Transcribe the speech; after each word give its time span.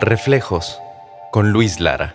Reflejos 0.00 0.80
con 1.32 1.50
Luis 1.50 1.80
Lara. 1.80 2.14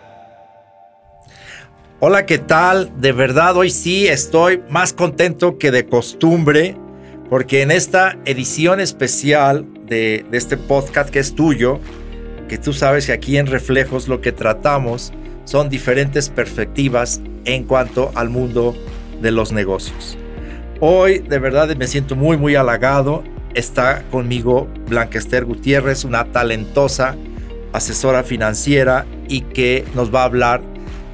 Hola, 2.00 2.26
¿qué 2.26 2.38
tal? 2.38 2.94
De 3.02 3.12
verdad, 3.12 3.58
hoy 3.58 3.72
sí 3.72 4.08
estoy 4.08 4.64
más 4.70 4.94
contento 4.94 5.58
que 5.58 5.70
de 5.70 5.86
costumbre, 5.86 6.78
porque 7.30 7.62
en 7.62 7.72
esta 7.72 8.18
edición 8.24 8.80
especial 8.80 9.68
de, 9.86 10.26
este 10.32 10.56
podcast 10.56 11.10
que 11.10 11.20
es 11.20 11.36
tuyo, 11.36 11.82
que 12.48 12.58
tú 12.58 12.72
sabes 12.72 13.08
que 13.08 13.12
aquí 13.12 13.36
en 13.36 13.48
Reflejos 13.48 14.08
lo 14.08 14.22
que 14.22 14.32
tratamos 14.32 15.12
son 15.44 15.68
diferentes 15.68 16.30
perspectivas 16.30 17.20
en 17.44 17.66
cuanto 17.66 18.14
al 18.16 18.30
mundo 18.30 18.78
de 19.22 19.32
los 19.32 19.52
negocios. 19.52 20.18
Hoy 20.80 21.20
de 21.20 21.38
verdad 21.38 21.76
me 21.76 21.88
siento 21.88 22.16
muy 22.16 22.38
muy 22.38 22.56
halagado. 22.56 23.26
Está 23.56 24.04
conmigo 24.10 24.70
Blanquester 24.88 25.44
Gutiérrez, 25.44 26.06
una 26.06 26.32
talentosa 26.32 27.18
asesora 27.74 28.24
financiera 28.24 29.06
y 29.28 29.42
que 29.42 29.84
nos 29.96 30.14
va 30.14 30.22
a 30.22 30.26
hablar 30.26 30.62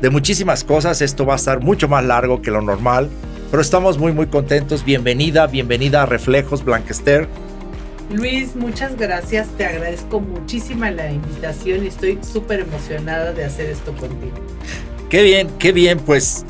de 0.01 0.09
muchísimas 0.09 0.63
cosas. 0.63 1.01
Esto 1.01 1.25
va 1.25 1.33
a 1.33 1.37
estar 1.37 1.61
mucho 1.61 1.87
más 1.87 2.05
largo 2.05 2.41
que 2.41 2.51
lo 2.51 2.61
normal, 2.61 3.09
pero 3.49 3.61
estamos 3.61 3.97
muy 3.97 4.11
muy 4.11 4.27
contentos. 4.27 4.85
Bienvenida, 4.85 5.47
bienvenida 5.47 6.03
a 6.03 6.05
Reflejos 6.05 6.63
Blanquester. 6.63 7.27
Luis, 8.11 8.55
muchas 8.55 8.97
gracias. 8.97 9.47
Te 9.57 9.65
agradezco 9.65 10.19
muchísima 10.19 10.89
la 10.91 11.11
invitación 11.11 11.83
y 11.83 11.87
estoy 11.87 12.19
súper 12.21 12.61
emocionada 12.61 13.33
de 13.33 13.45
hacer 13.45 13.69
esto 13.69 13.93
contigo. 13.93 14.35
Qué 15.09 15.23
bien, 15.23 15.47
qué 15.59 15.71
bien. 15.71 15.99
Pues 15.99 16.43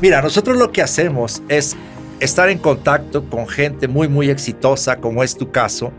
mira, 0.00 0.20
nosotros 0.20 0.58
lo 0.58 0.70
que 0.70 0.82
hacemos 0.82 1.42
es 1.48 1.76
estar 2.20 2.50
en 2.50 2.58
contacto 2.58 3.24
con 3.28 3.48
gente 3.48 3.88
muy, 3.88 4.08
muy 4.08 4.28
exitosa, 4.28 4.96
como 4.96 5.22
es 5.22 5.36
tu 5.36 5.50
caso, 5.50 5.92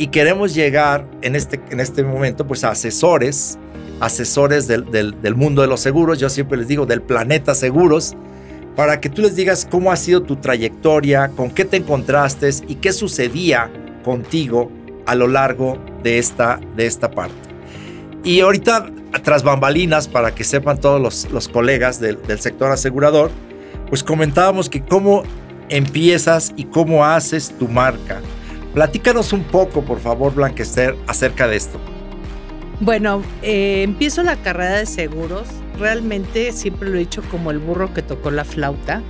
y 0.00 0.06
queremos 0.06 0.54
llegar 0.54 1.06
en 1.20 1.36
este, 1.36 1.60
en 1.68 1.78
este 1.78 2.02
momento 2.02 2.46
pues 2.46 2.64
a 2.64 2.70
asesores, 2.70 3.58
asesores 4.00 4.66
del, 4.66 4.90
del, 4.90 5.34
mundo 5.34 5.60
de 5.60 5.68
los 5.68 5.80
seguros, 5.80 6.18
yo 6.18 6.30
siempre 6.30 6.56
les 6.56 6.68
digo 6.68 6.86
del 6.86 7.02
planeta 7.02 7.54
seguros, 7.54 8.16
para 8.76 8.98
que 8.98 9.10
tú 9.10 9.20
les 9.20 9.36
digas 9.36 9.68
cómo 9.70 9.92
ha 9.92 9.96
sido 9.96 10.22
tu 10.22 10.36
trayectoria, 10.36 11.28
con 11.36 11.50
qué 11.50 11.66
te 11.66 11.76
encontraste 11.76 12.48
y 12.66 12.76
qué 12.76 12.94
sucedía 12.94 13.70
contigo 14.02 14.72
a 15.04 15.14
lo 15.14 15.28
largo 15.28 15.76
de 16.02 16.18
esta, 16.18 16.58
de 16.76 16.86
esta 16.86 17.10
parte. 17.10 17.34
Y 18.24 18.40
ahorita, 18.40 18.90
tras 19.22 19.42
bambalinas, 19.42 20.08
para 20.08 20.34
que 20.34 20.44
sepan 20.44 20.80
todos 20.80 20.98
los, 20.98 21.30
los 21.30 21.46
colegas 21.46 22.00
del, 22.00 22.22
del 22.22 22.40
sector 22.40 22.72
asegurador, 22.72 23.30
pues 23.90 24.02
comentábamos 24.02 24.70
que 24.70 24.82
cómo 24.82 25.24
empiezas 25.68 26.54
y 26.56 26.64
cómo 26.64 27.04
haces 27.04 27.52
tu 27.58 27.68
marca 27.68 28.22
Platícanos 28.74 29.32
un 29.32 29.44
poco, 29.44 29.82
por 29.82 29.98
favor, 29.98 30.34
Blanquester, 30.34 30.96
acerca 31.06 31.48
de 31.48 31.56
esto. 31.56 31.80
Bueno, 32.80 33.22
eh, 33.42 33.82
empiezo 33.82 34.22
la 34.22 34.36
carrera 34.36 34.78
de 34.78 34.86
seguros. 34.86 35.48
Realmente 35.78 36.52
siempre 36.52 36.88
lo 36.88 36.96
he 36.96 37.00
dicho 37.00 37.22
como 37.30 37.50
el 37.50 37.58
burro 37.58 37.92
que 37.92 38.02
tocó 38.02 38.30
la 38.30 38.44
flauta. 38.44 39.02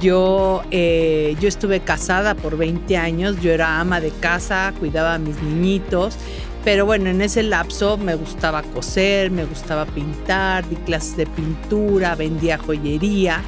Yo, 0.00 0.62
eh, 0.70 1.36
yo 1.40 1.48
estuve 1.48 1.80
casada 1.80 2.34
por 2.34 2.56
20 2.56 2.96
años, 2.96 3.40
yo 3.40 3.52
era 3.52 3.80
ama 3.80 4.00
de 4.00 4.10
casa, 4.10 4.72
cuidaba 4.78 5.14
a 5.14 5.18
mis 5.18 5.40
niñitos, 5.42 6.16
pero 6.64 6.86
bueno, 6.86 7.10
en 7.10 7.20
ese 7.20 7.42
lapso 7.42 7.96
me 7.96 8.14
gustaba 8.14 8.62
coser, 8.62 9.30
me 9.30 9.44
gustaba 9.44 9.86
pintar, 9.86 10.68
di 10.68 10.76
clases 10.76 11.16
de 11.16 11.26
pintura, 11.26 12.14
vendía 12.14 12.58
joyería. 12.58 13.42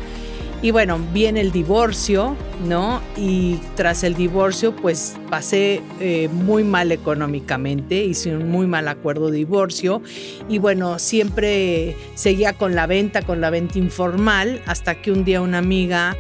Y 0.67 0.73
bueno, 0.73 0.99
viene 1.13 1.43
el 1.43 1.53
divorcio, 1.53 2.35
¿no? 2.67 3.01
Y 3.17 3.61
tras 3.77 4.03
el 4.03 4.17
divorcio, 4.17 4.75
pues 4.75 5.15
pasé 5.31 5.81
eh, 6.01 6.29
muy 6.33 6.65
mal 6.65 6.91
económicamente, 6.91 8.03
hice 8.03 8.35
un 8.35 8.51
muy 8.51 8.67
mal 8.67 8.89
acuerdo 8.89 9.31
de 9.31 9.37
divorcio. 9.37 10.03
Y 10.49 10.59
bueno, 10.59 10.99
siempre 10.99 11.95
seguía 12.17 12.55
con 12.55 12.75
la 12.75 12.89
venta, 12.89 13.23
con 13.23 13.41
la 13.41 13.51
venta 13.51 13.79
informal, 13.79 14.61
hasta 14.67 15.01
que 15.01 15.13
un 15.13 15.25
día 15.25 15.41
una 15.41 15.59
amiga 15.59 16.17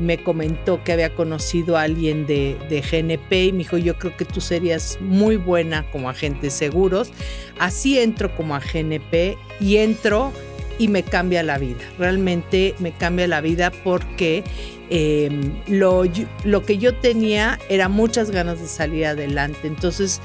me 0.00 0.22
comentó 0.22 0.82
que 0.82 0.92
había 0.92 1.14
conocido 1.14 1.76
a 1.76 1.82
alguien 1.82 2.26
de, 2.26 2.56
de, 2.70 2.80
GNP 2.80 3.48
y 3.48 3.52
me 3.52 3.58
dijo, 3.58 3.76
yo 3.76 3.98
creo 3.98 4.16
que 4.16 4.24
tú 4.24 4.40
serías 4.40 4.96
muy 5.02 5.36
buena 5.36 5.84
como 5.90 6.08
agente 6.08 6.46
de 6.46 6.50
seguros. 6.50 7.12
Así 7.58 7.98
entro 7.98 8.34
como 8.34 8.54
a 8.54 8.60
GNP 8.60 9.36
y 9.60 9.76
entro 9.76 10.32
y 10.80 10.88
me 10.88 11.02
cambia 11.02 11.42
la 11.42 11.58
vida. 11.58 11.78
Realmente 11.98 12.74
me 12.78 12.90
cambia 12.90 13.28
la 13.28 13.42
vida 13.42 13.70
porque 13.70 14.42
em, 14.88 15.52
lo, 15.68 16.04
lo 16.42 16.64
que 16.64 16.78
yo 16.78 16.94
tenía 16.94 17.58
era 17.68 17.90
muchas 17.90 18.30
ganas 18.30 18.60
de 18.60 18.66
salir 18.66 19.04
adelante. 19.04 19.68
Entonces, 19.68 20.22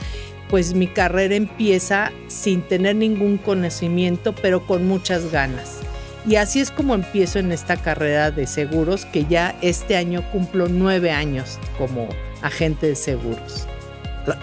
pues 0.49 0.73
mi 0.73 0.87
carrera 0.87 1.35
empieza 1.35 2.13
sin 2.27 2.61
tener 2.61 2.95
ningún 2.95 3.37
conocimiento, 3.37 4.33
pero 4.33 4.65
con 4.65 4.87
muchas 4.87 5.29
ganas. 5.29 5.81
Y 6.25 6.37
así 6.37 6.61
es 6.61 6.71
como 6.71 6.95
empiezo 6.95 7.37
en 7.39 7.51
esta 7.51 7.75
carrera 7.75 8.31
de 8.31 8.47
seguros, 8.47 9.03
que 9.05 9.25
ya 9.25 9.57
este 9.61 9.97
año 9.97 10.23
cumplo 10.31 10.69
nueve 10.69 11.11
años 11.11 11.59
como 11.77 12.07
agente 12.41 12.87
de 12.87 12.95
seguros. 12.95 13.67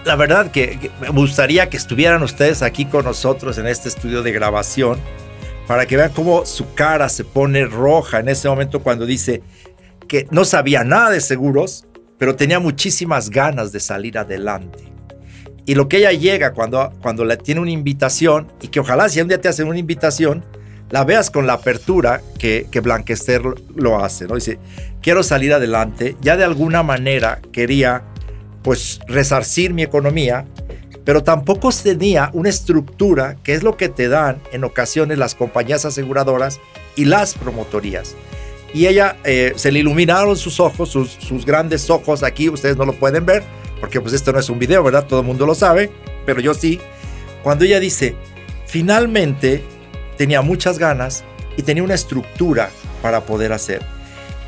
La, 0.04 0.14
verdad 0.14 0.50
que 0.50 0.90
me 1.00 1.08
gustaría 1.08 1.70
que 1.70 1.78
estuvieran 1.78 2.22
ustedes 2.22 2.60
aquí 2.60 2.84
con 2.84 3.06
nosotros 3.06 3.56
en 3.56 3.66
este 3.66 3.88
estudio 3.88 4.22
de 4.22 4.30
grabación 4.30 5.00
para 5.66 5.86
que 5.86 5.96
vean 5.96 6.12
cómo 6.12 6.44
su 6.44 6.74
cara 6.74 7.08
se 7.08 7.24
pone 7.24 7.64
roja 7.66 8.20
en 8.20 8.28
ese 8.28 8.48
momento 8.48 8.82
cuando 8.82 9.06
dice 9.06 9.42
que 10.08 10.26
no 10.30 10.44
sabía 10.44 10.84
nada 10.84 11.10
de 11.10 11.20
seguros, 11.20 11.86
pero 12.18 12.36
tenía 12.36 12.60
muchísimas 12.60 13.30
ganas 13.30 13.72
de 13.72 13.80
salir 13.80 14.18
adelante. 14.18 14.92
Y 15.64 15.74
lo 15.74 15.88
que 15.88 15.98
ella 15.98 16.12
llega 16.12 16.52
cuando, 16.52 16.92
cuando 17.00 17.24
le 17.24 17.36
tiene 17.36 17.60
una 17.60 17.70
invitación, 17.70 18.52
y 18.60 18.68
que 18.68 18.80
ojalá 18.80 19.08
si 19.08 19.20
un 19.20 19.28
día 19.28 19.40
te 19.40 19.48
hacen 19.48 19.68
una 19.68 19.78
invitación, 19.78 20.44
la 20.90 21.04
veas 21.04 21.30
con 21.30 21.46
la 21.46 21.54
apertura 21.54 22.20
que, 22.38 22.66
que 22.70 22.80
Blanquester 22.80 23.42
lo 23.74 24.04
hace, 24.04 24.26
¿no? 24.26 24.34
Dice, 24.34 24.58
quiero 25.00 25.22
salir 25.22 25.54
adelante, 25.54 26.16
ya 26.20 26.36
de 26.36 26.44
alguna 26.44 26.82
manera 26.82 27.40
quería 27.52 28.02
pues 28.62 29.00
resarcir 29.06 29.72
mi 29.72 29.82
economía 29.82 30.44
pero 31.04 31.22
tampoco 31.22 31.70
tenía 31.70 32.30
una 32.32 32.48
estructura 32.48 33.36
que 33.42 33.54
es 33.54 33.62
lo 33.62 33.76
que 33.76 33.88
te 33.88 34.08
dan 34.08 34.40
en 34.52 34.64
ocasiones 34.64 35.18
las 35.18 35.34
compañías 35.34 35.84
aseguradoras 35.84 36.60
y 36.96 37.04
las 37.06 37.34
promotorías. 37.34 38.14
Y 38.74 38.86
ella 38.86 39.16
eh, 39.24 39.52
se 39.56 39.70
le 39.70 39.80
iluminaron 39.80 40.36
sus 40.36 40.60
ojos, 40.60 40.88
sus, 40.88 41.10
sus, 41.10 41.44
grandes 41.44 41.90
ojos 41.90 42.22
aquí, 42.22 42.48
ustedes 42.48 42.76
no 42.76 42.86
lo 42.86 42.94
pueden 42.94 43.26
ver, 43.26 43.42
porque 43.80 44.00
pues 44.00 44.14
esto 44.14 44.32
no 44.32 44.38
es 44.38 44.48
un 44.48 44.58
video, 44.58 44.82
¿verdad? 44.82 45.06
Todo 45.06 45.20
el 45.20 45.26
mundo 45.26 45.44
lo 45.44 45.54
sabe, 45.54 45.90
pero 46.24 46.40
yo 46.40 46.54
sí. 46.54 46.80
Cuando 47.42 47.64
ella 47.64 47.80
dice, 47.80 48.14
finalmente 48.66 49.62
tenía 50.16 50.40
muchas 50.40 50.78
ganas 50.78 51.24
y 51.56 51.62
tenía 51.62 51.82
una 51.82 51.94
estructura 51.94 52.70
para 53.02 53.22
poder 53.22 53.52
hacer. 53.52 53.82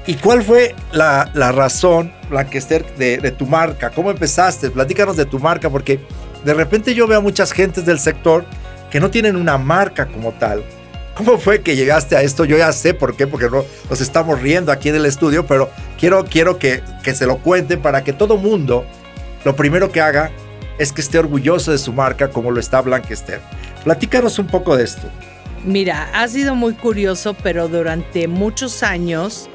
¿Y 0.07 0.15
cuál 0.15 0.43
fue 0.43 0.75
la, 0.93 1.31
la 1.35 1.51
razón, 1.51 2.13
Blanquester, 2.31 2.85
de, 2.97 3.19
de 3.19 3.31
tu 3.31 3.47
marca? 3.47 3.91
¿Cómo 3.91 4.11
empezaste? 4.11 4.71
Platícanos 4.71 5.17
de 5.17 5.25
tu 5.25 5.39
marca, 5.39 5.69
porque 5.69 5.99
de 6.45 6.55
repente 6.55 6.95
yo 6.95 7.07
veo 7.07 7.19
a 7.19 7.23
muchas 7.23 7.53
gentes 7.53 7.87
del 7.87 7.99
sector 7.99 8.45
que 8.91 9.01
no 9.01 9.11
tienen 9.11 9.37
una 9.37 9.59
marca 9.59 10.07
como 10.07 10.33
tal. 10.33 10.63
¿Cómo 11.17 11.39
fue 11.39 11.63
que 11.63 11.77
llegaste 11.77 12.17
a 12.17 12.23
esto? 12.23 12.45
Yo 12.45 12.57
ya 12.57 12.73
sé 12.73 12.93
por 12.93 13.17
qué, 13.17 13.27
porque 13.27 13.49
no, 13.49 13.65
nos 13.89 14.01
estamos 14.01 14.41
riendo 14.41 14.73
aquí 14.73 14.89
en 14.89 14.97
el 14.97 15.07
estudio, 15.07 15.47
pero 15.47 15.71
quiero, 15.99 16.25
quiero 16.25 16.59
que, 16.59 16.83
que 17.03 17.15
se 17.15 17.27
lo 17.27 17.39
cuenten 17.39 17.81
para 17.81 18.03
que 18.03 18.13
todo 18.13 18.37
mundo 18.37 18.85
lo 19.45 19.55
primero 19.55 19.93
que 19.93 20.01
haga 20.01 20.31
es 20.79 20.93
que 20.93 21.01
esté 21.01 21.19
orgulloso 21.19 21.71
de 21.71 21.79
su 21.79 21.93
marca 21.93 22.31
como 22.31 22.51
lo 22.51 22.59
está 22.59 22.81
Blanquester. 22.81 23.41
Platícanos 23.85 24.39
un 24.39 24.49
poco 24.49 24.77
de 24.77 24.85
esto. 24.85 25.09
Mira, 25.65 26.11
ha 26.13 26.27
sido 26.29 26.55
muy 26.55 26.75
curioso, 26.75 27.35
pero 27.43 27.69
durante 27.69 28.27
muchos 28.27 28.83
años 28.83 29.49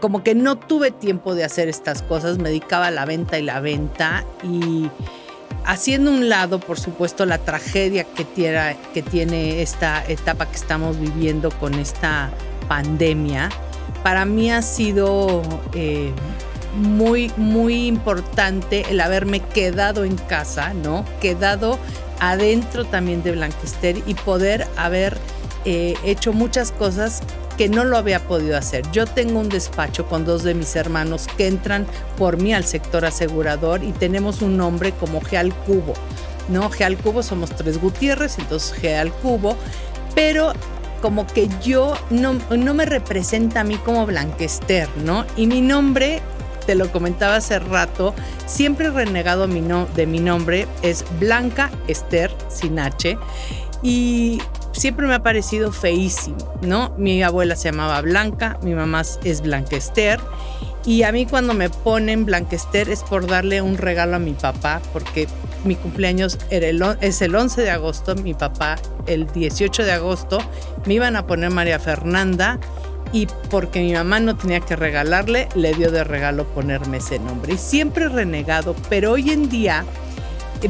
como 0.00 0.22
que 0.22 0.34
no 0.34 0.58
tuve 0.58 0.90
tiempo 0.90 1.34
de 1.34 1.44
hacer 1.44 1.68
estas 1.68 2.02
cosas, 2.02 2.38
me 2.38 2.48
dedicaba 2.48 2.88
a 2.88 2.90
la 2.90 3.04
venta 3.04 3.38
y 3.38 3.42
la 3.42 3.60
venta 3.60 4.24
y 4.42 4.90
haciendo 5.64 6.10
un 6.10 6.28
lado, 6.28 6.60
por 6.60 6.78
supuesto, 6.78 7.26
la 7.26 7.38
tragedia 7.38 8.04
que 8.04 8.24
tiene, 8.24 8.76
que 8.94 9.02
tiene 9.02 9.62
esta 9.62 10.04
etapa 10.06 10.46
que 10.46 10.56
estamos 10.56 10.98
viviendo 10.98 11.50
con 11.50 11.74
esta 11.74 12.30
pandemia, 12.68 13.50
para 14.02 14.24
mí 14.24 14.50
ha 14.50 14.62
sido 14.62 15.42
eh, 15.74 16.12
muy, 16.74 17.32
muy 17.36 17.86
importante 17.86 18.84
el 18.90 19.00
haberme 19.00 19.40
quedado 19.40 20.04
en 20.04 20.16
casa, 20.16 20.72
¿no? 20.74 21.04
Quedado 21.20 21.78
adentro 22.20 22.84
también 22.84 23.22
de 23.22 23.32
Blanquester 23.32 24.02
y 24.06 24.14
poder 24.14 24.66
haber 24.76 25.16
eh, 25.64 25.94
hecho 26.04 26.32
muchas 26.32 26.72
cosas 26.72 27.22
que 27.60 27.68
no 27.68 27.84
lo 27.84 27.98
había 27.98 28.20
podido 28.20 28.56
hacer. 28.56 28.90
Yo 28.90 29.04
tengo 29.04 29.38
un 29.38 29.50
despacho 29.50 30.06
con 30.06 30.24
dos 30.24 30.44
de 30.44 30.54
mis 30.54 30.76
hermanos 30.76 31.26
que 31.36 31.46
entran 31.46 31.86
por 32.16 32.38
mí 32.38 32.54
al 32.54 32.64
sector 32.64 33.04
asegurador 33.04 33.84
y 33.84 33.92
tenemos 33.92 34.40
un 34.40 34.56
nombre 34.56 34.92
como 34.92 35.20
Geal 35.20 35.52
Cubo. 35.66 35.92
¿no? 36.48 36.70
Geal 36.70 36.96
Cubo 36.96 37.22
somos 37.22 37.50
tres 37.50 37.78
Gutiérrez, 37.78 38.38
entonces 38.38 38.72
Geal 38.72 39.12
Cubo, 39.12 39.58
pero 40.14 40.54
como 41.02 41.26
que 41.26 41.50
yo 41.62 41.92
no, 42.08 42.32
no 42.48 42.72
me 42.72 42.86
representa 42.86 43.60
a 43.60 43.64
mí 43.64 43.76
como 43.76 44.06
Blanquester, 44.06 44.88
¿no? 45.04 45.26
Y 45.36 45.46
mi 45.46 45.60
nombre, 45.60 46.22
te 46.64 46.74
lo 46.74 46.90
comentaba 46.90 47.36
hace 47.36 47.58
rato, 47.58 48.14
siempre 48.46 48.88
renegado 48.88 49.46
de 49.46 50.06
mi 50.06 50.18
nombre, 50.18 50.66
es 50.80 51.04
Blanca 51.18 51.70
Esther 51.88 52.34
sin 52.48 52.78
H. 52.78 53.18
y 53.82 54.40
siempre 54.80 55.06
me 55.06 55.12
ha 55.14 55.22
parecido 55.22 55.72
feísimo, 55.72 56.38
¿no? 56.62 56.94
Mi 56.96 57.22
abuela 57.22 57.54
se 57.54 57.70
llamaba 57.70 58.00
Blanca, 58.00 58.58
mi 58.62 58.74
mamá 58.74 59.02
es 59.24 59.42
Blanquester 59.42 60.18
y 60.86 61.02
a 61.02 61.12
mí 61.12 61.26
cuando 61.26 61.52
me 61.52 61.68
ponen 61.68 62.24
Blanquester 62.24 62.88
es 62.88 63.02
por 63.02 63.26
darle 63.26 63.60
un 63.60 63.76
regalo 63.76 64.16
a 64.16 64.18
mi 64.18 64.32
papá, 64.32 64.80
porque 64.94 65.28
mi 65.64 65.76
cumpleaños 65.76 66.38
es 66.48 67.20
el 67.20 67.34
11 67.34 67.60
de 67.60 67.70
agosto, 67.70 68.14
mi 68.14 68.32
papá 68.32 68.76
el 69.06 69.30
18 69.30 69.84
de 69.84 69.92
agosto, 69.92 70.38
me 70.86 70.94
iban 70.94 71.14
a 71.14 71.26
poner 71.26 71.50
María 71.50 71.78
Fernanda 71.78 72.58
y 73.12 73.26
porque 73.50 73.80
mi 73.80 73.92
mamá 73.92 74.18
no 74.20 74.34
tenía 74.34 74.60
que 74.60 74.76
regalarle, 74.76 75.50
le 75.54 75.74
dio 75.74 75.90
de 75.90 76.04
regalo 76.04 76.46
ponerme 76.46 76.96
ese 76.96 77.18
nombre. 77.18 77.52
Y 77.52 77.58
siempre 77.58 78.08
renegado, 78.08 78.74
pero 78.88 79.12
hoy 79.12 79.30
en 79.30 79.50
día 79.50 79.84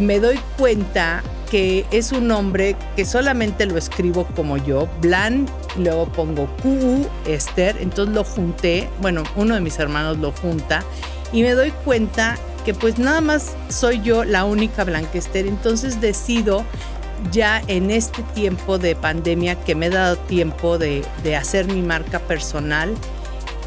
me 0.00 0.18
doy 0.18 0.40
cuenta 0.58 1.22
que 1.50 1.84
es 1.90 2.12
un 2.12 2.28
nombre 2.28 2.76
que 2.96 3.04
solamente 3.04 3.66
lo 3.66 3.76
escribo 3.76 4.26
como 4.36 4.56
yo, 4.56 4.88
Blan, 5.00 5.46
luego 5.76 6.06
pongo 6.06 6.46
Q, 6.62 7.06
Esther, 7.26 7.76
entonces 7.80 8.14
lo 8.14 8.24
junté, 8.24 8.88
bueno, 9.00 9.24
uno 9.36 9.54
de 9.54 9.60
mis 9.60 9.78
hermanos 9.78 10.18
lo 10.18 10.32
junta 10.32 10.84
y 11.32 11.42
me 11.42 11.52
doy 11.52 11.72
cuenta 11.84 12.38
que 12.64 12.72
pues 12.74 12.98
nada 12.98 13.20
más 13.20 13.56
soy 13.68 14.00
yo 14.02 14.24
la 14.24 14.44
única 14.44 14.84
Blanquester, 14.84 15.46
entonces 15.46 16.00
decido 16.00 16.64
ya 17.32 17.62
en 17.66 17.90
este 17.90 18.22
tiempo 18.34 18.78
de 18.78 18.94
pandemia 18.94 19.56
que 19.56 19.74
me 19.74 19.86
he 19.86 19.90
dado 19.90 20.16
tiempo 20.16 20.78
de, 20.78 21.04
de 21.22 21.36
hacer 21.36 21.66
mi 21.66 21.82
marca 21.82 22.18
personal, 22.20 22.94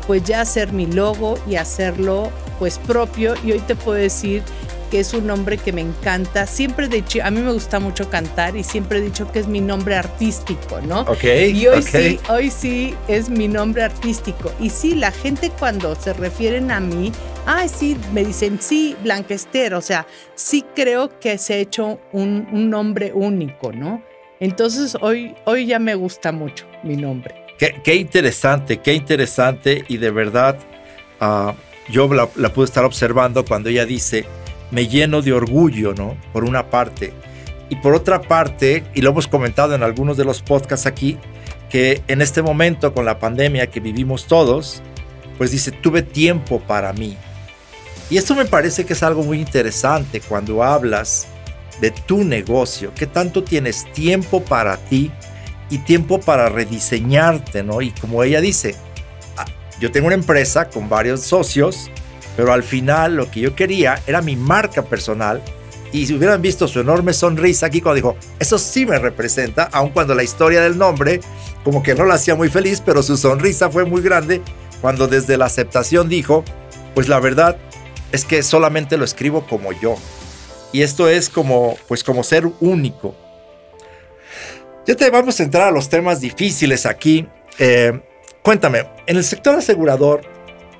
pues 0.07 0.23
ya 0.23 0.41
hacer 0.41 0.73
mi 0.73 0.85
logo 0.85 1.37
y 1.47 1.55
hacerlo 1.55 2.31
pues 2.59 2.77
propio. 2.79 3.35
Y 3.43 3.51
hoy 3.51 3.59
te 3.59 3.75
puedo 3.75 3.97
decir 3.97 4.43
que 4.93 4.99
es 4.99 5.11
un 5.15 5.25
nombre 5.25 5.57
que 5.57 5.73
me 5.73 5.81
encanta. 5.81 6.45
Siempre 6.45 6.85
he 6.85 6.87
dicho, 6.87 7.17
a 7.23 7.31
mí 7.31 7.41
me 7.41 7.51
gusta 7.51 7.79
mucho 7.79 8.11
cantar 8.11 8.55
y 8.55 8.63
siempre 8.63 8.99
he 8.99 9.01
dicho 9.01 9.31
que 9.31 9.39
es 9.39 9.47
mi 9.47 9.59
nombre 9.59 9.95
artístico, 9.95 10.81
¿no? 10.81 10.99
Ok. 11.01 11.23
Y 11.51 11.65
hoy 11.65 11.81
sí, 11.81 12.19
hoy 12.29 12.51
sí 12.51 12.93
es 13.07 13.27
mi 13.27 13.47
nombre 13.47 13.81
artístico. 13.81 14.53
Y 14.59 14.69
sí, 14.69 14.93
la 14.93 15.11
gente 15.11 15.49
cuando 15.57 15.95
se 15.95 16.13
refieren 16.13 16.69
a 16.69 16.79
mí, 16.79 17.11
ay, 17.47 17.69
sí, 17.69 17.97
me 18.13 18.23
dicen, 18.23 18.59
sí, 18.61 18.95
Blanquester, 19.01 19.73
o 19.73 19.81
sea, 19.81 20.05
sí 20.35 20.63
creo 20.75 21.17
que 21.19 21.39
se 21.39 21.55
ha 21.55 21.57
hecho 21.57 21.99
un, 22.11 22.69
nombre 22.69 23.13
único, 23.15 23.71
¿no? 23.71 24.03
Entonces 24.39 24.95
hoy, 25.01 25.33
hoy 25.45 25.65
ya 25.65 25.79
me 25.79 25.95
gusta 25.95 26.31
mucho 26.31 26.67
mi 26.83 26.97
nombre. 26.97 27.33
Qué, 27.57 27.95
interesante, 27.95 28.77
qué 28.77 28.93
interesante 28.93 29.85
y 29.87 29.97
de 29.97 30.11
verdad 30.11 30.59
ah, 31.19 31.55
yo 31.89 32.13
la, 32.13 32.29
la 32.35 32.53
pude 32.53 32.65
estar 32.65 32.85
observando 32.85 33.43
cuando 33.43 33.69
ella 33.69 33.87
dice, 33.87 34.27
me 34.73 34.87
lleno 34.87 35.21
de 35.21 35.31
orgullo, 35.31 35.93
¿no? 35.93 36.17
Por 36.33 36.43
una 36.43 36.69
parte. 36.69 37.13
Y 37.69 37.75
por 37.77 37.93
otra 37.93 38.21
parte, 38.21 38.83
y 38.95 39.01
lo 39.01 39.11
hemos 39.11 39.27
comentado 39.27 39.75
en 39.75 39.83
algunos 39.83 40.17
de 40.17 40.25
los 40.25 40.41
podcasts 40.41 40.87
aquí, 40.87 41.17
que 41.69 42.01
en 42.07 42.21
este 42.21 42.41
momento 42.41 42.93
con 42.93 43.05
la 43.05 43.19
pandemia 43.19 43.67
que 43.67 43.79
vivimos 43.79 44.25
todos, 44.25 44.81
pues 45.37 45.51
dice, 45.51 45.71
tuve 45.71 46.01
tiempo 46.01 46.59
para 46.59 46.91
mí. 46.91 47.15
Y 48.09 48.17
esto 48.17 48.35
me 48.35 48.45
parece 48.45 48.85
que 48.85 48.93
es 48.93 49.03
algo 49.03 49.23
muy 49.23 49.39
interesante 49.39 50.19
cuando 50.21 50.63
hablas 50.63 51.27
de 51.79 51.91
tu 51.91 52.23
negocio, 52.23 52.93
que 52.95 53.07
tanto 53.07 53.43
tienes 53.43 53.91
tiempo 53.93 54.43
para 54.43 54.77
ti 54.77 55.11
y 55.69 55.79
tiempo 55.79 56.19
para 56.19 56.49
rediseñarte, 56.49 57.63
¿no? 57.63 57.81
Y 57.81 57.91
como 57.91 58.23
ella 58.23 58.41
dice, 58.41 58.75
ah, 59.37 59.45
yo 59.79 59.91
tengo 59.91 60.07
una 60.07 60.15
empresa 60.15 60.69
con 60.69 60.89
varios 60.89 61.21
socios 61.21 61.89
pero 62.35 62.53
al 62.53 62.63
final 62.63 63.15
lo 63.15 63.29
que 63.29 63.41
yo 63.41 63.55
quería 63.55 64.01
era 64.07 64.21
mi 64.21 64.35
marca 64.35 64.83
personal. 64.83 65.41
Y 65.91 66.07
si 66.07 66.15
hubieran 66.15 66.41
visto 66.41 66.67
su 66.67 66.79
enorme 66.79 67.13
sonrisa 67.13 67.67
aquí 67.67 67.79
cuando 67.79 67.95
dijo, 67.95 68.17
eso 68.39 68.57
sí 68.57 68.85
me 68.85 68.97
representa, 68.97 69.69
aun 69.71 69.89
cuando 69.89 70.15
la 70.15 70.23
historia 70.23 70.61
del 70.61 70.77
nombre 70.77 71.19
como 71.63 71.83
que 71.83 71.95
no 71.95 72.05
la 72.05 72.15
hacía 72.15 72.35
muy 72.35 72.49
feliz, 72.49 72.81
pero 72.83 73.03
su 73.03 73.15
sonrisa 73.15 73.69
fue 73.69 73.85
muy 73.85 74.01
grande 74.01 74.41
cuando 74.81 75.07
desde 75.07 75.37
la 75.37 75.45
aceptación 75.45 76.09
dijo, 76.09 76.43
pues 76.93 77.07
la 77.07 77.19
verdad 77.19 77.57
es 78.11 78.25
que 78.25 78.43
solamente 78.43 78.97
lo 78.97 79.05
escribo 79.05 79.45
como 79.47 79.71
yo. 79.71 79.95
Y 80.71 80.81
esto 80.81 81.07
es 81.07 81.29
como, 81.29 81.77
pues 81.87 82.03
como 82.03 82.23
ser 82.23 82.49
único. 82.59 83.15
Ya 84.85 84.95
te 84.95 85.09
vamos 85.09 85.39
a 85.39 85.43
entrar 85.43 85.67
a 85.67 85.71
los 85.71 85.87
temas 85.87 86.19
difíciles 86.19 86.85
aquí. 86.85 87.27
Eh, 87.59 88.01
cuéntame, 88.41 88.87
en 89.05 89.17
el 89.17 89.23
sector 89.23 89.55
asegurador, 89.55 90.25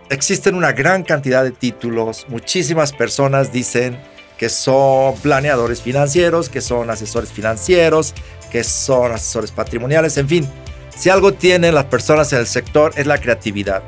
existen 0.10 0.56
una 0.56 0.72
gran 0.72 1.04
cantidad 1.04 1.44
de 1.44 1.52
títulos, 1.52 2.26
muchísimas 2.30 2.92
personas 2.94 3.52
dicen 3.52 4.00
que 4.38 4.50
son 4.50 5.16
planeadores 5.18 5.82
financieros, 5.82 6.50
que 6.50 6.62
son 6.62 6.90
asesores 6.90 7.32
financieros, 7.32 8.14
que 8.52 8.64
son 8.64 9.12
asesores 9.12 9.52
patrimoniales, 9.52 10.18
en 10.18 10.28
fin, 10.28 10.50
si 10.96 11.10
algo 11.10 11.34
tienen 11.34 11.74
las 11.74 11.86
personas 11.86 12.32
en 12.34 12.40
el 12.40 12.48
sector 12.48 12.94
es 12.96 13.08
la 13.08 13.18
creatividad. 13.20 13.84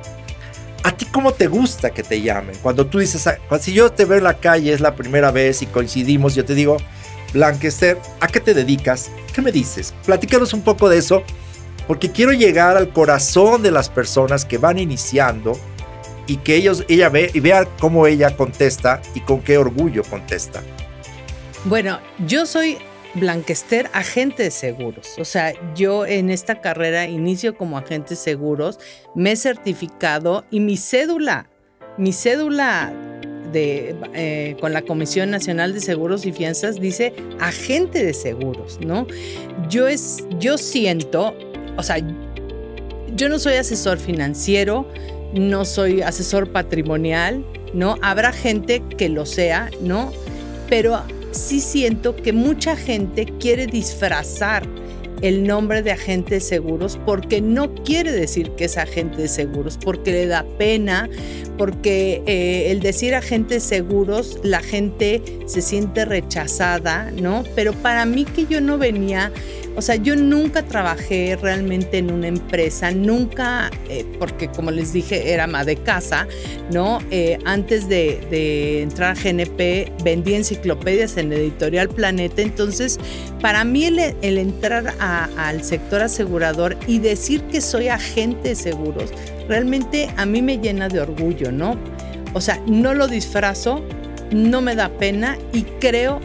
¿A 0.84 0.92
ti 0.96 1.06
cómo 1.06 1.34
te 1.34 1.48
gusta 1.48 1.90
que 1.90 2.04
te 2.04 2.22
llamen? 2.22 2.56
Cuando 2.62 2.86
tú 2.86 3.00
dices, 3.00 3.26
ah, 3.28 3.38
si 3.60 3.74
yo 3.74 3.92
te 3.92 4.06
veo 4.06 4.20
en 4.20 4.24
la 4.24 4.38
calle, 4.38 4.72
es 4.72 4.82
la 4.82 4.96
primera 4.96 5.32
vez 5.32 5.62
y 5.62 5.66
coincidimos, 5.66 6.36
yo 6.36 6.46
te 6.46 6.54
digo, 6.54 6.78
Blanquester, 7.34 8.00
¿a 8.20 8.28
qué 8.28 8.40
te 8.40 8.54
dedicas? 8.54 9.10
¿Qué 9.34 9.42
me 9.42 9.52
dices? 9.52 9.94
Platícanos 10.06 10.54
un 10.54 10.62
poco 10.62 10.88
de 10.88 11.00
eso, 11.00 11.24
porque 11.88 12.12
quiero 12.12 12.34
llegar 12.34 12.78
al 12.78 12.90
corazón 12.90 13.64
de 13.64 13.72
las 13.72 13.90
personas 13.90 14.46
que 14.46 14.58
van 14.58 14.78
iniciando 14.78 15.60
y 16.28 16.38
que 16.38 16.56
ellos, 16.56 16.84
ella 16.88 17.10
ve 17.10 17.30
y 17.34 17.40
vea 17.40 17.66
cómo 17.80 18.08
ella 18.08 18.36
contesta 18.36 19.02
y 19.14 19.22
con 19.22 19.42
qué 19.42 19.58
orgullo 19.58 20.04
contesta. 20.04 20.64
Bueno, 21.66 22.00
yo 22.28 22.46
soy 22.46 22.78
Blanquester, 23.16 23.90
agente 23.94 24.44
de 24.44 24.52
seguros. 24.52 25.16
O 25.18 25.26
sea, 25.26 25.54
yo 25.74 26.06
en 26.06 26.30
esta 26.30 26.62
carrera 26.62 27.08
inicio 27.08 27.58
como 27.58 27.78
agente 27.78 28.12
de 28.12 28.16
seguros, 28.18 28.80
me 29.16 29.32
he 29.32 29.36
certificado 29.36 30.46
y 30.52 30.60
mi 30.60 30.78
cédula, 30.78 31.50
mi 31.98 32.12
cédula 32.12 32.94
de, 33.52 33.96
eh, 34.14 34.58
con 34.60 34.74
la 34.74 34.82
Comisión 34.82 35.32
Nacional 35.32 35.74
de 35.74 35.80
Seguros 35.80 36.26
y 36.26 36.34
Fianzas 36.34 36.80
dice 36.80 37.14
agente 37.40 38.04
de 38.04 38.14
seguros, 38.14 38.80
¿no? 38.86 39.08
Yo, 39.70 39.88
es, 39.88 40.26
yo 40.40 40.58
siento, 40.58 41.34
o 41.78 41.84
sea, 41.84 41.98
yo 43.16 43.30
no 43.30 43.40
soy 43.40 43.54
asesor 43.56 43.98
financiero, 43.98 44.90
no 45.36 45.66
soy 45.66 46.02
asesor 46.02 46.52
patrimonial, 46.52 47.46
¿no? 47.74 47.96
Habrá 48.02 48.32
gente 48.32 48.82
que 48.98 49.10
lo 49.10 49.26
sea, 49.26 49.70
¿no? 49.82 50.12
Pero 50.70 51.02
sí 51.32 51.60
siento 51.60 52.16
que 52.16 52.34
mucha 52.34 52.76
gente 52.76 53.26
quiere 53.40 53.68
disfrazar 53.68 54.68
el 55.22 55.46
nombre 55.48 55.82
de 55.82 55.92
agente 55.92 56.36
de 56.36 56.40
seguros 56.40 57.00
porque 57.06 57.42
no 57.42 57.74
quiere 57.74 58.12
decir 58.12 58.52
que 58.52 58.66
es 58.66 58.78
agente 58.78 59.22
de 59.22 59.28
seguros, 59.28 59.78
porque 59.82 60.12
le 60.12 60.28
da 60.28 60.46
pena, 60.58 61.10
porque 61.58 62.22
eh, 62.26 62.72
el 62.72 62.80
decir 62.80 63.16
agente 63.16 63.56
de 63.56 63.60
seguros 63.60 64.40
la 64.44 64.62
gente 64.62 65.22
se 65.46 65.62
siente 65.62 66.06
rechazada, 66.06 67.12
¿no? 67.12 67.44
Pero 67.56 67.74
para 67.74 68.06
mí 68.06 68.26
que 68.26 68.46
yo 68.46 68.62
no 68.62 68.78
venía 68.78 69.32
o 69.76 69.82
sea, 69.82 69.96
yo 69.96 70.16
nunca 70.16 70.64
trabajé 70.64 71.38
realmente 71.42 71.98
en 71.98 72.12
una 72.12 72.28
empresa, 72.28 72.92
nunca, 72.92 73.70
eh, 73.90 74.06
porque 74.20 74.48
como 74.48 74.72
les 74.72 74.94
dije, 74.94 75.34
era 75.34 75.44
ama 75.44 75.66
de 75.66 75.76
casa, 75.76 76.28
¿no? 76.72 77.00
Eh, 77.12 77.38
antes 77.46 77.90
de, 77.90 78.82
entrar 78.82 79.18
a 79.18 79.22
GNP, 79.22 79.92
vendí 80.04 80.34
enciclopedias 80.34 81.18
en 81.18 81.34
Editorial 81.34 81.90
Planeta. 81.90 82.42
Entonces, 82.42 83.00
para 83.42 83.66
mí 83.66 83.86
el, 83.86 84.38
entrar 84.38 84.94
al 85.00 85.64
sector 85.64 86.02
asegurador 86.02 86.78
y 86.88 87.00
decir 87.00 87.42
que 87.44 87.60
soy 87.60 87.90
agente 87.90 88.50
de 88.50 88.56
seguros, 88.56 89.12
realmente 89.50 90.10
a 90.16 90.26
mí 90.26 90.42
me 90.42 90.58
llena 90.58 90.88
de 90.88 91.02
orgullo, 91.02 91.52
¿no? 91.52 91.78
O 92.34 92.40
sea, 92.40 92.62
no 92.66 92.94
lo 92.94 93.08
disfrazo, 93.08 93.82
no 94.32 94.62
me 94.62 94.76
da 94.76 94.90
pena 94.90 95.38
y 95.54 95.64
creo 95.80 96.20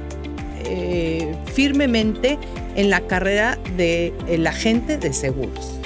eh, 0.64 1.34
firmemente 1.52 2.38
en 2.76 2.90
la 2.90 3.00
carrera 3.02 3.58
de 3.76 4.12
el 4.28 4.46
agente 4.46 4.98
de 4.98 5.12
seguros. 5.12 5.78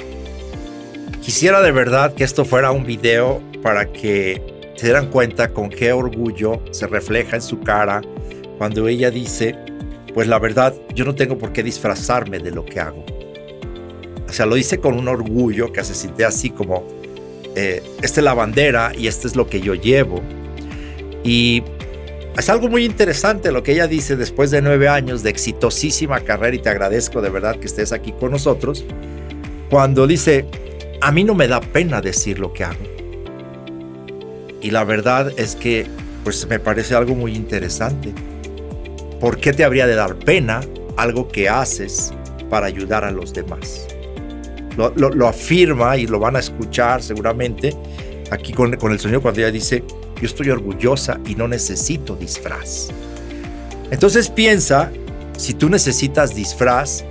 Quisiera 1.21 1.61
de 1.61 1.71
verdad 1.71 2.13
que 2.13 2.23
esto 2.23 2.45
fuera 2.45 2.71
un 2.71 2.85
video 2.85 3.41
para 3.63 3.91
que 3.91 4.41
se 4.75 4.87
dieran 4.87 5.09
cuenta 5.09 5.49
con 5.49 5.69
qué 5.69 5.91
orgullo 5.91 6.61
se 6.71 6.85
refleja 6.87 7.37
en 7.37 7.41
su 7.41 7.59
cara 7.61 8.01
cuando 8.57 8.87
ella 8.87 9.09
dice, 9.09 9.55
pues 10.13 10.27
la 10.27 10.39
verdad, 10.39 10.73
yo 10.93 11.03
no 11.05 11.15
tengo 11.15 11.37
por 11.37 11.51
qué 11.51 11.63
disfrazarme 11.63 12.39
de 12.39 12.51
lo 12.51 12.65
que 12.65 12.79
hago. 12.79 13.03
O 14.27 14.33
sea, 14.33 14.45
lo 14.45 14.55
dice 14.55 14.79
con 14.79 14.97
un 14.97 15.07
orgullo 15.07 15.71
que 15.71 15.83
se 15.83 15.95
siente 15.95 16.25
así 16.25 16.49
como, 16.49 16.85
eh, 17.55 17.81
esta 18.01 18.19
es 18.19 18.23
la 18.23 18.33
bandera 18.33 18.91
y 18.97 19.07
esto 19.07 19.27
es 19.27 19.35
lo 19.35 19.47
que 19.47 19.61
yo 19.61 19.75
llevo. 19.75 20.21
Y 21.23 21.63
es 22.37 22.49
algo 22.49 22.69
muy 22.69 22.85
interesante 22.85 23.51
lo 23.51 23.63
que 23.63 23.73
ella 23.73 23.87
dice 23.87 24.15
después 24.15 24.51
de 24.51 24.61
nueve 24.61 24.87
años 24.87 25.23
de 25.23 25.29
exitosísima 25.29 26.21
carrera 26.21 26.55
y 26.55 26.59
te 26.59 26.69
agradezco 26.69 27.21
de 27.21 27.29
verdad 27.29 27.57
que 27.57 27.67
estés 27.67 27.91
aquí 27.91 28.11
con 28.11 28.31
nosotros, 28.31 28.85
cuando 29.69 30.07
dice, 30.07 30.45
a 31.01 31.11
mí 31.11 31.23
no 31.23 31.35
me 31.35 31.47
da 31.47 31.61
pena 31.61 32.01
decir 32.01 32.39
lo 32.39 32.53
que 32.53 32.63
hago. 32.63 32.83
Y 34.61 34.71
la 34.71 34.83
verdad 34.83 35.31
es 35.37 35.55
que 35.55 35.87
pues 36.23 36.47
me 36.47 36.59
parece 36.59 36.95
algo 36.95 37.15
muy 37.15 37.35
interesante. 37.35 38.13
¿Por 39.19 39.37
qué 39.37 39.53
te 39.53 39.63
habría 39.63 39.85
de 39.85 39.95
dar 39.95 40.15
pena 40.15 40.61
algo 40.97 41.27
que 41.27 41.49
haces 41.49 42.13
para 42.49 42.67
ayudar 42.67 43.03
a 43.03 43.11
los 43.11 43.33
demás. 43.33 43.87
Lo, 44.77 45.27
afirma 45.27 45.97
y 45.97 46.05
lo 46.05 46.19
van 46.19 46.35
a 46.35 46.39
escuchar 46.39 47.01
seguramente 47.01 47.73
aquí 48.29 48.51
con, 48.51 48.75
con 48.75 48.91
el 48.91 48.99
Señor 48.99 49.21
cuando 49.21 49.39
ella 49.39 49.51
dice, 49.51 49.83
yo 50.25 50.31
estoy 50.31 50.49
orgullosa 50.49 51.19
y 51.27 51.35
no 51.35 51.47
necesito 51.47 52.15
disfraz. 52.15 52.89
Entonces 53.91 54.29
piensa, 54.29 54.91
si 55.37 55.53
tú 55.53 55.69
necesitas 55.69 56.33
disfraz, 56.33 57.05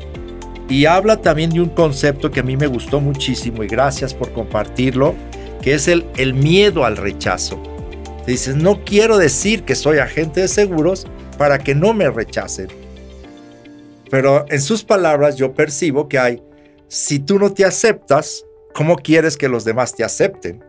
y 0.69 0.87
habla 0.87 1.19
también 1.19 1.51
de 1.51 1.61
un 1.61 1.69
concepto 1.69 2.31
que 2.31 2.41
a 2.41 2.43
mí 2.43 2.57
me 2.57 2.67
gustó 2.67 3.01
muchísimo 3.01 3.63
y 3.63 3.69
gracias 3.69 4.13
por 4.15 4.33
compartirlo, 4.33 5.15
que 5.63 5.75
es 5.75 5.87
el, 5.89 6.05
el 6.17 6.35
miedo 6.35 6.85
al 6.85 6.97
rechazo. 6.97 7.63
Te 8.25 8.33
dices, 8.33 8.57
no 8.57 8.83
quiero 8.85 9.19
decir 9.19 9.63
que 9.63 9.75
soy 9.75 9.99
agente 9.99 10.41
de 10.41 10.49
seguros 10.49 11.07
para 11.39 11.59
que 11.59 11.75
no 11.75 11.93
me 11.95 12.11
rechacen. 12.11 12.69
Pero 14.11 14.47
en 14.49 14.61
sus 14.61 14.83
palabras 14.83 15.37
yo 15.37 15.53
percibo 15.53 16.09
que 16.09 16.19
hay, 16.19 16.43
si 16.89 17.19
tú 17.19 17.39
no 17.39 17.53
te 17.53 17.65
aceptas, 17.65 18.45
¿cómo 18.73 18.97
quieres 18.97 19.37
que 19.37 19.49
los 19.49 19.65
demás 19.65 19.95
te 19.95 20.03
acepten? 20.03 20.65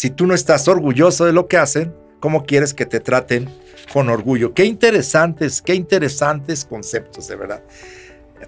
Si 0.00 0.08
tú 0.08 0.26
no 0.26 0.32
estás 0.34 0.66
orgulloso 0.66 1.26
de 1.26 1.32
lo 1.32 1.46
que 1.46 1.58
hacen, 1.58 1.94
¿cómo 2.20 2.46
quieres 2.46 2.72
que 2.72 2.86
te 2.86 3.00
traten 3.00 3.50
con 3.92 4.08
orgullo? 4.08 4.54
Qué 4.54 4.64
interesantes, 4.64 5.60
qué 5.60 5.74
interesantes 5.74 6.64
conceptos, 6.64 7.28
de 7.28 7.36
verdad 7.36 7.62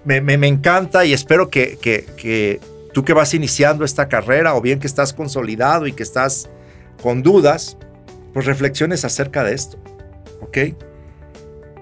me, 0.05 0.47
encanta 0.47 1.05
y 1.05 1.13
espero 1.13 1.49
que, 1.49 1.77
que, 1.77 2.59
tú 2.93 3.03
que 3.03 3.13
vas 3.13 3.33
iniciando 3.33 3.85
esta 3.85 4.07
carrera 4.07 4.55
o 4.55 4.61
bien 4.61 4.79
que 4.79 4.87
estás 4.87 5.13
consolidado 5.13 5.87
y 5.87 5.93
que 5.93 6.03
estás 6.03 6.49
con 7.01 7.23
dudas, 7.23 7.77
pues 8.33 8.45
reflexiones 8.45 9.05
acerca 9.05 9.43
de 9.43 9.53
esto. 9.53 9.77
¿Ok? 10.41 10.57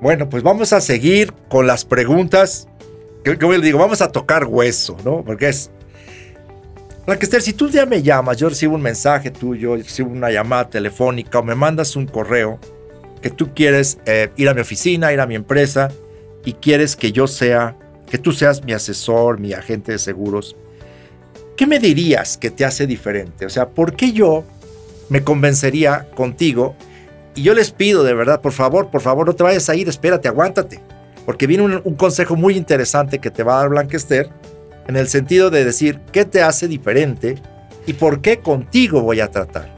Bueno, 0.02 0.30
pues 0.30 0.44
vamos 0.44 0.74
a 0.74 0.82
seguir 0.82 1.34
con 1.50 1.68
las 1.68 1.86
preguntas. 1.86 2.68
Que, 3.24 3.38
que 3.38 3.60
digo, 3.60 3.80
vamos 3.80 4.02
a 4.02 4.12
tocar 4.12 4.46
hueso, 4.46 4.98
¿no? 5.04 5.24
Porque 5.24 5.50
es... 5.50 5.72
Lancaster, 7.08 7.42
si 7.42 7.54
tú 7.54 7.70
ya 7.70 7.86
me 7.86 8.04
llamas, 8.04 8.38
yo 8.38 8.50
recibo 8.50 8.76
un 8.76 8.82
mensaje 8.82 9.32
tuyo, 9.32 9.76
recibo 9.76 10.12
una 10.12 10.30
llamada 10.30 10.70
telefónica 10.70 11.40
o 11.40 11.44
me 11.44 11.56
mandas 11.56 11.96
un 11.96 12.06
correo 12.06 12.60
que 13.22 13.30
tú 13.30 13.54
quieres 13.54 13.98
eh, 14.06 14.30
ir 14.38 14.50
a 14.50 14.54
mi 14.54 14.62
oficina, 14.62 15.12
ir 15.12 15.20
a 15.20 15.26
mi 15.26 15.36
empresa 15.36 15.90
y 16.46 16.54
quieres 16.54 16.96
que 16.96 17.12
yo 17.12 17.28
sea 17.28 17.76
que 18.12 18.18
tú 18.18 18.34
seas 18.34 18.64
mi 18.66 18.74
asesor, 18.74 19.40
mi 19.40 19.54
agente 19.54 19.94
de 19.94 19.98
seguros, 19.98 20.58
¿qué 21.56 21.66
me 21.66 21.80
dirías 21.80 22.38
que 22.38 22.52
te 22.52 22.66
hace 22.66 22.86
diferente? 22.86 23.46
O 23.46 23.50
sea, 23.50 23.70
¿por 23.70 23.96
qué 23.96 24.12
yo 24.12 24.44
me 25.08 25.24
convencería 25.24 26.10
contigo? 26.14 26.76
Y 27.36 27.44
yo 27.44 27.54
les 27.54 27.72
pido 27.72 28.04
de 28.04 28.14
verdad, 28.14 28.42
por 28.42 28.52
favor, 28.52 28.90
por 28.90 29.00
favor, 29.00 29.26
no 29.26 29.34
te 29.34 29.44
vayas 29.44 29.70
a 29.70 29.76
ir, 29.76 29.88
espérate, 29.88 30.28
aguántate, 30.28 30.82
porque 31.26 31.48
viene 31.48 31.64
un, 31.64 31.96
consejo 31.96 32.36
muy 32.36 32.58
interesante 32.58 33.20
que 33.20 33.32
te 33.32 33.44
va 33.44 33.56
a 33.56 33.60
dar 33.62 33.70
Blanquester 33.70 34.30
en 34.92 34.98
el 34.98 35.08
sentido 35.08 35.50
de 35.50 35.64
decir 35.64 36.02
qué 36.12 36.26
te 36.26 36.42
hace 36.42 36.68
diferente 36.68 37.36
y 37.88 37.94
por 37.94 38.22
qué 38.22 38.40
contigo 38.40 39.02
voy 39.02 39.22
a 39.22 39.32
tratar. 39.32 39.70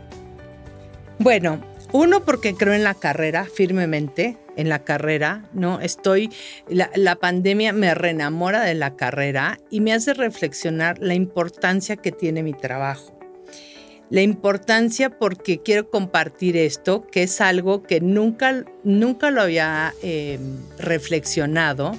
Bueno, 1.19 1.61
uno 1.91 2.25
porque 2.25 2.55
creo 2.55 2.73
en 2.73 2.83
la 2.83 2.95
carrera 2.95 3.45
firmemente, 3.45 4.37
en 4.57 4.69
la 4.69 4.79
carrera, 4.79 5.43
¿no? 5.53 5.79
Estoy, 5.81 6.31
la, 6.67 7.15
pandemia 7.17 7.73
me 7.73 7.93
reenamora 7.93 8.63
de 8.63 8.73
la 8.73 8.95
carrera 8.95 9.59
y 9.69 9.81
me 9.81 9.93
hace 9.93 10.15
reflexionar 10.15 10.97
la 10.97 11.13
importancia 11.13 11.95
que 11.95 12.11
tiene 12.11 12.41
mi 12.41 12.53
trabajo. 12.53 13.15
La 14.09 14.23
importancia 14.23 15.11
porque 15.11 15.61
quiero 15.61 15.91
compartir 15.91 16.57
esto, 16.57 17.05
que 17.05 17.21
es 17.21 17.39
algo 17.39 17.83
que 17.83 18.01
nunca, 18.01 18.65
nunca 18.83 19.29
lo 19.29 19.43
había 19.43 19.93
eh, 20.01 20.39
reflexionado. 20.79 21.95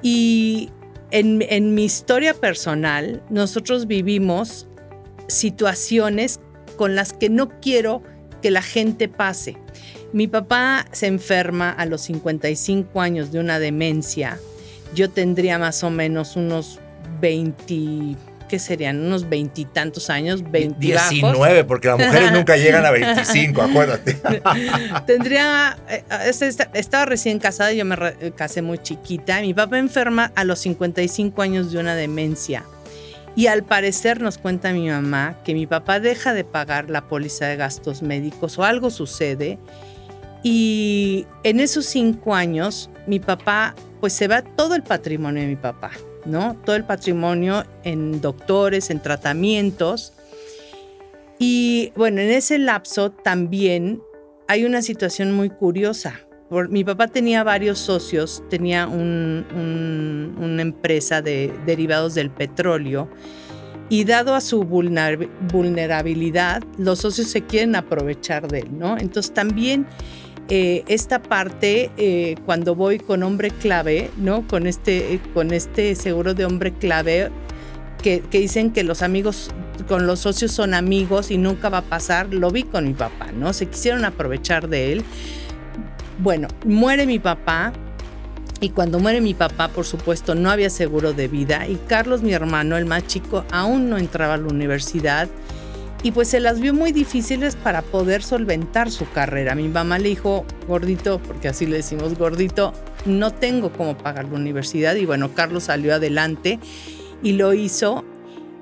Y 0.00 0.70
en, 1.10 1.74
mi 1.74 1.84
historia 1.84 2.34
personal, 2.34 3.22
nosotros 3.30 3.86
vivimos 3.86 4.66
situaciones 5.28 6.40
con 6.76 6.94
las 6.94 7.12
que 7.12 7.30
no 7.30 7.48
quiero 7.60 8.02
que 8.42 8.50
la 8.50 8.62
gente 8.62 9.08
pase. 9.08 9.56
Mi 10.12 10.28
papá 10.28 10.86
se 10.92 11.06
enferma 11.06 11.70
a 11.70 11.86
los 11.86 12.02
55 12.02 13.00
años 13.00 13.32
de 13.32 13.40
una 13.40 13.58
demencia. 13.58 14.38
Yo 14.94 15.10
tendría 15.10 15.58
más 15.58 15.82
o 15.82 15.90
menos 15.90 16.36
unos 16.36 16.78
20, 17.20 18.16
¿qué 18.54 18.60
serían? 18.60 19.00
Unos 19.04 19.28
veintitantos 19.28 20.10
años, 20.10 20.48
20 20.48 20.78
19, 20.78 21.64
porque 21.64 21.88
las 21.88 21.98
mujeres 21.98 22.30
nunca 22.32 22.56
llegan 22.56 22.86
a 22.86 22.92
25, 22.92 23.60
acuérdate. 23.60 24.16
tendría, 25.08 25.76
eh, 25.88 26.04
estaba 26.72 27.04
recién 27.04 27.40
casada, 27.40 27.72
yo 27.72 27.84
me 27.84 27.96
casé 28.36 28.62
muy 28.62 28.78
chiquita. 28.78 29.40
Mi 29.40 29.54
papá 29.54 29.80
enferma 29.80 30.30
a 30.36 30.44
los 30.44 30.60
55 30.60 31.42
años 31.42 31.72
de 31.72 31.78
una 31.80 31.96
demencia. 31.96 32.62
Y 33.34 33.48
al 33.48 33.64
parecer 33.64 34.20
nos 34.20 34.38
cuenta 34.38 34.72
mi 34.72 34.88
mamá 34.88 35.34
que 35.44 35.52
mi 35.52 35.66
papá 35.66 35.98
deja 35.98 36.32
de 36.32 36.44
pagar 36.44 36.90
la 36.90 37.08
póliza 37.08 37.46
de 37.46 37.56
gastos 37.56 38.02
médicos 38.02 38.56
o 38.56 38.62
algo 38.62 38.90
sucede 38.90 39.58
y 40.44 41.26
en 41.42 41.58
esos 41.58 41.86
cinco 41.86 42.36
años, 42.36 42.88
mi 43.08 43.18
papá, 43.18 43.74
pues 43.98 44.12
se 44.12 44.28
va 44.28 44.42
todo 44.42 44.76
el 44.76 44.84
patrimonio 44.84 45.42
de 45.42 45.48
mi 45.48 45.56
papá, 45.56 45.90
¿no? 46.24 46.56
Todo 46.64 46.76
el 46.76 46.84
patrimonio 46.84 47.64
en 47.82 48.20
doctores, 48.20 48.90
en 48.90 49.00
tratamientos. 49.00 50.12
Y 51.38 51.92
bueno, 51.96 52.20
en 52.20 52.30
ese 52.30 52.58
lapso 52.58 53.10
también 53.10 54.02
hay 54.48 54.64
una 54.64 54.82
situación 54.82 55.32
muy 55.32 55.50
curiosa. 55.50 56.20
mi 56.68 56.84
papá 56.84 57.08
tenía 57.08 57.42
varios 57.42 57.78
socios, 57.78 58.42
tenía 58.50 58.86
una 58.86 60.62
empresa 60.62 61.22
de 61.22 61.52
derivados 61.66 62.14
del 62.14 62.30
petróleo 62.30 63.08
y 63.88 64.04
dado 64.04 64.34
a 64.34 64.40
su 64.40 64.64
vulnerabilidad, 64.64 66.62
los 66.78 67.00
socios 67.00 67.28
se 67.28 67.42
quieren 67.42 67.76
aprovechar 67.76 68.48
de 68.48 68.60
él, 68.60 68.78
¿no? 68.78 68.96
Entonces 68.96 69.34
también 69.34 69.86
eh, 70.48 70.84
esta 70.88 71.22
parte 71.22 71.90
eh, 71.96 72.36
cuando 72.44 72.74
voy 72.74 72.98
con 72.98 73.22
hombre 73.22 73.50
clave, 73.50 74.10
¿no? 74.18 74.46
Con 74.46 74.66
este, 74.66 75.20
con 75.32 75.52
este 75.52 75.94
seguro 75.94 76.34
de 76.34 76.44
hombre 76.44 76.72
clave 76.72 77.30
que, 78.02 78.22
dicen 78.30 78.70
que 78.70 78.84
los 78.84 79.00
amigos 79.00 79.50
con 79.88 80.06
los 80.06 80.20
socios 80.20 80.52
son 80.52 80.74
amigos 80.74 81.30
y 81.30 81.38
nunca 81.38 81.70
va 81.70 81.78
a 81.78 81.82
pasar, 81.82 82.32
lo 82.34 82.50
vi 82.50 82.64
con 82.64 82.84
mi 82.84 82.92
papá, 82.92 83.32
¿no? 83.32 83.54
Se 83.54 83.66
quisieron 83.66 84.04
aprovechar 84.04 84.68
de 84.68 84.92
él. 84.92 85.04
Bueno, 86.18 86.48
muere 86.66 87.06
mi 87.06 87.18
papá, 87.18 87.72
y 88.60 88.68
cuando 88.70 88.98
muere 88.98 89.20
mi 89.20 89.34
papá, 89.34 89.68
por 89.68 89.84
supuesto, 89.84 90.34
no 90.34 90.50
había 90.50 90.70
seguro 90.70 91.12
de 91.12 91.28
vida 91.28 91.66
y 91.66 91.76
Carlos, 91.88 92.22
mi 92.22 92.32
hermano, 92.32 92.76
el 92.76 92.84
más 92.84 93.06
chico, 93.06 93.44
aún 93.50 93.90
no 93.90 93.98
entraba 93.98 94.34
a 94.34 94.36
la 94.36 94.46
universidad 94.46 95.28
y 96.04 96.12
pues 96.12 96.28
se 96.28 96.38
las 96.38 96.60
vio 96.60 96.74
muy 96.74 96.92
difíciles 96.92 97.56
para 97.56 97.80
poder 97.80 98.22
solventar 98.22 98.90
su 98.90 99.10
carrera. 99.10 99.54
Mi 99.54 99.68
mamá 99.68 99.98
le 99.98 100.10
dijo, 100.10 100.44
gordito, 100.68 101.18
porque 101.18 101.48
así 101.48 101.64
le 101.64 101.76
decimos 101.76 102.16
gordito, 102.18 102.74
no 103.06 103.32
tengo 103.32 103.72
cómo 103.72 103.96
pagar 103.96 104.26
la 104.26 104.34
universidad 104.34 104.96
y 104.96 105.06
bueno, 105.06 105.32
Carlos 105.32 105.64
salió 105.64 105.94
adelante 105.94 106.60
y 107.22 107.32
lo 107.32 107.54
hizo. 107.54 108.04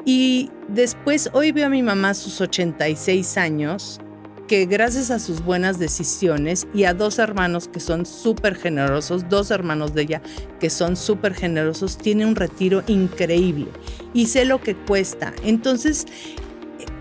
Y 0.05 0.51
después, 0.69 1.31
hoy 1.33 1.51
veo 1.51 1.67
a 1.67 1.69
mi 1.69 1.83
mamá 1.83 2.11
a 2.11 2.15
sus 2.15 2.41
86 2.41 3.37
años, 3.37 4.01
que 4.47 4.67
gracias 4.67 5.11
a 5.11 5.19
sus 5.19 5.45
buenas 5.45 5.81
decisiones 5.81 6.69
y 6.73 6.85
a 6.85 6.95
dos 6.95 7.19
hermanos 7.19 7.67
que 7.67 7.81
son 7.81 8.07
súper 8.07 8.55
generosos, 8.55 9.29
dos 9.29 9.51
hermanos 9.51 9.95
de 9.95 10.03
ella 10.03 10.23
que 10.61 10.71
son 10.71 10.97
súper 10.97 11.35
generosos, 11.35 11.99
tiene 11.99 12.25
un 12.25 12.37
retiro 12.37 12.85
increíble 12.87 13.67
y 14.15 14.27
sé 14.27 14.45
lo 14.45 14.61
que 14.61 14.77
cuesta. 14.77 15.33
Entonces, 15.43 16.07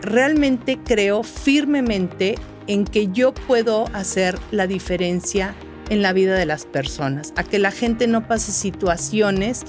realmente 0.01 0.79
creo 0.83 1.23
firmemente 1.23 2.35
en 2.67 2.85
que 2.85 3.07
yo 3.07 3.33
puedo 3.33 3.85
hacer 3.93 4.37
la 4.51 4.67
diferencia 4.67 5.55
en 5.89 6.01
la 6.01 6.13
vida 6.13 6.35
de 6.35 6.45
las 6.45 6.65
personas, 6.65 7.33
a 7.35 7.43
que 7.43 7.59
la 7.59 7.71
gente 7.71 8.07
no 8.07 8.27
pase 8.27 8.51
situaciones 8.51 9.63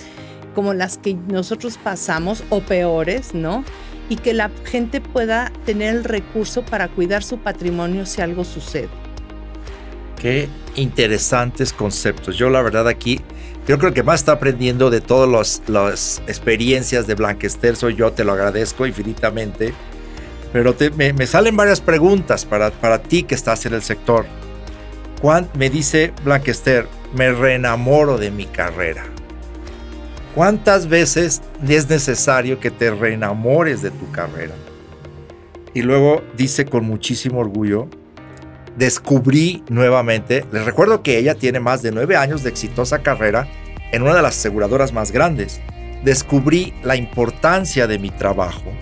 como 0.54 0.74
las 0.74 0.98
que 0.98 1.14
nosotros 1.14 1.78
pasamos 1.82 2.44
o 2.50 2.60
peores, 2.60 3.34
¿no? 3.34 3.64
Y 4.08 4.16
que 4.16 4.34
la 4.34 4.50
gente 4.64 5.00
pueda 5.00 5.50
tener 5.64 5.96
el 5.96 6.04
recurso 6.04 6.64
para 6.64 6.88
cuidar 6.88 7.24
su 7.24 7.38
patrimonio 7.38 8.06
si 8.06 8.20
algo 8.20 8.44
sucede. 8.44 8.88
Qué 10.20 10.48
interesantes 10.76 11.72
conceptos. 11.72 12.36
Yo 12.36 12.50
la 12.50 12.62
verdad 12.62 12.86
aquí 12.86 13.20
yo 13.66 13.78
creo 13.78 13.94
que 13.94 14.02
más 14.02 14.20
está 14.20 14.32
aprendiendo 14.32 14.90
de 14.90 15.00
todas 15.00 15.62
las 15.68 16.22
experiencias 16.26 17.06
de 17.06 17.14
Blanquester 17.14 17.76
soy 17.76 17.94
yo, 17.94 18.12
te 18.12 18.24
lo 18.24 18.32
agradezco 18.32 18.86
infinitamente 18.86 19.72
pero 20.52 20.74
me, 20.96 21.26
salen 21.26 21.56
varias 21.56 21.80
preguntas 21.80 22.44
para, 22.44 22.70
para 22.70 23.02
ti 23.02 23.22
que 23.22 23.34
estás 23.34 23.64
en 23.66 23.74
el 23.74 23.82
sector. 23.82 24.26
Me 25.56 25.70
dice 25.70 26.12
Blanquester, 26.24 26.86
me 27.14 27.30
reenamoro 27.32 28.18
de 28.18 28.30
mi 28.30 28.46
carrera. 28.46 29.04
¿Cuántas 30.34 30.88
veces 30.88 31.42
es 31.66 31.88
necesario 31.88 32.58
que 32.58 32.70
te 32.70 32.90
reenamores 32.90 33.82
de 33.82 33.90
tu 33.90 34.10
carrera? 34.10 34.54
Y 35.74 35.82
luego 35.82 36.22
dice 36.36 36.64
con 36.64 36.84
muchísimo 36.84 37.38
orgullo, 37.38 37.88
descubrí 38.76 39.62
nuevamente, 39.68 40.44
les 40.52 40.64
recuerdo 40.64 41.02
que 41.02 41.18
ella 41.18 41.34
tiene 41.34 41.60
más 41.60 41.82
de 41.82 41.92
nueve 41.92 42.16
años 42.16 42.42
de 42.42 42.50
exitosa 42.50 43.02
carrera 43.02 43.46
en 43.92 44.02
una 44.02 44.14
de 44.14 44.22
las 44.22 44.36
aseguradoras 44.38 44.92
más 44.92 45.12
grandes 45.12 45.60
descubrí 46.02 46.74
la 46.82 46.96
importancia 46.96 47.86
de 47.86 47.98
mi 47.98 48.10
trabajo. 48.10 48.72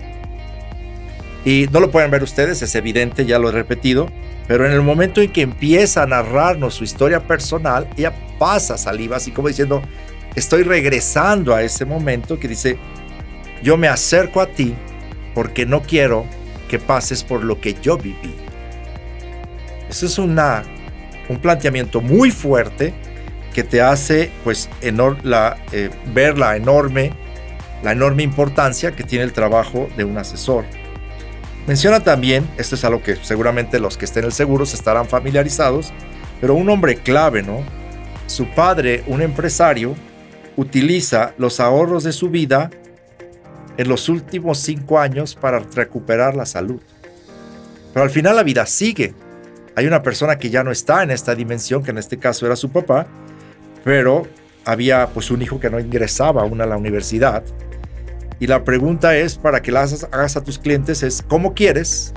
Y 1.43 1.67
no 1.71 1.79
lo 1.79 1.89
pueden 1.89 2.11
ver 2.11 2.23
ustedes, 2.23 2.61
es 2.61 2.75
evidente, 2.75 3.25
ya 3.25 3.39
lo 3.39 3.49
he 3.49 3.51
repetido, 3.51 4.07
pero 4.47 4.65
en 4.65 4.71
el 4.71 4.81
momento 4.81 5.21
en 5.21 5.31
que 5.31 5.41
empieza 5.41 6.03
a 6.03 6.05
narrarnos 6.05 6.75
su 6.75 6.83
historia 6.83 7.21
personal, 7.21 7.87
ella 7.97 8.13
pasa 8.37 8.77
saliva, 8.77 9.17
así 9.17 9.31
como 9.31 9.47
diciendo, 9.47 9.81
estoy 10.35 10.63
regresando 10.63 11.55
a 11.55 11.63
ese 11.63 11.85
momento 11.85 12.39
que 12.39 12.47
dice, 12.47 12.77
yo 13.63 13.77
me 13.77 13.87
acerco 13.87 14.41
a 14.41 14.47
ti 14.47 14.75
porque 15.33 15.65
no 15.65 15.81
quiero 15.81 16.25
que 16.67 16.79
pases 16.79 17.23
por 17.23 17.43
lo 17.43 17.59
que 17.59 17.75
yo 17.81 17.97
viví. 17.97 18.35
Eso 19.89 20.05
es 20.05 20.17
una, 20.17 20.63
un 21.27 21.37
planteamiento 21.39 22.01
muy 22.01 22.31
fuerte 22.31 22.93
que 23.53 23.63
te 23.63 23.81
hace 23.81 24.31
pues 24.43 24.69
la, 25.23 25.57
eh, 25.71 25.89
ver 26.13 26.37
la 26.37 26.55
enorme, 26.55 27.11
la 27.83 27.91
enorme 27.91 28.23
importancia 28.23 28.95
que 28.95 29.03
tiene 29.03 29.25
el 29.25 29.33
trabajo 29.33 29.89
de 29.97 30.05
un 30.05 30.17
asesor. 30.17 30.65
Menciona 31.67 31.99
también, 31.99 32.47
esto 32.57 32.75
es 32.75 32.83
algo 32.83 33.03
que 33.03 33.15
seguramente 33.17 33.79
los 33.79 33.97
que 33.97 34.05
estén 34.05 34.23
en 34.23 34.27
el 34.27 34.33
seguro 34.33 34.65
se 34.65 34.75
estarán 34.75 35.07
familiarizados, 35.07 35.93
pero 36.39 36.55
un 36.55 36.69
hombre 36.69 36.95
clave, 36.95 37.43
¿no? 37.43 37.59
Su 38.25 38.47
padre, 38.47 39.03
un 39.07 39.21
empresario, 39.21 39.95
utiliza 40.55 41.33
los 41.37 41.59
ahorros 41.59 42.03
de 42.03 42.13
su 42.13 42.29
vida 42.29 42.71
en 43.77 43.87
los 43.87 44.09
últimos 44.09 44.57
cinco 44.57 44.99
años 44.99 45.35
para 45.35 45.59
recuperar 45.59 46.35
la 46.35 46.45
salud. 46.45 46.81
Pero 47.93 48.03
al 48.03 48.09
final 48.09 48.35
la 48.35 48.43
vida 48.43 48.65
sigue. 48.65 49.13
Hay 49.75 49.85
una 49.85 50.01
persona 50.01 50.37
que 50.37 50.49
ya 50.49 50.63
no 50.63 50.71
está 50.71 51.03
en 51.03 51.11
esta 51.11 51.35
dimensión, 51.35 51.83
que 51.83 51.91
en 51.91 51.97
este 51.97 52.17
caso 52.17 52.45
era 52.45 52.55
su 52.55 52.71
papá, 52.71 53.07
pero 53.83 54.27
había 54.65 55.07
pues 55.07 55.31
un 55.31 55.41
hijo 55.41 55.59
que 55.59 55.69
no 55.69 55.79
ingresaba 55.79 56.41
aún 56.41 56.61
a 56.61 56.65
la 56.65 56.77
universidad. 56.77 57.43
Y 58.41 58.47
la 58.47 58.63
pregunta 58.63 59.15
es, 59.15 59.37
para 59.37 59.61
que 59.61 59.71
la 59.71 59.81
hagas 59.81 60.35
a 60.35 60.43
tus 60.43 60.57
clientes, 60.57 61.03
es 61.03 61.21
¿cómo 61.21 61.53
quieres? 61.53 62.11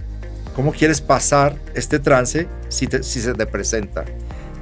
¿Cómo 0.57 0.73
quieres 0.73 1.03
pasar 1.03 1.59
este 1.75 1.99
trance 1.99 2.49
si, 2.71 2.87
se 2.87 3.35
te 3.35 3.47
presenta? 3.47 4.07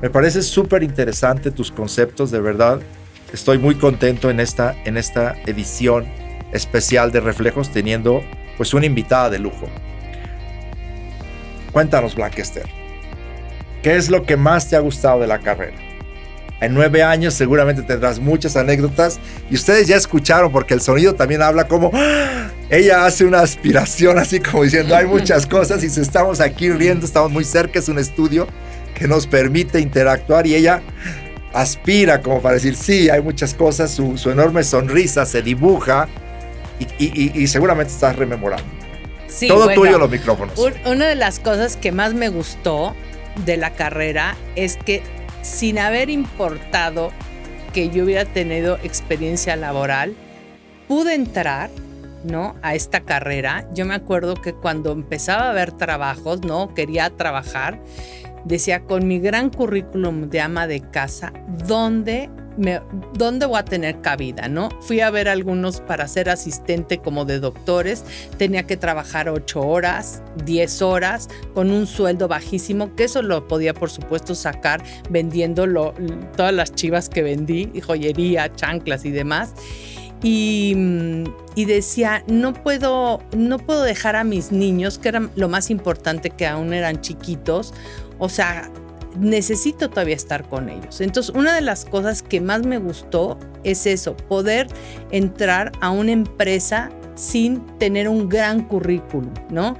Me 0.02 0.10
parece 0.10 0.42
súper 0.42 0.82
interesante 0.82 1.52
tus 1.52 1.70
conceptos, 1.70 2.32
de 2.32 2.40
verdad. 2.40 2.80
Estoy 3.32 3.58
muy 3.58 3.76
contento 3.76 4.28
en 4.28 4.40
esta, 4.40 4.74
en 4.84 4.96
esta 4.96 5.36
edición 5.46 6.04
especial 6.52 7.12
de 7.12 7.20
Reflejos 7.20 7.70
teniendo 7.70 8.24
pues 8.56 8.74
una 8.74 8.86
invitada 8.86 9.30
de 9.30 9.38
lujo. 9.38 9.68
Cuéntanos, 11.70 12.16
Blackester, 12.16 12.66
¿qué 13.84 13.94
es 13.96 14.10
lo 14.10 14.24
que 14.24 14.36
más 14.36 14.68
te 14.68 14.74
ha 14.74 14.80
gustado 14.80 15.20
de 15.20 15.28
la 15.28 15.38
carrera? 15.38 15.91
En 16.62 16.74
nueve 16.74 17.02
años 17.02 17.34
seguramente 17.34 17.82
tendrás 17.82 18.20
muchas 18.20 18.56
anécdotas 18.56 19.18
y 19.50 19.56
ustedes 19.56 19.88
ya 19.88 19.96
escucharon 19.96 20.52
porque 20.52 20.74
el 20.74 20.80
sonido 20.80 21.12
también 21.12 21.42
habla 21.42 21.66
como 21.66 21.90
¡ah! 21.92 22.50
ella 22.70 23.04
hace 23.04 23.24
una 23.24 23.40
aspiración 23.40 24.16
así 24.16 24.38
como 24.38 24.62
diciendo 24.62 24.94
hay 24.94 25.06
muchas 25.06 25.44
cosas 25.44 25.82
y 25.82 25.90
si 25.90 26.00
estamos 26.00 26.40
aquí 26.40 26.70
riendo, 26.70 27.04
estamos 27.04 27.32
muy 27.32 27.42
cerca, 27.42 27.80
es 27.80 27.88
un 27.88 27.98
estudio 27.98 28.46
que 28.94 29.08
nos 29.08 29.26
permite 29.26 29.80
interactuar 29.80 30.46
y 30.46 30.54
ella 30.54 30.82
aspira 31.52 32.22
como 32.22 32.40
para 32.40 32.54
decir 32.54 32.76
sí, 32.76 33.10
hay 33.10 33.20
muchas 33.20 33.54
cosas, 33.54 33.90
su, 33.90 34.30
enorme 34.30 34.62
sonrisa 34.62 35.26
se 35.26 35.42
dibuja 35.42 36.06
y, 36.98 37.46
seguramente 37.48 37.92
estás 37.92 38.14
rememorando. 38.14 38.64
Sí, 39.26 39.48
Todo 39.48 39.68
tuyo 39.70 39.98
los 39.98 40.10
micrófonos. 40.10 40.54
una 40.84 41.08
de 41.08 41.16
las 41.16 41.40
cosas 41.40 41.76
que 41.76 41.90
más 41.90 42.14
me 42.14 42.28
gustó 42.28 42.94
de 43.44 43.56
la 43.56 43.70
carrera 43.70 44.36
es 44.54 44.76
que 44.76 45.02
sin 45.42 45.78
haber 45.78 46.08
importado 46.10 47.10
que 47.72 47.90
yo 47.90 48.04
hubiera 48.04 48.24
tenido 48.24 48.78
experiencia 48.82 49.56
laboral, 49.56 50.14
pude 50.88 51.14
entrar, 51.14 51.70
¿no? 52.24 52.54
A 52.62 52.74
esta 52.74 53.00
carrera. 53.00 53.66
Yo 53.74 53.84
me 53.84 53.94
acuerdo 53.94 54.34
que 54.34 54.54
cuando 54.54 54.92
empezaba 54.92 55.50
a 55.50 55.52
ver 55.52 55.72
trabajos, 55.72 56.42
¿no? 56.42 56.74
Quería 56.74 57.10
trabajar, 57.10 57.80
decía 58.44 58.84
con 58.84 59.06
mi 59.06 59.18
gran 59.18 59.50
currículum 59.50 60.28
de 60.28 60.40
ama 60.40 60.66
de 60.66 60.80
casa, 60.80 61.32
¿dónde 61.66 62.30
¿dónde 63.14 63.46
voy 63.46 63.58
a 63.58 63.64
tener 63.64 64.00
cabida? 64.00 64.48
¿no? 64.48 64.68
Fui 64.80 65.00
a 65.00 65.10
ver 65.10 65.28
algunos 65.28 65.80
para 65.80 66.06
ser 66.08 66.28
asistente 66.28 66.98
como 66.98 67.24
de 67.24 67.40
doctores, 67.40 68.04
tenía 68.38 68.64
que 68.64 68.76
trabajar 68.76 69.28
ocho 69.28 69.60
horas, 69.60 70.22
diez 70.44 70.82
horas, 70.82 71.28
con 71.54 71.70
un 71.70 71.86
sueldo 71.86 72.28
bajísimo, 72.28 72.94
que 72.94 73.04
eso 73.04 73.22
lo 73.22 73.48
podía 73.48 73.74
por 73.74 73.90
supuesto 73.90 74.34
sacar 74.34 74.82
vendiendo 75.10 75.66
todas 76.36 76.52
las 76.52 76.74
chivas 76.74 77.08
que 77.08 77.22
vendí, 77.22 77.80
joyería, 77.80 78.52
chanclas 78.54 79.04
y 79.04 79.10
demás. 79.10 79.54
Y, 80.24 80.74
mm, 80.76 81.24
y, 81.56 81.64
decía, 81.64 82.22
no 82.28 82.52
puedo, 82.52 83.20
no 83.36 83.58
puedo 83.58 83.82
dejar 83.82 84.14
a 84.14 84.22
mis 84.22 84.52
niños, 84.52 84.98
que 84.98 85.08
era 85.08 85.28
lo 85.34 85.48
más 85.48 85.68
importante 85.68 86.30
que 86.30 86.46
aún 86.46 86.72
eran 86.72 87.00
chiquitos, 87.00 87.74
o 88.20 88.28
sea, 88.28 88.70
necesito 89.18 89.90
todavía 89.90 90.16
estar 90.16 90.48
con 90.48 90.68
ellos. 90.68 91.00
Entonces, 91.00 91.34
una 91.34 91.54
de 91.54 91.60
las 91.60 91.84
cosas 91.84 92.22
que 92.22 92.40
más 92.40 92.64
me 92.64 92.78
gustó 92.78 93.38
es 93.64 93.86
eso, 93.86 94.16
poder 94.16 94.66
entrar 95.10 95.72
a 95.80 95.90
una 95.90 96.12
empresa 96.12 96.90
sin 97.14 97.60
tener 97.78 98.08
un 98.08 98.28
gran 98.28 98.62
currículum, 98.64 99.32
¿no? 99.50 99.76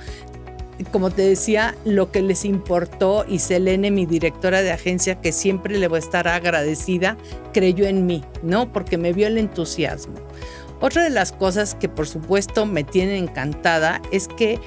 Como 0.90 1.11
te 1.11 1.23
decía, 1.23 1.77
lo 1.85 2.11
que 2.11 2.23
les 2.23 2.45
importó 2.45 3.25
y 3.29 3.38
Selene, 3.38 3.90
mi 3.90 4.05
directora 4.05 4.62
de 4.62 4.73
agencia, 4.73 5.21
que 5.21 5.31
siempre 5.31 5.79
le 5.79 5.87
voy 5.88 5.97
a 5.97 6.01
estar 6.01 6.27
agradecida, 6.29 7.16
creyó 7.53 7.87
en 7.87 8.07
mí, 8.07 8.25
¿no? 8.42 8.73
Porque 8.73 8.99
me 8.99 9.12
vio 9.12 9.29
el 9.29 9.38
entusiasmo. 9.38 10.14
Otra 10.81 11.05
de 11.05 11.11
las 11.11 11.31
cosas 11.31 11.77
que 11.77 11.88
por 11.88 12.09
supuesto 12.09 12.66
me 12.66 12.83
tiene 12.83 13.16
encantada 13.16 14.03
es 14.11 14.27
que 14.27 14.59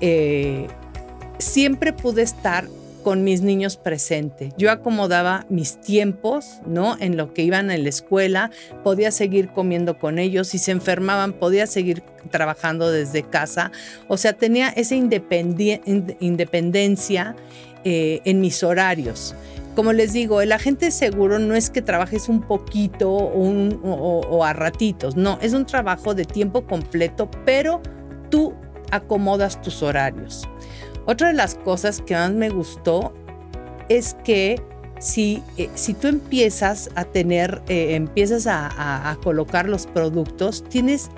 eh, 0.00 0.68
siempre 1.38 1.92
pude 1.92 2.22
estar 2.22 2.68
con 3.06 3.22
mis 3.22 3.40
niños 3.40 3.76
presente. 3.76 4.52
Yo 4.58 4.68
acomodaba 4.68 5.46
mis 5.48 5.80
tiempos, 5.80 6.58
¿no? 6.66 6.96
En 6.98 7.16
lo 7.16 7.32
que 7.32 7.42
iban 7.42 7.70
a 7.70 7.78
la 7.78 7.88
escuela, 7.88 8.50
podía 8.82 9.12
seguir 9.12 9.50
comiendo 9.50 10.00
con 10.00 10.18
ellos, 10.18 10.48
si 10.48 10.58
se 10.58 10.72
enfermaban, 10.72 11.32
podía 11.32 11.68
seguir 11.68 12.02
trabajando 12.32 12.90
desde 12.90 13.22
casa. 13.22 13.70
O 14.08 14.16
sea, 14.16 14.32
tenía 14.32 14.70
esa 14.70 14.96
independencia 14.96 17.36
eh, 17.84 18.20
en 18.24 18.40
mis 18.40 18.64
horarios. 18.64 19.36
Como 19.76 19.92
les 19.92 20.12
digo, 20.12 20.40
el 20.40 20.50
agente 20.50 20.90
seguro 20.90 21.38
no 21.38 21.54
es 21.54 21.70
que 21.70 21.82
trabajes 21.82 22.28
un 22.28 22.40
poquito 22.40 23.12
o 23.12 24.44
a 24.44 24.52
ratitos, 24.52 25.14
no, 25.14 25.38
es 25.40 25.52
un 25.52 25.64
trabajo 25.64 26.16
de 26.16 26.24
tiempo 26.24 26.66
completo, 26.66 27.30
pero 27.44 27.80
tú 28.30 28.52
acomodas 28.90 29.62
tus 29.62 29.84
horarios. 29.84 30.48
Otra 31.06 31.28
de 31.28 31.34
las 31.34 31.54
cosas 31.54 32.02
que 32.04 32.14
más 32.14 32.32
me 32.32 32.48
gustó 32.50 33.12
es 33.88 34.16
que 34.24 34.60
si, 34.98 35.42
eh, 35.56 35.70
si 35.74 35.94
tú 35.94 36.08
empiezas 36.08 36.90
a 36.94 37.04
tener, 37.04 37.62
eh, 37.68 37.94
empiezas 37.94 38.46
a, 38.48 39.16
colocar 39.22 39.68
los 39.68 39.86
productos, 39.86 40.64
tienes 40.68 41.10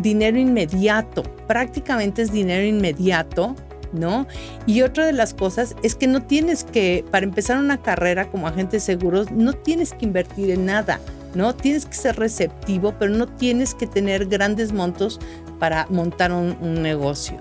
dinero 0.00 0.38
inmediato, 0.38 1.22
prácticamente 1.46 2.22
es 2.22 2.32
dinero 2.32 2.64
inmediato, 2.64 3.54
¿no? 3.92 4.26
Y 4.66 4.82
otra 4.82 5.06
de 5.06 5.12
las 5.12 5.32
cosas 5.32 5.76
es 5.82 5.94
que 5.94 6.06
no 6.06 6.22
tienes 6.22 6.64
que, 6.64 7.04
para 7.10 7.24
empezar 7.24 7.58
una 7.58 7.80
carrera 7.80 8.30
como 8.30 8.48
agente 8.48 8.76
de 8.76 8.80
seguros, 8.80 9.30
no 9.30 9.52
tienes 9.52 9.92
que 9.92 10.06
invertir 10.06 10.50
en 10.50 10.66
nada, 10.66 11.00
¿no? 11.34 11.54
Tienes 11.54 11.86
que 11.86 11.94
ser 11.94 12.16
receptivo, 12.16 12.94
pero 12.98 13.12
no 13.12 13.26
tienes 13.26 13.74
que 13.74 13.86
tener 13.86 14.26
grandes 14.26 14.72
montos 14.72 15.20
para 15.58 15.86
montar 15.88 16.32
un 16.32 16.82
negocio. 16.82 17.38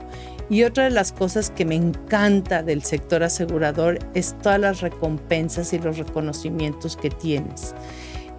Y 0.49 0.63
otra 0.63 0.86
de 0.86 0.91
las 0.91 1.12
cosas 1.12 1.49
que 1.49 1.65
me 1.65 1.75
encanta 1.75 2.62
del 2.62 2.84
sector 2.84 3.23
asegurador 3.23 3.99
es 4.13 4.36
todas 4.41 4.60
las 4.60 4.81
recompensas 4.81 5.73
y 5.73 5.79
los 5.79 5.97
reconocimientos 5.97 6.95
que 6.95 7.10
tienes. 7.10 7.73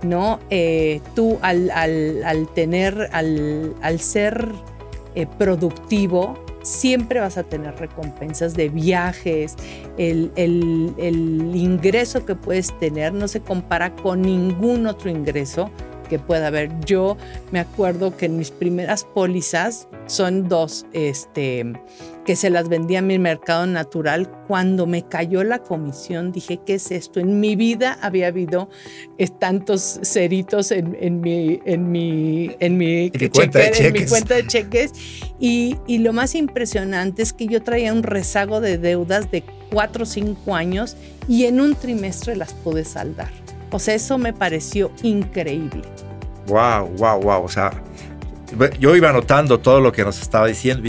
¿no? 0.03 0.38
Eh, 0.51 1.01
tú 1.14 1.38
al, 1.42 2.49
tener, 2.55 3.09
al, 3.12 4.01
ser 4.01 4.49
eh, 5.14 5.27
productivo, 5.38 6.38
siempre 6.62 7.21
vas 7.21 7.38
a 7.38 7.45
tener 7.45 7.77
recompensas 7.77 8.55
de 8.55 8.69
viajes, 8.69 9.57
el, 9.97 10.33
el, 10.37 11.53
ingreso 11.55 12.27
que 12.27 12.35
puedes 12.35 12.77
tener 12.79 13.12
no 13.12 13.29
se 13.29 13.40
compara 13.40 13.95
con 13.95 14.23
ningún 14.23 14.87
otro 14.87 15.11
ingreso 15.11 15.71
que 16.09 16.19
pueda 16.19 16.49
haber. 16.49 16.71
Yo 16.85 17.16
me 17.53 17.61
acuerdo 17.61 18.16
que 18.16 18.27
en 18.27 18.38
mis 18.38 18.51
primeras 18.51 19.05
pólizas 19.05 19.88
son 20.07 20.49
dos, 20.49 20.87
este, 20.92 21.73
que 22.25 22.37
se 22.37 22.51
las 22.51 22.69
vendía 22.69 22.99
a 22.99 23.03
mi 23.03 23.19
mercado 23.19 23.66
natural. 23.66 24.31
Cuando 24.47 24.87
me 24.87 25.07
cayó 25.07 25.45
la 25.45 25.61
comisión, 25.61 26.33
dije, 26.33 26.61
¿qué 26.64 26.75
es 26.75 26.90
esto? 26.90 27.21
En 27.21 27.40
mi 27.40 27.57
vida 27.57 27.99
había 28.03 28.29
habido 28.29 28.69
tantos 29.38 30.01
ceritos 30.03 30.71
en, 30.73 30.97
en, 31.01 31.21
mi, 31.21 31.61
en 31.64 31.90
mi, 31.90 32.51
en 32.59 32.77
mi, 32.77 33.11
cuenta, 33.33 33.59
de 33.59 33.87
en 33.87 33.92
mi 33.92 34.07
cuenta 34.07 34.35
de 34.35 34.47
cheques. 34.47 34.92
Y, 35.38 35.77
y 35.87 35.99
lo 35.99 36.12
más 36.12 36.35
impresionante 36.35 37.23
es 37.23 37.33
que 37.33 37.47
yo 37.47 37.62
traía 37.62 37.92
un 37.92 38.03
rezago 38.03 38.61
de 38.61 38.79
deudas 38.79 39.31
de 39.31 39.42
cuatro 39.71 40.05
o 40.05 40.07
cinco 40.07 40.55
años 40.55 40.97
y 41.29 41.45
en 41.45 41.61
un 41.61 41.75
trimestre 41.75 42.37
las 42.37 42.55
pude 42.55 42.85
saldar. 42.85 43.46
Sea, 43.79 43.95
eso 43.95 44.19
me 44.19 44.33
pareció 44.33 44.91
increíble. 45.03 45.83
Wow, 46.47 46.89
wow, 46.97 47.21
wow. 47.21 47.45
O 47.45 47.49
sea, 47.49 47.71
yo 48.79 48.97
iba 48.97 49.11
anotando 49.11 49.59
todo 49.59 49.81
lo 49.81 49.93
que 49.93 50.05
nos 50.05 50.21
estaba 50.21 50.47
diciendo. 50.47 50.89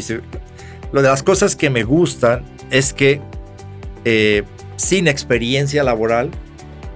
Lo 0.92 1.02
de 1.02 1.08
las 1.08 1.24
cosas 1.24 1.56
que 1.56 1.70
me 1.70 1.84
gustan 1.84 2.44
es 2.70 2.94
que 2.94 3.22
eh, 4.06 4.44
sin 4.78 5.08
experiencia 5.08 5.84
laboral, 5.84 6.32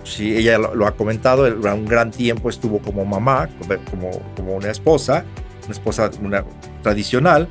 sí, 0.03 0.35
ella 0.37 0.57
lo, 0.57 0.85
ha 0.87 0.95
comentado, 0.95 1.45
un 1.45 1.85
gran 1.85 2.11
tiempo 2.11 2.49
estuvo 2.49 2.79
como 2.79 3.03
mamá, 3.05 3.49
como, 3.89 4.11
como 4.35 4.55
una 4.55 4.69
esposa, 4.69 5.25
una 5.65 5.73
esposa 5.73 6.09
tradicional. 6.81 7.47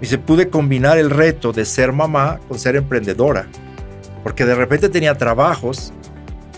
Dice, 0.00 0.18
pude 0.18 0.48
combinar 0.48 0.98
el 0.98 1.10
reto 1.10 1.52
de 1.52 1.64
ser 1.64 1.92
mamá 1.92 2.40
con 2.48 2.58
ser 2.58 2.76
emprendedora, 2.76 3.46
porque 4.22 4.44
de 4.44 4.54
repente 4.54 4.88
tenía 4.88 5.14
trabajos 5.14 5.92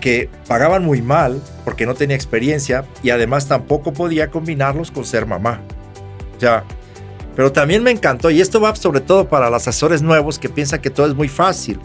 que 0.05 0.29
pagaban 0.47 0.85
muy 0.85 1.01
mal 1.01 1.41
porque 1.65 1.87
no 1.87 1.95
tenía 1.95 2.15
experiencia 2.15 2.85
y 3.03 3.09
además 3.09 3.49
tampoco 3.49 3.95
podía 3.95 4.31
combinarlos 4.31 4.91
con 4.91 5.07
ser 5.07 5.25
mamá. 5.25 5.63
Ya. 6.39 6.63
Pero 7.35 7.51
también 7.53 7.83
me 7.83 7.91
encantó, 7.91 8.31
y 8.31 8.43
esto 8.43 8.61
va 8.61 8.77
sobre 8.77 9.01
todo 9.01 9.31
para 9.31 9.49
los 9.49 9.67
asesores 9.67 10.03
nuevos 10.03 10.39
que 10.39 10.51
piensan 10.51 10.83
que 10.83 10.91
todo 10.91 11.07
es 11.07 11.15
muy 11.15 11.29
fácil, 11.29 11.81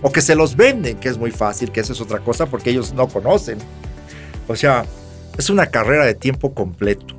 o 0.00 0.10
que 0.10 0.22
se 0.22 0.34
los 0.34 0.56
venden 0.56 0.96
que 0.96 1.10
es 1.10 1.18
muy 1.18 1.30
fácil, 1.30 1.70
que 1.70 1.80
eso 1.80 1.92
es 1.92 2.00
otra 2.00 2.20
cosa 2.20 2.46
porque 2.46 2.70
ellos 2.70 2.94
no 2.94 3.06
conocen. 3.06 3.58
O 4.48 4.56
sea, 4.56 4.86
es 5.36 5.50
una 5.50 5.66
carrera 5.66 6.06
de 6.06 6.14
tiempo 6.14 6.54
completo. 6.54 7.18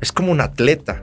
Es 0.00 0.12
como 0.12 0.30
un 0.30 0.40
atleta. 0.40 1.02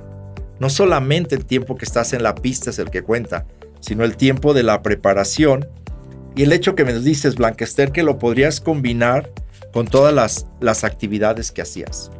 No 0.61 0.69
solamente 0.69 1.35
el 1.35 1.45
tiempo 1.45 1.75
que 1.75 1.83
estás 1.83 2.13
en 2.13 2.23
la 2.23 2.35
pista 2.35 2.69
es 2.69 2.79
el 2.79 2.89
que 2.89 3.01
cuenta, 3.01 3.45
sino 3.81 4.05
el 4.05 4.15
tiempo 4.15 4.53
de 4.53 4.63
la 4.63 4.81
preparación 4.81 5.67
y 6.35 6.43
el 6.43 6.53
hecho 6.53 6.75
que 6.75 6.85
me 6.85 6.97
dices, 6.99 7.35
Blanquester, 7.35 7.91
que 7.91 8.03
lo 8.03 8.17
podrías 8.17 8.61
combinar 8.61 9.31
con 9.73 9.87
todas 9.87 10.13
las, 10.13 10.47
las 10.59 10.83
actividades 10.83 11.51
que 11.51 11.61
hacías. 11.61 12.11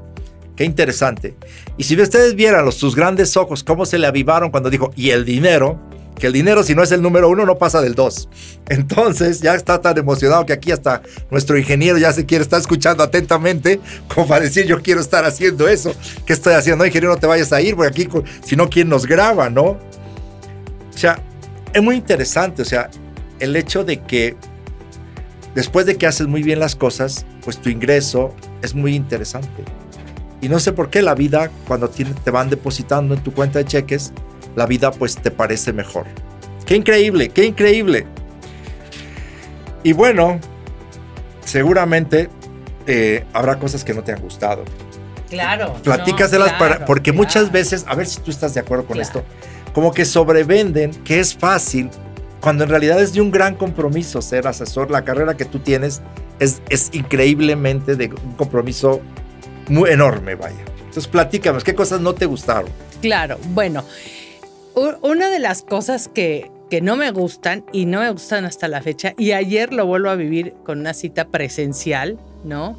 Qué 0.55 0.65
interesante. 0.65 1.35
Y 1.77 1.83
si 1.83 1.99
ustedes 1.99 2.35
vieran 2.35 2.65
los, 2.65 2.75
sus 2.75 2.95
grandes 2.95 3.35
ojos, 3.37 3.63
cómo 3.63 3.85
se 3.85 3.97
le 3.97 4.07
avivaron 4.07 4.51
cuando 4.51 4.69
dijo, 4.69 4.91
y 4.95 5.11
el 5.11 5.25
dinero, 5.25 5.79
que 6.21 6.27
el 6.27 6.33
dinero 6.33 6.61
si 6.61 6.75
no 6.75 6.83
es 6.83 6.91
el 6.91 7.01
número 7.01 7.29
uno 7.29 7.45
no 7.45 7.57
pasa 7.57 7.81
del 7.81 7.95
dos. 7.95 8.29
Entonces 8.69 9.41
ya 9.41 9.55
está 9.55 9.81
tan 9.81 9.97
emocionado 9.97 10.45
que 10.45 10.53
aquí 10.53 10.71
hasta 10.71 11.01
nuestro 11.31 11.57
ingeniero 11.57 11.97
ya 11.97 12.13
se 12.13 12.25
quiere 12.25 12.43
estar 12.43 12.59
escuchando 12.59 13.03
atentamente 13.03 13.79
como 14.13 14.27
para 14.27 14.41
decir 14.41 14.65
yo 14.65 14.81
quiero 14.81 15.01
estar 15.01 15.25
haciendo 15.25 15.67
eso. 15.67 15.93
¿Qué 16.25 16.33
estoy 16.33 16.53
haciendo? 16.53 16.85
ingeniero, 16.85 17.13
no 17.13 17.19
te 17.19 17.27
vayas 17.27 17.51
a 17.53 17.61
ir 17.61 17.75
porque 17.75 17.89
aquí 17.89 18.09
si 18.45 18.55
no, 18.55 18.69
¿quién 18.69 18.89
nos 18.89 19.05
graba? 19.05 19.49
¿No? 19.49 19.63
O 19.63 20.97
sea, 20.97 21.19
es 21.73 21.81
muy 21.81 21.95
interesante. 21.95 22.61
O 22.61 22.65
sea, 22.65 22.89
el 23.41 23.55
hecho 23.55 23.83
de 23.83 23.99
que 23.99 24.37
después 25.55 25.85
de 25.85 25.97
que 25.97 26.07
haces 26.07 26.27
muy 26.27 26.43
bien 26.43 26.59
las 26.59 26.75
cosas, 26.75 27.25
pues 27.43 27.57
tu 27.57 27.69
ingreso 27.69 28.33
es 28.61 28.73
muy 28.73 28.95
interesante. 28.95 29.63
Y 30.39 30.47
no 30.47 30.59
sé 30.59 30.71
por 30.71 30.89
qué 30.89 31.01
la 31.01 31.13
vida, 31.13 31.51
cuando 31.67 31.89
te 31.89 32.31
van 32.31 32.49
depositando 32.49 33.13
en 33.13 33.21
tu 33.21 33.33
cuenta 33.33 33.59
de 33.59 33.65
cheques, 33.65 34.13
la 34.55 34.65
vida 34.65 34.91
pues 34.91 35.15
te 35.15 35.31
parece 35.31 35.73
mejor. 35.73 36.05
Qué 36.65 36.75
increíble, 36.75 37.29
qué 37.29 37.45
increíble. 37.45 38.05
Y 39.83 39.93
bueno, 39.93 40.39
seguramente 41.43 42.29
eh, 42.87 43.25
habrá 43.33 43.57
cosas 43.59 43.83
que 43.83 43.93
no 43.93 44.03
te 44.03 44.13
han 44.13 44.21
gustado. 44.21 44.63
Claro. 45.29 45.73
Platícaselas 45.83 46.53
para, 46.53 46.85
porque 46.85 47.11
muchas 47.11 47.51
veces, 47.51 47.85
a 47.87 47.95
ver 47.95 48.05
si 48.05 48.19
tú 48.19 48.31
estás 48.31 48.53
de 48.53 48.59
acuerdo 48.59 48.85
con 48.85 48.99
esto, 48.99 49.23
como 49.73 49.93
que 49.93 50.05
sobrevenden 50.05 50.91
que 51.03 51.19
es 51.19 51.33
fácil 51.33 51.89
cuando 52.41 52.63
en 52.63 52.69
realidad 52.69 52.99
es 52.99 53.13
de 53.13 53.21
un 53.21 53.31
gran 53.31 53.55
compromiso 53.55 54.21
ser 54.21 54.47
asesor. 54.47 54.91
La 54.91 55.05
carrera 55.05 55.37
que 55.37 55.45
tú 55.45 55.59
tienes 55.59 56.01
es, 56.39 56.61
increíblemente 56.91 57.95
de 57.95 58.07
un 58.07 58.33
compromiso 58.33 59.01
muy 59.69 59.91
enorme, 59.91 60.35
vaya. 60.35 60.59
Entonces, 60.79 61.07
platícanos, 61.07 61.63
¿qué 61.63 61.75
cosas 61.75 62.01
no 62.01 62.13
te 62.13 62.25
gustaron? 62.25 62.69
Claro, 63.01 63.37
bueno, 63.49 63.85
una 65.01 65.29
de 65.29 65.39
las 65.39 65.61
cosas 65.61 66.07
que, 66.07 66.51
que 66.69 66.81
no 66.81 66.97
me 66.97 67.11
gustan 67.11 67.63
y 67.71 67.85
no 67.85 67.99
me 67.99 68.11
gustan 68.11 68.43
hasta 68.45 68.67
la 68.67 68.81
fecha, 68.81 69.13
y 69.17 69.31
ayer 69.31 69.71
lo 69.71 69.85
vuelvo 69.85 70.09
a 70.09 70.15
vivir 70.15 70.55
con 70.65 70.79
una 70.79 70.93
cita 70.93 71.27
presencial, 71.29 72.19
¿no? 72.43 72.77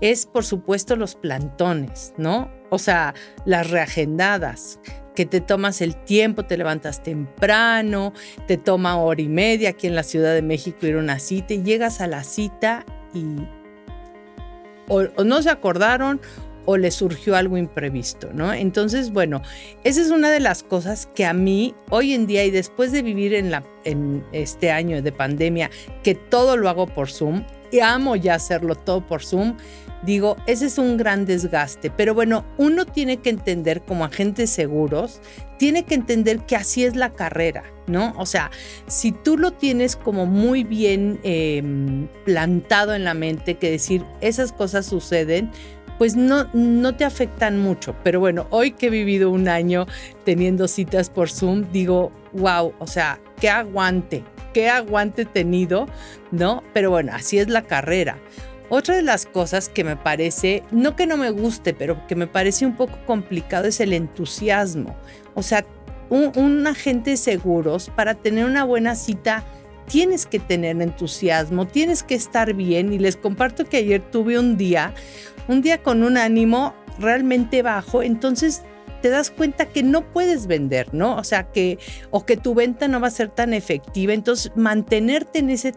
Es, 0.00 0.26
por 0.26 0.44
supuesto, 0.44 0.96
los 0.96 1.14
plantones, 1.14 2.14
¿no? 2.16 2.50
O 2.70 2.78
sea, 2.78 3.14
las 3.44 3.70
reagendadas 3.70 4.80
que 5.14 5.26
te 5.26 5.40
tomas 5.40 5.80
el 5.80 5.96
tiempo, 5.96 6.44
te 6.44 6.56
levantas 6.56 7.02
temprano, 7.02 8.12
te 8.46 8.56
toma 8.56 8.96
hora 8.98 9.20
y 9.20 9.28
media 9.28 9.70
aquí 9.70 9.86
en 9.86 9.94
la 9.94 10.02
Ciudad 10.02 10.34
de 10.34 10.42
México 10.42 10.86
ir 10.86 10.96
a 10.96 10.98
una 10.98 11.18
cita 11.18 11.54
y 11.54 11.62
llegas 11.62 12.00
a 12.00 12.06
la 12.06 12.24
cita 12.24 12.84
y 13.14 13.24
o, 14.88 15.24
no 15.24 15.42
se 15.42 15.50
acordaron 15.50 16.20
o 16.64 16.76
le 16.76 16.90
surgió 16.92 17.34
algo 17.34 17.56
imprevisto, 17.56 18.30
¿no? 18.32 18.52
Entonces, 18.52 19.10
bueno, 19.10 19.42
esa 19.82 20.00
es 20.00 20.10
una 20.10 20.30
de 20.30 20.38
las 20.38 20.62
cosas 20.62 21.06
que 21.06 21.24
a 21.24 21.32
mí 21.32 21.74
hoy 21.90 22.14
en 22.14 22.26
día 22.26 22.44
y 22.44 22.52
después 22.52 22.92
de 22.92 23.02
vivir 23.02 23.34
en, 23.34 23.52
en 23.84 24.24
este 24.32 24.70
año 24.70 25.02
de 25.02 25.10
pandemia, 25.10 25.70
que 26.04 26.14
todo 26.14 26.56
lo 26.56 26.68
hago 26.68 26.86
por 26.86 27.10
Zoom, 27.10 27.44
y 27.72 27.80
amo 27.80 28.14
ya 28.14 28.34
hacerlo 28.34 28.76
todo 28.76 29.04
por 29.04 29.24
Zoom, 29.24 29.56
Digo, 30.02 30.36
ese 30.46 30.66
es 30.66 30.78
un 30.78 30.96
gran 30.96 31.26
desgaste, 31.26 31.90
pero 31.90 32.12
bueno, 32.12 32.44
uno 32.58 32.84
tiene 32.84 33.18
que 33.18 33.30
entender 33.30 33.82
como 33.82 34.04
agentes 34.04 34.50
seguros, 34.50 35.20
tiene 35.58 35.84
que 35.84 35.94
entender 35.94 36.40
que 36.40 36.56
así 36.56 36.84
es 36.84 36.96
la 36.96 37.10
carrera, 37.10 37.62
¿no? 37.86 38.12
O 38.18 38.26
sea, 38.26 38.50
si 38.88 39.12
tú 39.12 39.38
lo 39.38 39.52
tienes 39.52 39.94
como 39.94 40.26
muy 40.26 40.64
bien 40.64 41.20
em, 41.22 42.08
plantado 42.24 42.94
en 42.94 43.04
la 43.04 43.14
mente, 43.14 43.54
que 43.54 43.70
decir, 43.70 44.04
esas 44.20 44.52
cosas 44.52 44.86
suceden, 44.86 45.52
pues 45.98 46.16
no, 46.16 46.48
no 46.52 46.96
te 46.96 47.04
afectan 47.04 47.60
mucho. 47.60 47.94
Pero 48.02 48.18
bueno, 48.18 48.48
hoy 48.50 48.72
que 48.72 48.86
he 48.86 48.90
vivido 48.90 49.30
un 49.30 49.48
año 49.48 49.86
teniendo 50.24 50.66
citas 50.66 51.10
por 51.10 51.30
Zoom, 51.30 51.70
digo, 51.70 52.10
wow, 52.32 52.74
o 52.80 52.86
sea, 52.88 53.20
qué 53.40 53.48
aguante, 53.48 54.24
qué 54.52 54.68
aguante 54.68 55.24
tenido, 55.26 55.86
¿no? 56.32 56.64
Pero 56.74 56.90
bueno, 56.90 57.12
así 57.14 57.38
es 57.38 57.48
la 57.48 57.62
carrera. 57.62 58.18
Otra 58.74 58.96
de 58.96 59.02
las 59.02 59.26
cosas 59.26 59.68
que 59.68 59.84
me 59.84 59.96
parece, 59.96 60.62
no 60.70 60.96
que 60.96 61.06
no 61.06 61.18
me 61.18 61.28
guste, 61.28 61.74
pero 61.74 62.06
que 62.06 62.16
me 62.16 62.26
parece 62.26 62.64
un 62.64 62.74
poco 62.74 62.98
complicado 63.04 63.66
es 63.66 63.80
el 63.80 63.92
entusiasmo. 63.92 64.96
O 65.34 65.42
sea, 65.42 65.66
un, 66.08 66.66
agente 66.66 67.10
de 67.10 67.16
seguros 67.18 67.90
para 67.94 68.14
tener 68.14 68.46
una 68.46 68.64
buena 68.64 68.94
cita 68.94 69.44
tienes 69.88 70.24
que 70.24 70.38
tener 70.38 70.80
entusiasmo, 70.80 71.66
tienes 71.66 72.02
que 72.02 72.14
estar 72.14 72.54
bien 72.54 72.94
y 72.94 72.98
les 72.98 73.18
comparto 73.18 73.66
que 73.66 73.76
ayer 73.76 74.00
tuve 74.10 74.38
un 74.38 74.56
día, 74.56 74.94
un 75.48 75.60
día 75.60 75.82
con 75.82 76.02
un 76.02 76.16
ánimo 76.16 76.74
realmente 76.98 77.60
bajo, 77.60 78.02
entonces 78.02 78.62
te 79.02 79.10
das 79.10 79.30
cuenta 79.30 79.66
que 79.66 79.82
no 79.82 80.10
puedes 80.10 80.46
vender, 80.46 80.94
¿no? 80.94 81.16
O 81.16 81.24
sea, 81.24 81.50
que 81.50 81.78
o 82.10 82.24
que 82.24 82.36
tu 82.36 82.54
venta 82.54 82.88
no 82.88 83.00
va 83.00 83.08
a 83.08 83.10
ser 83.10 83.28
tan 83.28 83.52
efectiva, 83.52 84.14
entonces 84.14 84.52
mantenerte 84.56 85.40
en 85.40 85.50
ese 85.50 85.74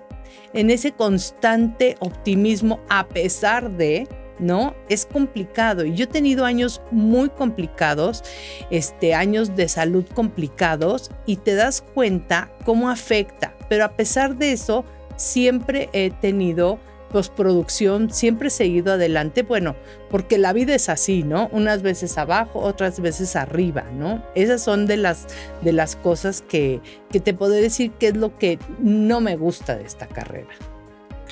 en 0.53 0.69
ese 0.69 0.91
constante 0.91 1.97
optimismo 1.99 2.79
a 2.89 3.07
pesar 3.07 3.71
de, 3.71 4.07
¿no? 4.39 4.75
Es 4.89 5.05
complicado. 5.05 5.85
Y 5.85 5.93
yo 5.93 6.05
he 6.05 6.07
tenido 6.07 6.45
años 6.45 6.81
muy 6.91 7.29
complicados, 7.29 8.23
este, 8.69 9.13
años 9.13 9.55
de 9.55 9.67
salud 9.67 10.05
complicados, 10.13 11.11
y 11.25 11.37
te 11.37 11.55
das 11.55 11.81
cuenta 11.81 12.51
cómo 12.63 12.89
afecta. 12.89 13.53
Pero 13.69 13.85
a 13.85 13.95
pesar 13.95 14.35
de 14.35 14.51
eso, 14.51 14.85
siempre 15.15 15.89
he 15.93 16.11
tenido 16.11 16.79
postproducción, 17.11 18.11
siempre 18.11 18.49
seguido 18.49 18.93
adelante, 18.93 19.43
bueno, 19.43 19.75
porque 20.09 20.37
la 20.37 20.53
vida 20.53 20.75
es 20.75 20.89
así, 20.89 21.23
¿no? 21.23 21.49
Unas 21.51 21.81
veces 21.81 22.17
abajo, 22.17 22.59
otras 22.59 22.99
veces 22.99 23.35
arriba, 23.35 23.83
¿no? 23.93 24.23
Esas 24.35 24.63
son 24.63 24.85
de 24.85 24.97
las, 24.97 25.27
de 25.61 25.71
las 25.71 25.95
cosas 25.95 26.41
que, 26.41 26.81
que 27.11 27.19
te 27.19 27.33
puedo 27.33 27.53
decir 27.53 27.91
que 27.91 28.07
es 28.07 28.17
lo 28.17 28.37
que 28.37 28.59
no 28.79 29.21
me 29.21 29.35
gusta 29.35 29.75
de 29.75 29.85
esta 29.85 30.07
carrera. 30.07 30.49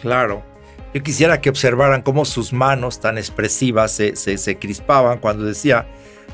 Claro. 0.02 0.44
Yo 0.94 1.02
quisiera 1.02 1.42
que 1.42 1.50
observaran 1.50 2.04
cómo 2.04 2.24
sus 2.24 2.54
manos 2.54 3.00
tan 3.00 3.18
expresivas 3.18 3.92
se, 3.92 4.16
se, 4.16 4.38
se 4.38 4.60
crispaban 4.60 5.18
cuando 5.18 5.44
decía, 5.44 5.88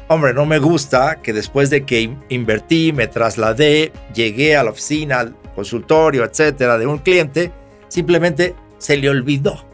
hombre, 0.09 0.33
no 0.33 0.45
me 0.45 0.59
gusta 0.59 1.21
que 1.21 1.31
después 1.31 1.69
de 1.69 1.85
que 1.85 2.13
invertí, 2.27 2.91
me 2.91 3.07
trasladé, 3.07 3.93
llegué 4.13 4.57
a 4.57 4.63
la 4.63 4.71
oficina, 4.71 5.21
al 5.21 5.35
consultorio, 5.55 6.25
etcétera, 6.25 6.77
de 6.77 6.87
un 6.87 6.97
cliente, 6.97 7.51
simplemente 7.87 8.55
se 8.79 8.97
le 8.97 9.09
olvidó. 9.09 9.69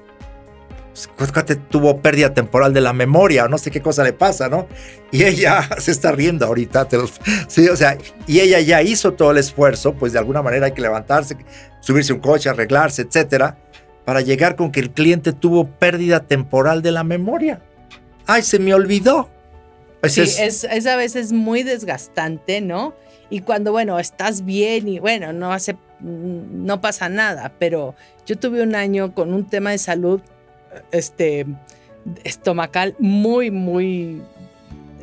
Pues, 1.18 1.34
tuvo 1.70 2.02
pérdida 2.02 2.34
temporal 2.34 2.74
de 2.74 2.80
la 2.80 2.94
memoria, 2.94 3.50
no 3.50 3.58
sé 3.58 3.70
qué 3.70 3.82
cosa 3.82 4.02
le 4.04 4.14
pasa, 4.14 4.48
¿no? 4.48 4.68
Y 5.12 5.24
ella 5.24 5.68
se 5.78 5.92
está 5.92 6.14
riendo 6.14 6.46
ahorita, 6.46 6.88
sí, 7.48 7.68
o 7.68 7.76
sea, 7.76 7.98
y 8.28 8.40
ella 8.40 8.62
ya 8.62 8.82
hizo 8.82 9.14
todo 9.14 9.32
el 9.32 9.38
esfuerzo, 9.38 9.94
pues 9.94 10.14
de 10.14 10.20
alguna 10.20 10.42
manera 10.42 10.68
hay 10.68 10.72
que 10.72 10.82
levantarse, 10.82 11.36
subirse 11.82 12.14
un 12.14 12.20
coche, 12.20 12.50
arreglarse, 12.50 13.02
etcétera, 13.02 13.58
para 14.06 14.22
llegar 14.22 14.56
con 14.56 14.72
que 14.72 14.80
el 14.80 14.92
cliente 14.92 15.34
tuvo 15.34 15.68
pérdida 15.68 16.22
temporal 16.22 16.82
de 16.82 16.94
la 16.94 17.04
memoria. 17.04 17.62
¡Ay, 18.26 18.42
se 18.42 18.60
me 18.60 18.74
olvidó! 18.74 19.30
sí, 20.04 20.22
es, 20.22 20.64
es 20.64 20.86
a 20.88 20.96
veces 20.96 21.34
muy 21.34 21.64
desgastante, 21.64 22.62
¿no? 22.62 22.96
Y 23.30 23.42
cuando, 23.42 23.72
bueno, 23.72 24.00
estás 24.00 24.46
bien 24.46 24.88
y 24.88 25.00
bueno, 25.00 25.34
no 25.34 25.52
hace 25.52 25.76
no 26.00 26.82
pasa 26.82 27.10
nada, 27.10 27.54
pero 27.58 27.96
yo 28.26 28.38
tuve 28.38 28.62
un 28.62 28.76
año 28.76 29.14
con 29.14 29.34
un 29.34 29.46
tema 29.46 29.72
de 29.72 29.78
salud 29.78 30.22
este, 30.92 31.46
estomacal 32.24 32.96
muy, 33.00 33.52
muy 33.52 34.22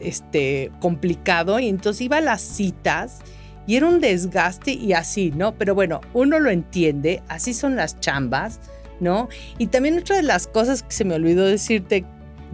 este, 0.01 0.71
complicado 0.81 1.59
y 1.59 1.69
entonces 1.69 2.03
iba 2.03 2.19
a 2.19 2.21
las 2.21 2.41
citas 2.41 3.21
y 3.67 3.77
era 3.77 3.87
un 3.87 4.01
desgaste 4.01 4.73
y 4.73 4.93
así, 4.93 5.33
¿no? 5.35 5.55
Pero 5.55 5.75
bueno, 5.75 6.01
uno 6.15 6.39
lo 6.41 6.51
entiende, 6.51 7.23
así 7.29 7.55
son 7.55 7.77
las 7.77 7.99
chambas, 8.01 8.61
¿no? 9.01 9.29
Y 9.59 9.69
también 9.69 9.99
otra 9.99 10.17
de 10.17 10.23
las 10.23 10.47
cosas 10.47 10.83
que 10.83 10.93
se 10.93 11.05
me 11.05 11.15
olvidó 11.15 11.47
decirte, 11.47 12.05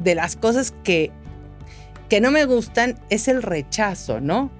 de 0.02 0.14
las 0.14 0.37
cosas 0.37 0.72
que, 0.85 1.11
que 2.09 2.20
no 2.20 2.31
me 2.31 2.44
gustan 2.44 2.98
es 3.11 3.26
el 3.26 3.42
rechazo, 3.42 4.20
¿no? 4.20 4.50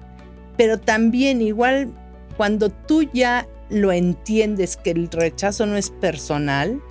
Pero 0.59 0.77
también 0.77 1.41
igual 1.41 1.87
cuando 2.35 2.69
tú 2.69 3.03
ya 3.13 3.47
lo 3.69 3.93
entiendes 3.93 4.75
que 4.75 4.91
el 4.91 5.09
rechazo 5.09 5.65
no 5.65 5.77
es 5.77 5.89
personal, 5.89 6.81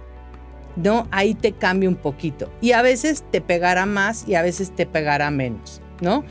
¿no? 0.76 1.06
Ahí 1.10 1.34
te 1.34 1.52
cambia 1.52 1.90
un 1.90 1.96
poquito. 1.96 2.50
Y 2.62 2.72
a 2.72 2.80
veces 2.80 3.24
te 3.30 3.42
pegará 3.42 3.84
más 3.84 4.26
y 4.26 4.36
a 4.36 4.42
veces 4.42 4.74
te 4.74 4.86
pegará 4.86 5.30
menos, 5.30 5.82
¿no? 6.00 6.24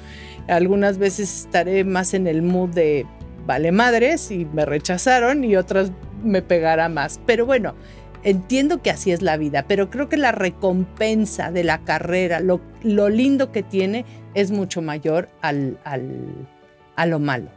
Algunas 0.47 0.97
veces 0.97 1.41
estaré 1.45 1.84
más 1.84 2.15
en 2.15 2.26
el 2.26 2.41
mood 2.41 2.69
de 2.69 3.06
vale 3.45 3.71
madres 3.71 4.32
y 4.32 4.45
me 4.45 4.65
rechazaron 4.65 5.43
y 5.43 5.58
otras 5.58 5.91
me 6.23 6.41
pegará 6.41 6.89
más. 6.89 7.19
Pero 7.28 7.45
bueno, 7.45 7.76
entiendo 8.23 8.82
que 8.82 8.89
así 8.89 9.12
es 9.12 9.21
la 9.21 9.38
vida, 9.38 9.63
pero 9.67 9.91
creo 9.91 10.10
que 10.10 10.17
la 10.17 10.32
recompensa 10.32 11.52
de 11.52 11.63
la 11.63 11.84
carrera, 11.84 12.39
lo, 12.39 12.62
lo 12.82 13.10
lindo 13.10 13.52
que 13.52 13.62
tiene, 13.62 14.06
es 14.34 14.50
mucho 14.50 14.82
mayor 14.82 15.30
al, 15.41 15.78
a 16.98 17.06
lo 17.06 17.20
malo. 17.20 17.48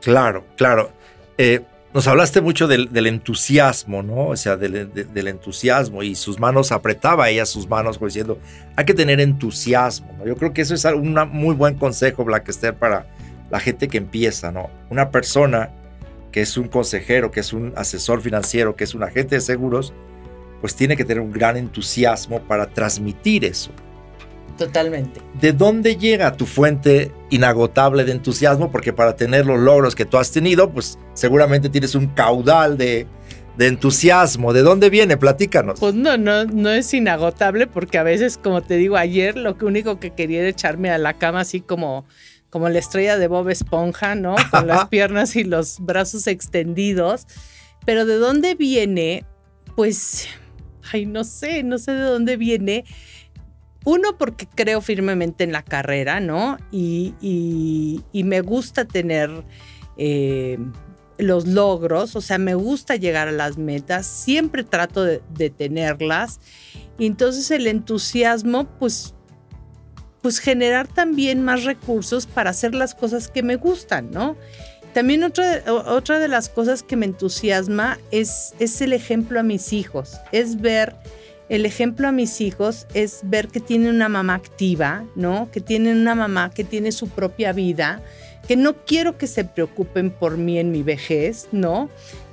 Claro, 0.00 0.44
claro. 0.56 0.90
Eh, 1.38 1.60
nos 1.94 2.08
hablaste 2.08 2.40
mucho 2.40 2.66
del, 2.66 3.06
entusiasmo, 3.06 4.02
¿no? 4.02 4.28
O 4.28 4.36
sea, 4.36 4.56
del, 4.56 5.28
entusiasmo 5.28 6.02
y 6.02 6.14
sus 6.14 6.40
manos, 6.40 6.72
apretaba 6.72 7.28
ella 7.28 7.44
sus 7.44 7.68
manos 7.68 8.00
diciendo, 8.00 8.38
hay 8.76 8.84
que 8.84 8.94
tener 8.94 9.20
entusiasmo. 9.20 10.24
Yo 10.26 10.36
creo 10.36 10.52
que 10.52 10.62
eso 10.62 10.74
es 10.74 10.84
un 10.86 11.14
muy 11.30 11.54
buen 11.54 11.74
consejo, 11.74 12.24
Blackster, 12.24 12.74
para 12.74 13.06
la 13.50 13.60
gente 13.60 13.88
que 13.88 13.98
empieza, 13.98 14.50
¿no? 14.50 14.70
Una 14.88 15.10
persona 15.10 15.70
que 16.32 16.40
es 16.40 16.56
un 16.56 16.68
consejero, 16.68 17.30
que 17.30 17.40
es 17.40 17.52
un 17.52 17.74
asesor 17.76 18.22
financiero, 18.22 18.74
que 18.74 18.84
es 18.84 18.94
un 18.94 19.02
agente 19.02 19.34
de 19.34 19.40
seguros, 19.42 19.92
pues 20.62 20.74
tiene 20.74 20.96
que 20.96 21.04
tener 21.04 21.20
un 21.20 21.30
gran 21.30 21.58
entusiasmo 21.58 22.40
para 22.40 22.66
transmitir 22.66 23.44
eso. 23.44 23.70
Totalmente. 24.56 25.20
¿De 25.40 25.52
dónde 25.52 25.96
llega 25.96 26.36
tu 26.36 26.46
fuente 26.46 27.10
inagotable 27.30 28.04
de 28.04 28.12
entusiasmo? 28.12 28.70
Porque 28.70 28.92
para 28.92 29.16
tener 29.16 29.46
los 29.46 29.58
logros 29.58 29.94
que 29.94 30.04
tú 30.04 30.18
has 30.18 30.30
tenido, 30.30 30.70
pues 30.70 30.98
seguramente 31.14 31.68
tienes 31.68 31.94
un 31.94 32.08
caudal 32.08 32.76
de, 32.76 33.06
de 33.56 33.66
entusiasmo. 33.66 34.52
¿De 34.52 34.62
dónde 34.62 34.90
viene? 34.90 35.16
Platícanos. 35.16 35.80
Pues 35.80 35.94
no, 35.94 36.16
no, 36.16 36.44
no 36.44 36.70
es 36.70 36.92
inagotable 36.92 37.66
porque 37.66 37.98
a 37.98 38.02
veces, 38.02 38.38
como 38.38 38.62
te 38.62 38.76
digo, 38.76 38.96
ayer 38.96 39.36
lo 39.36 39.56
único 39.62 39.98
que 39.98 40.10
quería 40.10 40.40
era 40.40 40.48
echarme 40.48 40.90
a 40.90 40.98
la 40.98 41.14
cama 41.14 41.40
así 41.40 41.60
como, 41.60 42.06
como 42.50 42.68
la 42.68 42.78
estrella 42.78 43.16
de 43.16 43.28
Bob 43.28 43.48
Esponja, 43.48 44.14
¿no? 44.14 44.36
Con 44.50 44.66
las 44.66 44.88
piernas 44.88 45.34
y 45.36 45.44
los 45.44 45.80
brazos 45.80 46.26
extendidos. 46.26 47.26
Pero 47.86 48.04
¿de 48.04 48.16
dónde 48.16 48.54
viene? 48.54 49.24
Pues, 49.74 50.28
ay, 50.92 51.06
no 51.06 51.24
sé, 51.24 51.62
no 51.62 51.78
sé 51.78 51.92
de 51.92 52.02
dónde 52.02 52.36
viene 52.36 52.84
uno, 53.84 54.16
porque 54.16 54.46
creo 54.46 54.80
firmemente 54.80 55.44
en 55.44 55.52
la 55.52 55.62
carrera, 55.62 56.20
¿no? 56.20 56.58
Y, 56.70 57.14
me 58.12 58.40
gusta 58.40 58.84
tener 58.84 59.30
eh, 59.96 60.58
los 61.18 61.46
logros, 61.46 62.16
o 62.16 62.20
sea, 62.20 62.38
me 62.38 62.54
gusta 62.54 62.96
llegar 62.96 63.28
a 63.28 63.32
las 63.32 63.58
metas, 63.58 64.06
siempre 64.06 64.64
trato 64.64 65.04
de, 65.04 65.50
tenerlas. 65.50 66.40
Y 66.98 67.06
entonces 67.06 67.50
el 67.50 67.66
entusiasmo, 67.66 68.64
pues, 68.78 69.14
pues 70.20 70.38
generar 70.38 70.86
también 70.86 71.42
más 71.42 71.64
recursos 71.64 72.26
para 72.26 72.50
hacer 72.50 72.74
las 72.74 72.94
cosas 72.94 73.28
que 73.28 73.42
me 73.42 73.56
gustan, 73.56 74.10
¿no? 74.10 74.36
También 74.94 75.24
otra, 75.24 75.62
otra 75.66 76.18
de 76.18 76.28
las 76.28 76.48
cosas 76.48 76.82
que 76.82 76.96
me 76.96 77.06
entusiasma 77.06 77.98
es, 78.10 78.54
es 78.58 78.80
el 78.82 78.92
ejemplo 78.92 79.40
a 79.40 79.42
mis 79.42 79.72
hijos, 79.72 80.18
es 80.32 80.60
ver 80.60 80.94
el 81.52 81.66
ejemplo 81.66 82.08
a 82.08 82.12
mis 82.12 82.40
hijos 82.40 82.86
es 82.94 83.20
ver 83.24 83.48
que 83.48 83.60
tienen 83.60 83.94
una 83.94 84.08
mamá 84.08 84.36
activa, 84.36 85.04
¿no? 85.14 85.50
Que 85.52 85.60
tienen 85.60 85.98
una 85.98 86.14
mamá 86.14 86.50
que 86.50 86.64
tiene 86.64 86.92
su 86.92 87.10
propia 87.10 87.52
vida, 87.52 88.02
que 88.48 88.56
no 88.56 88.86
quiero 88.86 89.18
que 89.18 89.26
se 89.26 89.44
preocupen 89.44 90.10
por 90.10 90.38
mí 90.38 90.58
en 90.58 90.72
mi 90.72 90.82
vejez, 90.82 91.48
¿no? 91.52 91.90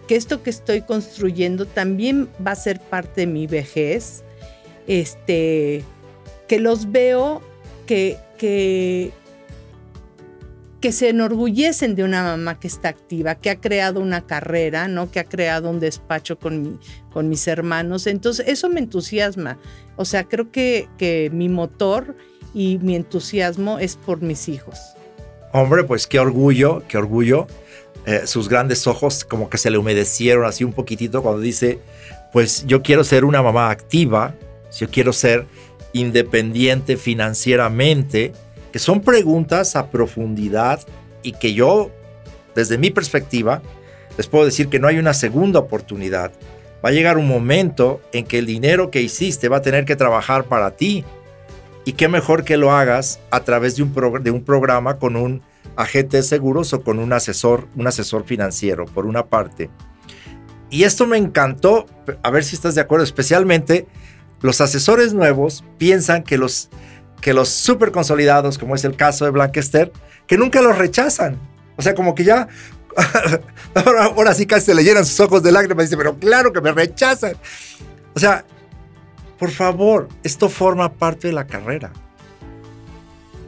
Que 0.07 0.15
esto 0.15 0.41
que 0.41 0.49
estoy 0.49 0.83
construyendo 0.83 1.65
también 1.65 2.29
va 2.47 2.51
a 2.51 2.55
ser 2.55 2.79
parte 2.79 3.21
de 3.21 3.27
mi 3.27 3.45
vejez. 3.45 4.23
Este, 4.87 5.83
que 6.47 6.59
los 6.59 6.89
veo 6.89 7.41
que, 7.87 8.15
que, 8.37 9.11
que 10.81 10.91
se 10.91 11.09
enorgullecen 11.09 11.95
de 11.95 12.03
una 12.03 12.23
mamá 12.23 12.59
que 12.59 12.67
está 12.67 12.89
activa, 12.89 13.35
que 13.35 13.49
ha 13.49 13.59
creado 13.59 13.99
una 13.99 14.25
carrera, 14.25 14.87
¿no? 14.87 15.11
Que 15.11 15.19
ha 15.19 15.25
creado 15.25 15.69
un 15.69 15.79
despacho 15.79 16.39
con, 16.39 16.79
con 17.11 17.27
mis 17.27 17.47
hermanos. 17.47 18.07
Entonces, 18.07 18.47
eso 18.47 18.69
me 18.69 18.79
entusiasma. 18.79 19.57
O 19.97 20.05
sea, 20.05 20.23
creo 20.23 20.51
que, 20.51 20.87
que 20.97 21.29
mi 21.33 21.49
motor 21.49 22.15
y 22.53 22.77
mi 22.79 22.95
entusiasmo 22.95 23.79
es 23.79 23.97
por 23.97 24.21
mis 24.21 24.47
hijos. 24.47 24.79
Hombre, 25.51 25.83
pues 25.83 26.07
qué 26.07 26.19
orgullo, 26.19 26.83
qué 26.87 26.97
orgullo. 26.97 27.47
Eh, 28.05 28.21
sus 28.25 28.47
grandes 28.47 28.87
ojos 28.87 29.25
como 29.25 29.49
que 29.49 29.57
se 29.57 29.69
le 29.69 29.77
humedecieron 29.77 30.45
así 30.45 30.63
un 30.63 30.73
poquitito 30.73 31.21
cuando 31.21 31.41
dice, 31.41 31.79
pues 32.31 32.65
yo 32.65 32.81
quiero 32.81 33.03
ser 33.03 33.25
una 33.25 33.41
mamá 33.41 33.69
activa, 33.69 34.35
yo 34.77 34.89
quiero 34.89 35.11
ser 35.11 35.45
independiente 35.91 36.97
financieramente 36.97 38.33
que 38.71 38.79
son 38.79 39.01
preguntas 39.01 39.75
a 39.75 39.89
profundidad 39.89 40.81
y 41.23 41.33
que 41.33 41.53
yo, 41.53 41.91
desde 42.55 42.77
mi 42.77 42.91
perspectiva, 42.91 43.61
les 44.17 44.27
puedo 44.27 44.45
decir 44.45 44.69
que 44.69 44.79
no 44.79 44.87
hay 44.87 44.97
una 44.97 45.13
segunda 45.13 45.59
oportunidad. 45.59 46.31
Va 46.83 46.89
a 46.89 46.93
llegar 46.93 47.17
un 47.17 47.27
momento 47.27 48.01
en 48.13 48.25
que 48.25 48.39
el 48.39 48.45
dinero 48.45 48.91
que 48.91 49.01
hiciste 49.01 49.49
va 49.49 49.57
a 49.57 49.61
tener 49.61 49.85
que 49.85 49.95
trabajar 49.95 50.45
para 50.45 50.71
ti. 50.71 51.03
Y 51.85 51.93
qué 51.93 52.07
mejor 52.07 52.43
que 52.43 52.57
lo 52.57 52.71
hagas 52.71 53.19
a 53.31 53.41
través 53.41 53.75
de 53.75 53.83
un, 53.83 53.93
de 54.23 54.31
un 54.31 54.43
programa 54.43 54.97
con 54.97 55.15
un 55.15 55.41
agente 55.75 56.17
de 56.17 56.23
seguros 56.23 56.73
o 56.73 56.83
con 56.83 56.99
un 56.99 57.13
asesor, 57.13 57.67
un 57.75 57.87
asesor 57.87 58.25
financiero, 58.25 58.85
por 58.85 59.05
una 59.05 59.25
parte. 59.25 59.69
Y 60.69 60.83
esto 60.83 61.07
me 61.07 61.17
encantó, 61.17 61.85
a 62.21 62.29
ver 62.29 62.43
si 62.43 62.55
estás 62.55 62.75
de 62.75 62.81
acuerdo, 62.81 63.03
especialmente 63.03 63.87
los 64.41 64.61
asesores 64.61 65.13
nuevos 65.13 65.63
piensan 65.77 66.23
que 66.23 66.37
los 66.37 66.69
que 67.21 67.33
los 67.33 67.49
súper 67.49 67.91
consolidados, 67.91 68.57
como 68.57 68.75
es 68.75 68.83
el 68.83 68.95
caso 68.95 69.25
de 69.25 69.31
Blanquester, 69.31 69.91
que 70.27 70.37
nunca 70.37 70.61
los 70.61 70.77
rechazan. 70.77 71.37
O 71.77 71.81
sea, 71.81 71.95
como 71.95 72.15
que 72.15 72.23
ya, 72.23 72.47
ahora, 73.75 74.33
sí 74.33 74.45
casi 74.45 74.67
se 74.67 74.75
le 74.75 74.83
llenan 74.83 75.05
sus 75.05 75.19
ojos 75.19 75.43
de 75.43 75.51
lágrimas 75.51 75.83
y 75.83 75.87
dice, 75.87 75.97
pero 75.97 76.17
claro 76.17 76.53
que 76.53 76.61
me 76.61 76.71
rechazan. 76.71 77.33
O 78.15 78.19
sea, 78.19 78.45
por 79.37 79.51
favor, 79.51 80.07
esto 80.23 80.49
forma 80.49 80.93
parte 80.93 81.27
de 81.27 81.33
la 81.33 81.47
carrera. 81.47 81.91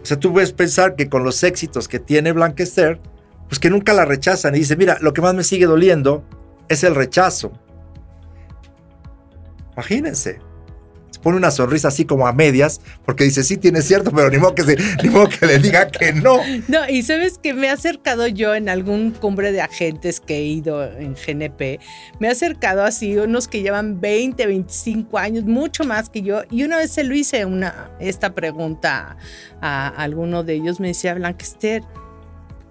O 0.02 0.06
sea, 0.06 0.18
tú 0.20 0.34
puedes 0.34 0.52
pensar 0.52 0.96
que 0.96 1.10
con 1.10 1.24
los 1.24 1.44
éxitos 1.44 1.88
que 1.88 2.00
tiene 2.00 2.32
Blanquester, 2.32 3.00
pues 3.48 3.60
que 3.60 3.70
nunca 3.70 3.94
la 3.94 4.06
rechazan. 4.06 4.56
Y 4.56 4.60
dice, 4.60 4.76
mira, 4.76 4.98
lo 5.02 5.14
que 5.14 5.22
más 5.22 5.34
me 5.34 5.44
sigue 5.44 5.66
doliendo 5.66 6.24
es 6.68 6.84
el 6.84 6.96
rechazo. 6.96 7.52
Imagínense 9.74 10.51
pone 11.22 11.38
una 11.38 11.52
sonrisa 11.52 11.90
así 11.90 12.06
como 12.06 12.28
a 12.28 12.34
medias, 12.34 12.82
porque 13.06 13.24
dice, 13.24 13.44
sí, 13.44 13.58
tiene 13.58 13.82
cierto, 13.82 14.12
pero 14.12 14.30
ni 14.30 14.38
modo 14.38 14.56
que, 14.56 14.78
ni 15.04 15.10
modo 15.10 15.30
que 15.30 15.46
le 15.46 15.60
diga 15.60 15.88
que 15.88 16.14
no. 16.14 16.42
No, 16.68 16.88
y 16.90 17.04
sabes 17.04 17.38
que 17.38 17.54
me 17.54 17.68
he 17.68 17.70
acercado 17.70 18.28
yo 18.28 18.56
en 18.56 18.70
algún 18.70 19.12
cumbre 19.12 19.52
de 19.52 19.62
agentes 19.62 20.20
que 20.20 20.38
he 20.38 20.44
ido 20.44 20.84
en 20.84 21.16
GNP, 21.16 21.80
me 22.20 22.28
he 22.28 22.32
acercado 22.32 22.84
así 22.84 23.18
unos 23.18 23.48
que 23.48 23.62
llevan 23.62 24.02
20, 24.02 24.46
25 24.46 25.18
años, 25.18 25.46
mucho 25.46 25.84
más 25.84 26.10
que 26.10 26.22
yo, 26.22 26.42
y 26.50 26.64
una 26.64 26.78
vez 26.78 26.92
se 26.92 27.04
lo 27.04 27.16
hice 27.16 27.46
una, 27.46 27.92
esta 28.00 28.34
pregunta 28.34 29.18
a, 29.62 29.88
a 29.88 30.04
alguno 30.04 30.44
de 30.44 30.54
ellos, 30.54 30.80
me 30.80 30.90
decía, 30.90 31.14
Blanquester, 31.14 31.84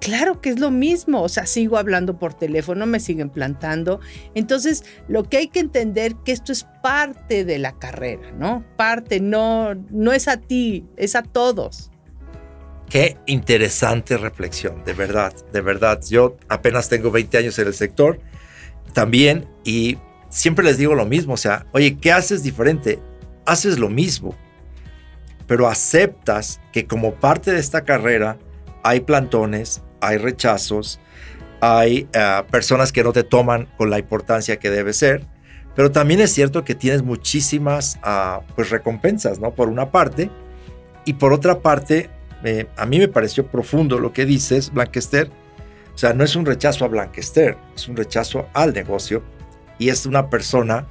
Claro 0.00 0.40
que 0.40 0.48
es 0.48 0.58
lo 0.58 0.70
mismo, 0.70 1.22
o 1.22 1.28
sea, 1.28 1.44
sigo 1.44 1.76
hablando 1.76 2.18
por 2.18 2.32
teléfono, 2.32 2.86
me 2.86 3.00
siguen 3.00 3.28
plantando. 3.28 4.00
Entonces, 4.34 4.82
lo 5.08 5.24
que 5.24 5.36
hay 5.36 5.48
que 5.48 5.60
entender 5.60 6.16
que 6.24 6.32
esto 6.32 6.52
es 6.52 6.66
parte 6.82 7.44
de 7.44 7.58
la 7.58 7.78
carrera, 7.78 8.32
¿no? 8.32 8.64
Parte, 8.76 9.20
no, 9.20 9.74
no 9.74 10.12
es 10.12 10.26
a 10.26 10.38
ti, 10.38 10.86
es 10.96 11.14
a 11.16 11.22
todos. 11.22 11.90
Qué 12.88 13.18
interesante 13.26 14.16
reflexión, 14.16 14.82
de 14.84 14.94
verdad, 14.94 15.34
de 15.52 15.60
verdad. 15.60 16.00
Yo 16.08 16.38
apenas 16.48 16.88
tengo 16.88 17.10
20 17.10 17.36
años 17.36 17.58
en 17.58 17.68
el 17.68 17.74
sector 17.74 18.20
también 18.94 19.46
y 19.64 19.98
siempre 20.30 20.64
les 20.64 20.78
digo 20.78 20.94
lo 20.94 21.04
mismo, 21.04 21.34
o 21.34 21.36
sea, 21.36 21.66
oye, 21.72 21.98
¿qué 21.98 22.10
haces 22.10 22.42
diferente? 22.42 22.98
Haces 23.44 23.78
lo 23.78 23.90
mismo, 23.90 24.34
pero 25.46 25.68
aceptas 25.68 26.60
que 26.72 26.86
como 26.86 27.14
parte 27.14 27.52
de 27.52 27.60
esta 27.60 27.84
carrera 27.84 28.38
hay 28.82 29.00
plantones, 29.00 29.82
hay 30.00 30.18
rechazos, 30.18 31.00
hay 31.60 32.08
eh, 32.12 32.42
personas 32.50 32.92
que 32.92 33.04
no 33.04 33.12
te 33.12 33.22
toman 33.22 33.68
con 33.76 33.90
la 33.90 33.98
importancia 33.98 34.58
que 34.58 34.70
debe 34.70 34.92
ser, 34.92 35.24
pero 35.76 35.90
también 35.90 36.20
es 36.20 36.32
cierto 36.32 36.64
que 36.64 36.74
tienes 36.74 37.02
muchísimas 37.02 37.98
ah, 38.02 38.40
pues 38.54 38.70
recompensas, 38.70 39.38
¿no? 39.38 39.54
Por 39.54 39.68
una 39.68 39.90
parte, 39.90 40.30
y 41.04 41.14
por 41.14 41.32
otra 41.32 41.60
parte, 41.60 42.10
a 42.76 42.86
mí 42.86 42.98
me 42.98 43.08
pareció 43.08 43.46
profundo 43.46 43.98
lo 43.98 44.12
que 44.12 44.24
dices, 44.24 44.72
Blanquester. 44.72 45.30
O 45.94 45.98
sea, 45.98 46.14
no 46.14 46.24
es 46.24 46.36
un 46.36 46.46
rechazo 46.46 46.84
a 46.84 46.88
Blanquester, 46.88 47.56
es 47.74 47.88
un 47.88 47.96
rechazo 47.96 48.46
al 48.54 48.72
negocio 48.72 49.22
y 49.78 49.88
es 49.88 50.06
una 50.06 50.30
persona 50.30 50.86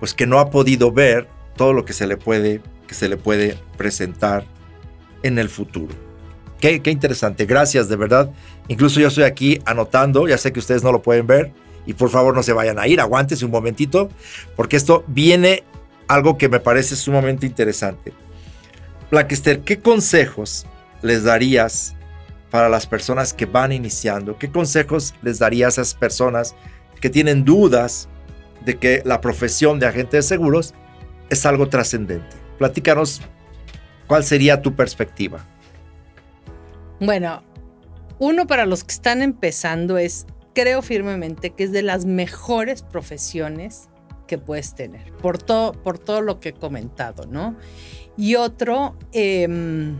pues 0.00 0.14
que 0.14 0.26
no 0.26 0.38
ha 0.38 0.50
podido 0.50 0.90
ver 0.92 1.28
todo 1.56 1.72
lo 1.72 1.84
que 1.84 1.92
se 1.92 2.06
le 2.06 2.16
puede, 2.16 2.60
que 2.86 2.94
se 2.94 3.08
le 3.08 3.16
puede 3.16 3.58
presentar 3.76 4.44
en 5.22 5.38
el 5.38 5.48
futuro. 5.48 5.94
Qué, 6.60 6.80
interesante, 6.86 7.44
gracias 7.44 7.88
de 7.88 7.96
verdad. 7.96 8.30
Incluso 8.68 8.98
yo 8.98 9.08
estoy 9.08 9.24
aquí 9.24 9.60
anotando, 9.66 10.26
ya 10.26 10.38
sé 10.38 10.52
que 10.52 10.60
ustedes 10.60 10.82
no 10.82 10.92
lo 10.92 11.02
pueden 11.02 11.26
ver 11.26 11.52
y 11.86 11.92
por 11.92 12.08
favor 12.08 12.34
no 12.34 12.42
se 12.42 12.54
vayan 12.54 12.78
a 12.78 12.86
ir, 12.86 13.00
aguántese 13.00 13.44
un 13.44 13.50
momentito, 13.50 14.08
porque 14.56 14.76
esto 14.76 15.04
viene 15.06 15.64
algo 16.08 16.38
que 16.38 16.48
me 16.48 16.60
parece 16.60 16.96
sumamente 16.96 17.46
interesante. 17.46 18.12
Blackester, 19.10 19.60
¿qué 19.60 19.78
consejos 19.78 20.66
les 21.02 21.24
darías 21.24 21.94
para 22.50 22.68
las 22.68 22.86
personas 22.86 23.34
que 23.34 23.46
van 23.46 23.72
iniciando? 23.72 24.38
¿Qué 24.38 24.50
consejos 24.50 25.14
les 25.22 25.38
darías 25.38 25.78
a 25.78 25.82
esas 25.82 25.94
personas 25.94 26.54
que 27.00 27.10
tienen 27.10 27.44
dudas 27.44 28.08
de 28.64 28.76
que 28.76 29.02
la 29.04 29.20
profesión 29.20 29.78
de 29.78 29.86
agente 29.86 30.16
de 30.16 30.22
seguros 30.22 30.72
es 31.28 31.44
algo 31.44 31.68
trascendente? 31.68 32.36
Platícanos 32.58 33.20
cuál 34.06 34.24
sería 34.24 34.62
tu 34.62 34.74
perspectiva. 34.74 35.44
Bueno, 37.04 37.42
uno 38.18 38.46
para 38.46 38.64
los 38.64 38.82
que 38.82 38.92
están 38.92 39.20
empezando 39.20 39.98
es, 39.98 40.26
creo 40.54 40.80
firmemente 40.80 41.50
que 41.50 41.64
es 41.64 41.72
de 41.72 41.82
las 41.82 42.06
mejores 42.06 42.82
profesiones 42.82 43.90
que 44.26 44.38
puedes 44.38 44.74
tener, 44.74 45.12
por 45.18 45.36
todo, 45.36 45.72
por 45.72 45.98
todo 45.98 46.22
lo 46.22 46.40
que 46.40 46.50
he 46.50 46.54
comentado, 46.54 47.26
¿no? 47.26 47.56
Y 48.16 48.36
otro, 48.36 48.96
em, 49.12 49.98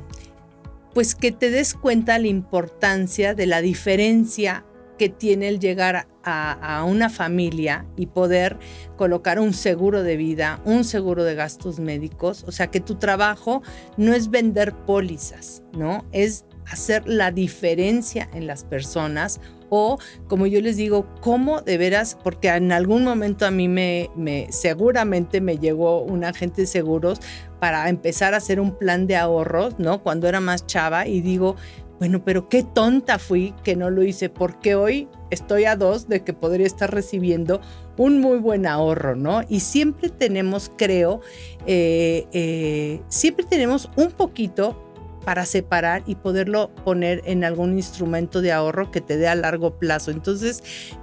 pues 0.95 1.15
que 1.15 1.31
te 1.31 1.51
des 1.51 1.75
cuenta 1.75 2.19
la 2.19 2.29
importancia 2.29 3.35
de 3.35 3.47
la 3.47 3.61
diferencia 3.61 4.65
que 4.99 5.11
tiene 5.11 5.49
el 5.49 5.59
llegar 5.59 6.07
a, 6.23 6.53
a, 6.79 6.85
una 6.85 7.11
familia 7.11 7.85
y 7.97 8.07
poder 8.07 8.57
colocar 8.97 9.41
un 9.41 9.53
seguro 9.53 10.03
de 10.03 10.17
vida, 10.17 10.63
un 10.65 10.85
seguro 10.85 11.25
de 11.25 11.35
gastos 11.35 11.81
médicos, 11.81 12.45
o 12.47 12.53
sea 12.53 12.69
que 12.69 12.81
tu 12.81 12.95
trabajo 12.95 13.61
no 13.99 14.15
es 14.15 14.31
vender 14.31 14.73
pólizas, 14.87 15.63
¿no? 15.75 16.07
Es 16.13 16.47
hacer 16.71 17.07
la 17.07 17.31
diferencia 17.31 18.29
en 18.35 18.47
las 18.47 18.65
personas 18.65 19.41
o 19.71 19.99
como 20.29 20.47
yo 20.47 20.61
les 20.61 20.77
digo, 20.77 21.07
cómo 21.21 21.61
de 21.61 21.79
veras, 21.79 22.17
porque 22.23 22.49
en 22.49 22.71
algún 22.71 23.03
momento 23.03 23.45
a 23.45 23.51
mí 23.51 23.67
me, 23.67 24.09
me 24.15 24.47
seguramente 24.51 25.41
me 25.41 25.59
llegó 25.59 26.03
un 26.03 26.25
agente 26.25 26.63
de 26.63 26.67
seguros 26.67 27.21
para 27.59 27.89
empezar 27.89 28.35
a 28.35 28.37
hacer 28.37 28.61
un 28.61 28.77
plan 28.79 29.07
de 29.07 29.17
ahorros, 29.17 29.79
¿no? 29.79 30.03
Cuando 30.03 30.29
era 30.29 30.39
más 30.39 30.67
chava 30.67 31.09
y 31.09 31.21
digo, 31.23 31.57
bueno, 31.99 32.25
pero 32.25 32.49
qué 32.49 32.63
tonta 32.63 33.19
fui 33.19 33.55
que 33.63 33.77
no 33.77 33.91
lo 33.91 34.03
hice, 34.03 34.29
porque 34.29 34.75
hoy 34.75 35.09
estoy 35.31 35.65
a 35.65 35.75
dos 35.75 36.09
de 36.09 36.23
que 36.23 36.33
podría 36.33 36.67
estar 36.67 36.93
recibiendo 36.93 37.61
un 37.97 38.21
muy 38.21 38.39
buen 38.39 38.67
ahorro, 38.67 39.17
¿no? 39.17 39.43
Y 39.49 39.61
siempre 39.61 40.09
tenemos, 40.09 40.71
creo, 40.77 41.21
eh, 41.67 42.27
eh, 42.33 43.01
siempre 43.09 43.47
tenemos 43.49 43.91
un 43.97 44.11
poquito 44.11 44.84
para 45.25 45.47
separar 45.47 46.03
y 46.07 46.17
poderlo 46.17 46.71
poner 46.85 47.23
en 47.25 47.45
algún 47.45 47.77
instrumento 47.77 48.41
de 48.41 48.53
ahorro 48.53 48.91
que 48.91 49.01
te 49.01 49.17
dé 49.17 49.29
a 49.29 49.35
largo 49.35 49.79
plazo. 49.79 50.11
Entonces, 50.11 50.63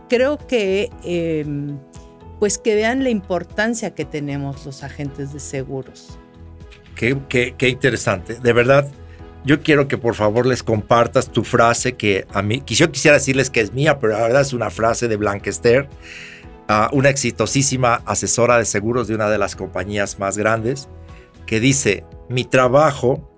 creo 0.10 0.38
que, 0.38 0.90
em, 1.04 1.78
pues 2.40 2.58
que 2.58 2.76
vean 2.76 3.04
la 3.04 3.10
importancia 3.10 3.94
que 3.94 4.06
tenemos 4.06 4.66
los 4.66 4.84
agentes 4.84 5.34
de 5.34 5.40
seguros. 5.40 6.18
Qué, 6.96 7.18
qué, 7.28 7.70
interesante. 7.70 8.36
De 8.36 8.54
verdad, 8.54 8.92
yo 9.44 9.62
quiero 9.62 9.88
que 9.88 9.98
por 9.98 10.14
favor 10.14 10.46
les 10.46 10.62
compartas 10.62 11.32
tu 11.32 11.44
frase 11.44 11.94
que 11.94 12.28
a 12.32 12.44
mí, 12.44 12.62
que 12.62 12.76
yo 12.76 12.92
quisiera 12.92 13.18
decirles 13.18 13.50
que 13.50 13.62
es 13.62 13.74
mía, 13.74 13.98
pero 14.00 14.14
la 14.14 14.22
verdad 14.22 14.42
es 14.42 14.54
una 14.54 14.70
frase 14.70 15.08
de 15.08 15.16
Blanquester, 15.16 15.90
una 16.92 17.10
exitosísima 17.10 18.02
asesora 18.06 18.58
de 18.58 18.66
seguros 18.66 19.08
de 19.08 19.16
una 19.16 19.30
de 19.30 19.38
las 19.38 19.56
compañías 19.56 20.20
más 20.20 20.38
grandes, 20.38 20.90
que 21.46 21.60
dice, 21.60 22.06
mi 22.30 22.46
trabajo 22.46 23.31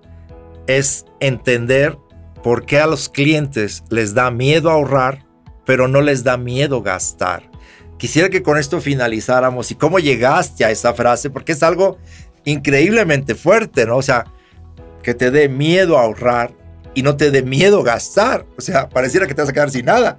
es 0.68 1.06
entender 1.20 1.98
por 2.44 2.66
qué 2.66 2.80
a 2.80 2.88
los 2.88 3.10
clientes 3.10 3.84
les 3.90 4.14
da 4.14 4.32
miedo 4.32 4.70
ahorrar, 4.70 5.26
pero 5.66 5.88
no 5.88 6.02
les 6.02 6.24
da 6.24 6.38
miedo 6.38 6.82
gastar. 6.82 7.50
Quisiera 7.98 8.30
que 8.30 8.44
con 8.44 8.58
esto 8.58 8.82
finalizáramos 8.82 9.72
y 9.72 9.76
cómo 9.76 10.00
llegaste 10.00 10.66
a 10.66 10.72
esa 10.72 10.94
frase, 10.94 11.30
porque 11.30 11.54
es 11.54 11.64
algo 11.64 11.98
increíblemente 12.44 13.36
fuerte, 13.36 13.86
¿no? 13.86 13.98
O 13.98 14.02
sea, 14.02 14.26
que 15.02 15.14
te 15.14 15.32
dé 15.32 15.48
miedo 15.48 15.98
ahorrar 15.98 16.52
y 16.94 17.04
no 17.04 17.16
te 17.16 17.32
dé 17.32 17.44
miedo 17.44 17.82
gastar. 17.84 18.46
O 18.58 18.62
sea, 18.62 18.90
pareciera 18.90 19.28
que 19.28 19.34
te 19.34 19.42
vas 19.42 19.50
a 19.50 19.54
quedar 19.54 19.72
sin 19.72 19.86
nada. 19.86 20.18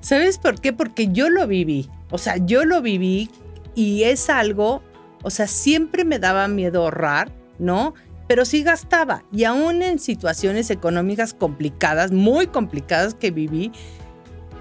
¿Sabes 0.00 0.38
por 0.38 0.60
qué? 0.60 0.72
Porque 0.72 1.08
yo 1.08 1.30
lo 1.30 1.46
viví. 1.46 1.88
O 2.10 2.18
sea, 2.18 2.36
yo 2.36 2.64
lo 2.64 2.82
viví 2.82 3.30
y 3.74 4.04
es 4.04 4.28
algo, 4.30 4.82
o 5.22 5.30
sea, 5.30 5.46
siempre 5.46 6.04
me 6.04 6.18
daba 6.18 6.48
miedo 6.48 6.82
ahorrar, 6.82 7.32
¿no? 7.58 7.94
Pero 8.28 8.44
sí 8.44 8.62
gastaba. 8.62 9.24
Y 9.32 9.44
aún 9.44 9.82
en 9.82 9.98
situaciones 9.98 10.70
económicas 10.70 11.34
complicadas, 11.34 12.12
muy 12.12 12.46
complicadas 12.46 13.14
que 13.14 13.30
viví, 13.30 13.72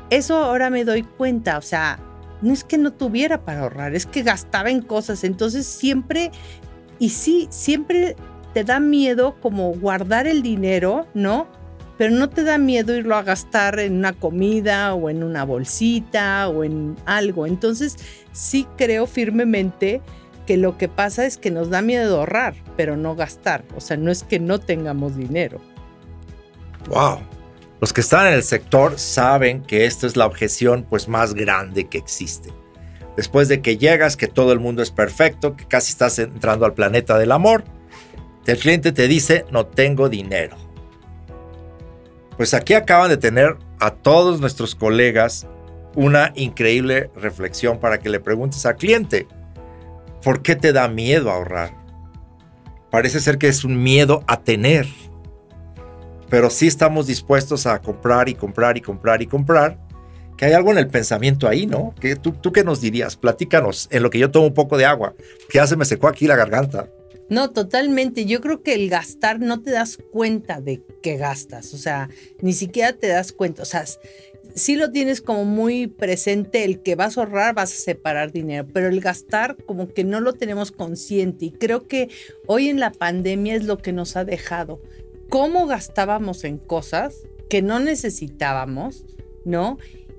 eso 0.09 0.37
ahora 0.37 0.69
me 0.69 0.85
doy 0.85 1.03
cuenta. 1.03 1.57
O 1.57 1.61
sea, 1.61 1.99
no 2.41 2.53
es 2.53 2.63
que 2.63 2.77
no 2.77 2.93
tuviera 2.93 3.43
para 3.43 3.61
ahorrar, 3.61 3.93
es 3.93 4.05
que 4.05 4.23
gastaba 4.23 4.71
en 4.71 4.81
cosas. 4.81 5.23
Entonces 5.23 5.65
siempre, 5.65 6.31
y 6.97 7.09
sí, 7.09 7.47
siempre 7.51 8.15
te 8.53 8.63
da 8.63 8.79
miedo 8.79 9.35
como 9.41 9.71
guardar 9.73 10.25
el 10.27 10.41
dinero, 10.41 11.05
¿no? 11.13 11.47
Pero 11.97 12.11
no 12.11 12.29
te 12.29 12.43
da 12.43 12.57
miedo 12.57 12.95
irlo 12.95 13.15
a 13.15 13.23
gastar 13.23 13.79
en 13.79 13.97
una 13.97 14.13
comida 14.13 14.93
o 14.93 15.09
en 15.09 15.23
una 15.23 15.43
bolsita 15.43 16.47
o 16.47 16.63
en 16.63 16.95
algo. 17.05 17.45
Entonces 17.47 17.97
sí 18.31 18.65
creo 18.77 19.07
firmemente 19.07 20.01
que 20.47 20.57
lo 20.57 20.77
que 20.77 20.87
pasa 20.87 21.27
es 21.27 21.37
que 21.37 21.51
nos 21.51 21.69
da 21.69 21.83
miedo 21.83 22.17
ahorrar, 22.17 22.55
pero 22.75 22.97
no 22.97 23.15
gastar. 23.15 23.63
O 23.75 23.81
sea, 23.81 23.97
no 23.97 24.09
es 24.09 24.23
que 24.23 24.39
no 24.39 24.59
tengamos 24.59 25.15
dinero. 25.15 25.61
Wow. 26.87 27.19
Los 27.79 27.93
que 27.93 28.01
están 28.01 28.25
en 28.27 28.33
el 28.33 28.43
sector 28.43 28.97
saben 28.97 29.61
que 29.61 29.85
esta 29.85 30.07
es 30.07 30.15
la 30.15 30.25
objeción 30.25 30.87
pues 30.89 31.07
más 31.07 31.35
grande 31.35 31.87
que 31.87 31.99
existe. 31.99 32.49
Después 33.15 33.49
de 33.49 33.61
que 33.61 33.77
llegas, 33.77 34.17
que 34.17 34.27
todo 34.27 34.51
el 34.53 34.59
mundo 34.59 34.81
es 34.81 34.89
perfecto, 34.89 35.55
que 35.55 35.65
casi 35.65 35.91
estás 35.91 36.17
entrando 36.17 36.65
al 36.65 36.73
planeta 36.73 37.17
del 37.19 37.31
amor, 37.31 37.63
el 38.47 38.57
cliente 38.57 38.93
te 38.93 39.07
dice, 39.07 39.45
no 39.51 39.65
tengo 39.65 40.07
dinero. 40.07 40.55
Pues 42.37 42.53
aquí 42.53 42.73
acaban 42.73 43.09
de 43.09 43.17
tener 43.17 43.57
a 43.79 43.91
todos 43.91 44.39
nuestros 44.39 44.73
colegas 44.73 45.45
una 45.95 46.31
increíble 46.35 47.11
reflexión 47.15 47.79
para 47.79 47.99
que 47.99 48.09
le 48.09 48.19
preguntes 48.19 48.65
al 48.65 48.77
cliente, 48.77 49.27
¿Por 50.23 50.41
qué 50.41 50.55
te 50.55 50.73
da 50.73 50.87
miedo 50.87 51.31
ahorrar? 51.31 51.73
Parece 52.89 53.19
ser 53.19 53.37
que 53.37 53.47
es 53.47 53.63
un 53.63 53.81
miedo 53.81 54.23
a 54.27 54.41
tener. 54.41 54.87
Pero 56.29 56.49
sí 56.49 56.67
estamos 56.67 57.07
dispuestos 57.07 57.65
a 57.65 57.79
comprar 57.81 58.29
y 58.29 58.35
comprar 58.35 58.77
y 58.77 58.81
comprar 58.81 59.21
y 59.21 59.27
comprar. 59.27 59.79
Que 60.37 60.45
hay 60.45 60.53
algo 60.53 60.71
en 60.71 60.77
el 60.77 60.87
pensamiento 60.87 61.47
ahí, 61.47 61.65
¿no? 61.65 61.95
¿Qué, 61.99 62.15
tú, 62.15 62.31
¿Tú 62.31 62.51
qué 62.51 62.63
nos 62.63 62.79
dirías? 62.79 63.15
Platícanos, 63.15 63.87
en 63.91 64.03
lo 64.03 64.09
que 64.09 64.19
yo 64.19 64.29
tomo 64.29 64.47
un 64.47 64.53
poco 64.53 64.77
de 64.77 64.85
agua, 64.85 65.15
que 65.49 65.57
ya 65.57 65.65
se 65.65 65.75
me 65.75 65.85
secó 65.85 66.07
aquí 66.07 66.27
la 66.27 66.35
garganta. 66.35 66.89
No, 67.29 67.51
totalmente. 67.51 68.25
Yo 68.25 68.39
creo 68.39 68.61
que 68.61 68.73
el 68.73 68.89
gastar 68.89 69.39
no 69.39 69.61
te 69.61 69.71
das 69.71 69.97
cuenta 70.11 70.61
de 70.61 70.81
que 71.01 71.17
gastas. 71.17 71.73
O 71.73 71.77
sea, 71.77 72.09
ni 72.41 72.53
siquiera 72.53 72.93
te 72.93 73.07
das 73.07 73.31
cuenta. 73.31 73.63
O 73.63 73.65
sea, 73.65 73.83
sí 74.57 74.75
lo 74.75 74.91
tienes 74.91 75.21
como 75.21 75.45
muy 75.45 75.87
presente, 75.87 76.63
el 76.63 76.81
que 76.81 76.95
vas 76.95 77.17
a 77.17 77.21
ahorrar, 77.21 77.55
vas 77.55 77.71
a 77.71 77.77
separar 77.77 78.31
dinero, 78.31 78.67
pero 78.73 78.87
el 78.87 78.99
gastar 78.99 79.55
como 79.65 79.93
que 79.93 80.03
no 80.03 80.19
lo 80.19 80.33
tenemos 80.33 80.71
consciente 80.71 81.45
y 81.45 81.51
creo 81.51 81.87
que 81.87 82.09
hoy 82.47 82.69
en 82.69 82.79
la 82.79 82.91
pandemia 82.91 83.55
es 83.55 83.65
lo 83.65 83.77
que 83.77 83.93
nos 83.93 84.15
ha 84.15 84.25
dejado. 84.25 84.81
Cómo 85.29 85.67
gastábamos 85.67 86.43
en 86.43 86.57
cosas 86.57 87.15
que 87.49 87.61
no 87.61 87.79
necesitábamos, 87.79 89.05
¿no? 89.45 89.77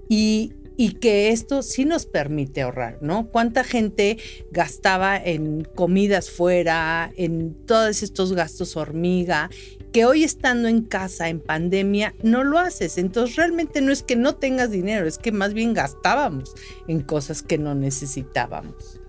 Y, 0.09 0.53
y 0.77 0.93
que 0.93 1.31
esto 1.31 1.63
sí 1.63 1.85
nos 1.85 2.07
permite 2.07 2.63
ahorrar, 2.63 2.99
¿no? 3.01 3.29
¿Cuánta 3.31 3.65
gente 3.65 4.19
gastaba 4.51 5.17
en 5.17 5.65
comidas 5.65 6.31
fuera, 6.31 7.13
en 7.17 7.55
todos 7.67 8.03
estos 8.03 8.33
gastos 8.35 8.77
hormiga, 8.77 9.51
que 9.93 10.05
hoy 10.05 10.25
estando 10.25 10.69
en 10.69 10.83
casa, 10.83 11.29
en 11.29 11.41
pandemia, 11.41 12.15
no 12.23 12.45
lo 12.45 12.59
haces? 12.59 12.99
Entonces 12.99 13.37
realmente 13.37 13.81
no 13.81 13.93
es 13.93 14.03
que 14.03 14.17
no 14.17 14.35
tengas 14.35 14.71
dinero, 14.71 15.07
es 15.07 15.19
que 15.19 15.33
más 15.33 15.55
bien 15.55 15.75
gastábamos 15.75 16.55
en 16.87 17.01
cosas 17.01 17.43
que 17.43 17.59
no 17.59 17.75
necesitábamos. 17.75 19.01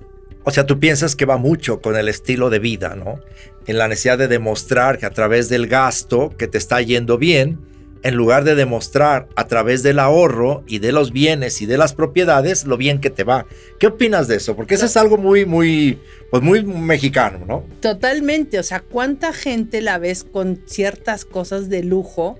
O 0.44 0.52
sea, 0.52 0.66
tú 0.66 0.80
piensas 0.80 1.16
que 1.16 1.26
va 1.26 1.38
mucho 1.38 1.82
con 1.82 1.96
el 1.96 2.08
estilo 2.08 2.50
de 2.50 2.60
vida, 2.60 2.96
¿no? 2.96 3.20
En 3.68 3.78
la 3.78 3.88
necesidad 3.88 4.18
de 4.18 4.28
demostrar 4.28 4.98
que 4.98 5.06
a 5.06 5.12
través 5.12 5.50
del 5.50 5.68
gasto 5.68 6.34
que 6.38 6.48
te 6.48 6.58
está 6.58 6.82
yendo 6.82 7.18
bien, 7.18 7.60
en 8.04 8.16
lugar 8.16 8.44
de 8.44 8.56
demostrar 8.56 9.28
a 9.36 9.48
través 9.48 9.84
del 9.84 10.00
ahorro 10.00 10.64
y 10.68 10.80
de 10.80 10.92
los 10.92 11.12
bienes 11.12 11.62
y 11.62 11.66
de 11.66 11.78
las 11.78 11.94
propiedades 11.94 12.66
lo 12.66 12.78
bien 12.78 13.02
que 13.02 13.10
te 13.10 13.24
va. 13.24 13.46
¿Qué 13.80 13.88
opinas 13.88 14.28
de 14.28 14.38
eso? 14.38 14.56
Porque 14.56 14.76
eso 14.76 14.86
es 14.86 14.96
algo 14.98 15.18
muy, 15.18 15.46
muy, 15.46 16.00
pues 16.32 16.42
muy 16.42 16.64
mexicano, 16.64 17.46
¿no? 17.46 17.66
Totalmente. 17.82 18.60
O 18.60 18.64
sea, 18.64 18.82
¿cuánta 18.82 19.34
gente 19.34 19.82
la 19.82 19.98
ves 19.98 20.24
con 20.24 20.62
ciertas 20.66 21.26
cosas 21.26 21.70
de 21.70 21.84
lujo 21.84 22.40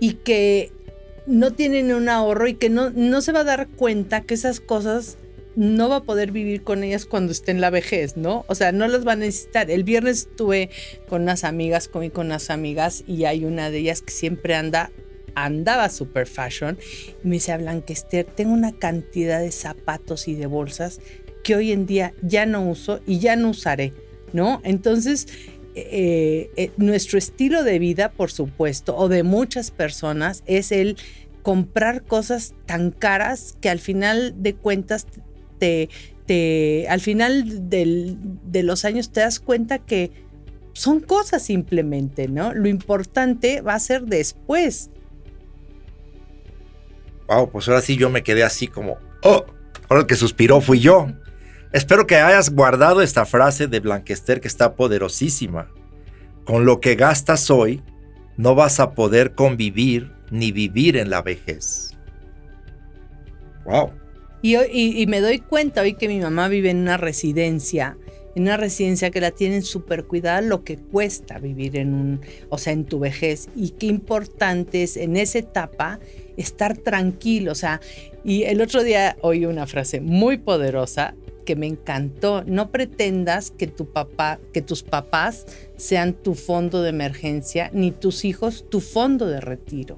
y 0.00 0.14
que 0.14 0.72
no 1.26 1.52
tienen 1.52 1.92
un 1.92 2.08
ahorro 2.08 2.46
y 2.46 2.54
que 2.54 2.70
no, 2.70 2.90
no 2.90 3.20
se 3.20 3.32
va 3.32 3.40
a 3.40 3.44
dar 3.44 3.68
cuenta 3.68 4.22
que 4.22 4.34
esas 4.34 4.60
cosas 4.60 5.18
no 5.56 5.88
va 5.88 5.96
a 5.96 6.02
poder 6.02 6.30
vivir 6.32 6.62
con 6.62 6.84
ellas 6.84 7.06
cuando 7.06 7.32
esté 7.32 7.50
en 7.50 7.60
la 7.60 7.70
vejez, 7.70 8.16
¿no? 8.16 8.44
O 8.46 8.54
sea, 8.54 8.72
no 8.72 8.86
las 8.86 9.06
va 9.06 9.12
a 9.12 9.16
necesitar. 9.16 9.70
El 9.70 9.84
viernes 9.84 10.28
estuve 10.28 10.70
con 11.08 11.22
unas 11.22 11.44
amigas, 11.44 11.88
comí 11.88 12.10
con 12.10 12.26
unas 12.26 12.50
amigas 12.50 13.02
y 13.06 13.24
hay 13.24 13.44
una 13.44 13.70
de 13.70 13.78
ellas 13.78 14.02
que 14.02 14.12
siempre 14.12 14.54
anda, 14.54 14.92
andaba 15.34 15.88
super 15.88 16.26
fashion 16.26 16.78
y 17.24 17.28
me 17.28 17.36
dice, 17.36 17.56
Blanquester, 17.56 18.26
tengo 18.26 18.52
una 18.52 18.72
cantidad 18.72 19.40
de 19.40 19.50
zapatos 19.50 20.28
y 20.28 20.34
de 20.34 20.46
bolsas 20.46 21.00
que 21.42 21.56
hoy 21.56 21.72
en 21.72 21.86
día 21.86 22.12
ya 22.22 22.44
no 22.44 22.68
uso 22.68 23.00
y 23.06 23.18
ya 23.18 23.34
no 23.34 23.50
usaré, 23.50 23.94
¿no? 24.32 24.60
Entonces, 24.62 25.26
eh, 25.74 26.50
eh, 26.56 26.70
nuestro 26.76 27.18
estilo 27.18 27.62
de 27.62 27.78
vida, 27.78 28.10
por 28.10 28.30
supuesto, 28.30 28.96
o 28.96 29.08
de 29.08 29.22
muchas 29.22 29.70
personas, 29.70 30.42
es 30.46 30.70
el 30.70 30.96
comprar 31.42 32.02
cosas 32.02 32.54
tan 32.66 32.90
caras 32.90 33.56
que 33.60 33.70
al 33.70 33.78
final 33.78 34.42
de 34.42 34.54
cuentas 34.54 35.06
te, 35.58 36.86
al 36.88 37.00
final 37.00 37.68
de 37.68 38.62
los 38.62 38.84
años 38.84 39.10
te 39.10 39.20
das 39.20 39.40
cuenta 39.40 39.78
que 39.78 40.10
son 40.72 41.00
cosas 41.00 41.42
simplemente, 41.42 42.28
¿no? 42.28 42.52
Lo 42.52 42.68
importante 42.68 43.62
va 43.62 43.74
a 43.74 43.80
ser 43.80 44.02
después. 44.02 44.90
Wow, 47.28 47.50
pues 47.50 47.66
ahora 47.68 47.80
sí 47.80 47.96
yo 47.96 48.10
me 48.10 48.22
quedé 48.22 48.44
así 48.44 48.68
como, 48.68 48.98
oh, 49.22 49.46
ahora 49.88 50.02
el 50.02 50.06
que 50.06 50.16
suspiró 50.16 50.60
fui 50.60 50.80
yo. 50.80 51.08
Espero 51.72 52.06
que 52.06 52.16
hayas 52.16 52.50
guardado 52.50 53.02
esta 53.02 53.24
frase 53.26 53.66
de 53.66 53.80
Blanquester 53.80 54.40
que 54.40 54.48
está 54.48 54.76
poderosísima. 54.76 55.68
Con 56.44 56.64
lo 56.64 56.80
que 56.80 56.94
gastas 56.94 57.50
hoy, 57.50 57.82
no 58.36 58.54
vas 58.54 58.78
a 58.78 58.92
poder 58.92 59.34
convivir 59.34 60.12
ni 60.30 60.52
vivir 60.52 60.96
en 60.96 61.10
la 61.10 61.22
vejez. 61.22 61.96
Wow. 63.64 63.92
Y, 64.42 65.06
me 65.06 65.20
doy 65.20 65.40
cuenta 65.40 65.82
hoy 65.82 65.94
que 65.94 66.08
mi 66.08 66.20
mamá 66.20 66.48
vive 66.48 66.70
en 66.70 66.78
una 66.78 66.96
residencia, 66.96 67.96
en 68.34 68.42
una 68.42 68.56
residencia 68.56 69.10
que 69.10 69.20
la 69.20 69.30
tienen 69.30 69.62
súper 69.62 70.04
cuidada, 70.04 70.40
lo 70.40 70.62
que 70.62 70.76
cuesta 70.76 71.38
vivir 71.38 71.76
en 71.76 71.94
un, 71.94 72.20
o 72.48 72.58
sea, 72.58 72.72
en 72.72 72.84
tu 72.84 72.98
vejez. 72.98 73.48
Y 73.56 73.70
qué 73.70 73.86
importante 73.86 74.82
es 74.82 74.96
en 74.96 75.16
esa 75.16 75.38
etapa 75.38 76.00
estar 76.36 76.76
tranquilo, 76.76 77.52
o 77.52 77.56
sea, 77.56 77.80
y 78.24 78.42
el 78.44 78.60
otro 78.60 78.84
día 78.84 79.16
oí 79.22 79.46
una 79.46 79.66
frase 79.66 80.00
muy 80.00 80.36
poderosa 80.36 81.14
que 81.46 81.56
me 81.56 81.66
encantó. 81.66 82.44
No 82.44 82.70
pretendas 82.70 83.50
que 83.50 83.66
tu 83.66 83.86
papá, 83.86 84.38
que 84.52 84.60
tus 84.60 84.82
papás 84.82 85.46
sean 85.76 86.12
tu 86.12 86.34
fondo 86.34 86.82
de 86.82 86.90
emergencia, 86.90 87.70
ni 87.72 87.92
tus 87.92 88.26
hijos 88.26 88.66
tu 88.68 88.80
fondo 88.80 89.26
de 89.26 89.40
retiro. 89.40 89.96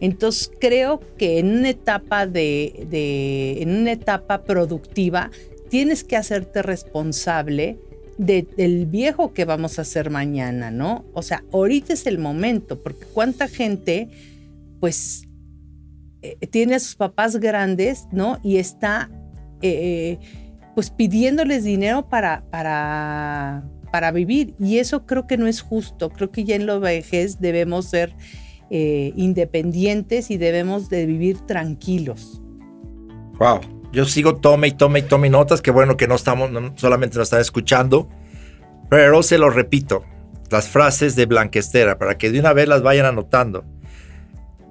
Entonces 0.00 0.52
creo 0.60 1.00
que 1.18 1.40
en 1.40 1.50
una 1.50 1.70
etapa 1.70 2.28
de, 2.28 3.58
en 3.60 3.70
una 3.70 3.92
etapa 3.92 4.44
productiva 4.44 5.32
tienes 5.68 6.04
que 6.04 6.16
hacerte 6.16 6.62
responsable 6.62 7.78
del 8.18 8.84
viejo 8.86 9.32
que 9.32 9.46
vamos 9.46 9.78
a 9.78 9.82
hacer 9.82 10.10
mañana, 10.10 10.70
¿no? 10.70 11.06
O 11.14 11.22
sea, 11.22 11.42
ahorita 11.52 11.94
es 11.94 12.06
el 12.06 12.18
momento, 12.18 12.78
porque 12.78 13.06
cuánta 13.14 13.48
gente, 13.48 14.10
pues, 14.78 15.26
eh, 16.20 16.36
tiene 16.50 16.74
a 16.74 16.80
sus 16.80 16.96
papás 16.96 17.36
grandes, 17.36 18.08
¿no? 18.12 18.38
Y 18.42 18.58
está 18.58 19.08
eh, 19.62 20.18
pues 20.80 20.88
pidiéndoles 20.88 21.62
dinero 21.62 22.08
para, 22.08 22.42
para, 22.50 23.62
para 23.92 24.12
vivir. 24.12 24.54
Y 24.58 24.78
eso 24.78 25.04
creo 25.04 25.26
que 25.26 25.36
no 25.36 25.46
es 25.46 25.60
justo. 25.60 26.08
Creo 26.08 26.30
que 26.30 26.44
ya 26.44 26.56
en 26.56 26.64
la 26.64 26.78
vejez 26.78 27.38
debemos 27.38 27.84
ser 27.90 28.16
eh, 28.70 29.12
independientes 29.14 30.30
y 30.30 30.38
debemos 30.38 30.88
de 30.88 31.04
vivir 31.04 31.38
tranquilos. 31.40 32.40
Wow, 33.38 33.60
yo 33.92 34.06
sigo 34.06 34.36
tome 34.36 34.68
y 34.68 34.72
tome 34.72 35.00
y 35.00 35.02
tome 35.02 35.28
notas, 35.28 35.60
que 35.60 35.70
bueno 35.70 35.98
que 35.98 36.08
no 36.08 36.14
estamos, 36.14 36.50
solamente 36.76 37.18
nos 37.18 37.26
están 37.26 37.42
escuchando, 37.42 38.08
pero 38.88 39.22
se 39.22 39.36
lo 39.36 39.50
repito, 39.50 40.06
las 40.50 40.66
frases 40.66 41.14
de 41.14 41.26
Blanquestera, 41.26 41.98
para 41.98 42.16
que 42.16 42.30
de 42.30 42.40
una 42.40 42.54
vez 42.54 42.68
las 42.68 42.80
vayan 42.80 43.04
anotando. 43.04 43.66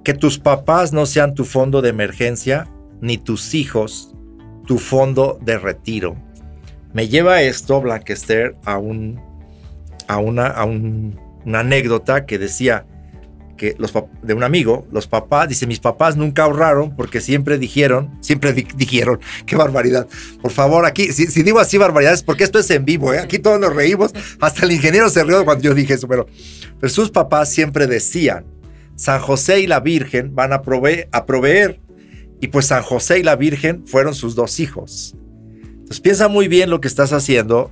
Que 0.02 0.14
tus 0.14 0.40
papás 0.40 0.92
no 0.92 1.06
sean 1.06 1.34
tu 1.34 1.44
fondo 1.44 1.82
de 1.82 1.90
emergencia, 1.90 2.68
ni 3.00 3.16
tus 3.16 3.54
hijos 3.54 4.12
tu 4.70 4.78
fondo 4.78 5.36
de 5.42 5.58
retiro. 5.58 6.14
Me 6.92 7.08
lleva 7.08 7.42
esto, 7.42 7.80
Blanquester, 7.80 8.54
a, 8.64 8.78
un, 8.78 9.20
a, 10.06 10.18
una, 10.18 10.46
a 10.46 10.64
una 10.64 11.58
anécdota 11.58 12.24
que 12.24 12.38
decía 12.38 12.86
que 13.56 13.74
los 13.78 13.92
de 14.22 14.32
un 14.32 14.44
amigo, 14.44 14.86
los 14.92 15.08
papás, 15.08 15.48
dice, 15.48 15.66
mis 15.66 15.80
papás 15.80 16.16
nunca 16.16 16.44
ahorraron 16.44 16.94
porque 16.94 17.20
siempre 17.20 17.58
dijeron, 17.58 18.16
siempre 18.20 18.52
dijeron, 18.52 19.18
qué 19.44 19.56
barbaridad. 19.56 20.06
Por 20.40 20.52
favor, 20.52 20.86
aquí, 20.86 21.12
si, 21.12 21.42
digo 21.42 21.58
así 21.58 21.76
barbaridades, 21.76 22.22
porque 22.22 22.44
esto 22.44 22.60
es 22.60 22.70
en 22.70 22.84
vivo, 22.84 23.12
¿eh? 23.12 23.18
aquí 23.18 23.40
todos 23.40 23.58
nos 23.58 23.74
reímos, 23.74 24.12
hasta 24.40 24.66
el 24.66 24.70
ingeniero 24.70 25.10
se 25.10 25.24
rió 25.24 25.44
cuando 25.44 25.64
yo 25.64 25.74
dije 25.74 25.94
eso, 25.94 26.06
pero, 26.06 26.28
pero 26.78 26.92
sus 26.92 27.10
papás 27.10 27.52
siempre 27.52 27.88
decían, 27.88 28.44
San 28.94 29.18
José 29.18 29.58
y 29.58 29.66
la 29.66 29.80
Virgen 29.80 30.32
van 30.32 30.52
a, 30.52 30.62
a 31.10 31.26
proveer 31.26 31.80
y 32.40 32.48
pues 32.48 32.66
San 32.66 32.82
José 32.82 33.18
y 33.18 33.22
la 33.22 33.36
Virgen 33.36 33.86
fueron 33.86 34.14
sus 34.14 34.34
dos 34.34 34.60
hijos. 34.60 35.14
Entonces 35.62 36.00
piensa 36.00 36.28
muy 36.28 36.48
bien 36.48 36.70
lo 36.70 36.80
que 36.80 36.88
estás 36.88 37.12
haciendo 37.12 37.70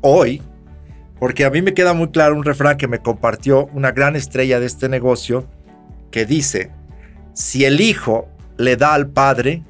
hoy, 0.00 0.42
porque 1.18 1.44
a 1.44 1.50
mí 1.50 1.62
me 1.62 1.74
queda 1.74 1.92
muy 1.92 2.08
claro 2.10 2.36
un 2.36 2.44
refrán 2.44 2.76
que 2.76 2.88
me 2.88 3.00
compartió 3.00 3.66
una 3.74 3.92
gran 3.92 4.16
estrella 4.16 4.60
de 4.60 4.66
este 4.66 4.88
negocio, 4.88 5.46
que 6.10 6.24
dice, 6.24 6.70
si 7.34 7.64
el 7.64 7.80
hijo 7.80 8.28
le 8.56 8.76
da 8.76 8.94
al 8.94 9.08
padre, 9.08 9.62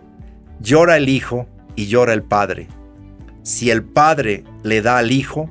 llora 0.61 0.97
el 0.97 1.09
hijo 1.09 1.47
y 1.75 1.87
llora 1.87 2.13
el 2.13 2.23
padre. 2.23 2.69
Si 3.43 3.71
el 3.71 3.83
padre 3.83 4.45
le 4.63 4.83
da 4.83 4.99
al 4.99 5.11
hijo, 5.11 5.49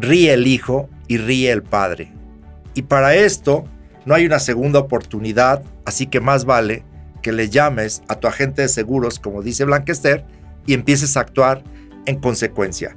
ríe 0.00 0.32
el 0.32 0.46
hijo 0.46 0.88
y 1.08 1.18
ríe 1.18 1.50
el 1.50 1.62
padre. 1.62 2.12
Y 2.74 2.82
para 2.82 3.14
esto 3.14 3.64
no 4.04 4.14
hay 4.14 4.26
una 4.26 4.38
segunda 4.38 4.78
oportunidad, 4.78 5.62
así 5.84 6.06
que 6.06 6.20
más 6.20 6.44
vale 6.44 6.84
que 7.22 7.32
le 7.32 7.48
llames 7.48 8.02
a 8.08 8.16
tu 8.16 8.26
agente 8.26 8.62
de 8.62 8.68
seguros, 8.68 9.18
como 9.18 9.42
dice 9.42 9.64
Blanquester, 9.64 10.24
y 10.66 10.74
empieces 10.74 11.16
a 11.16 11.20
actuar 11.20 11.62
en 12.06 12.20
consecuencia. 12.20 12.96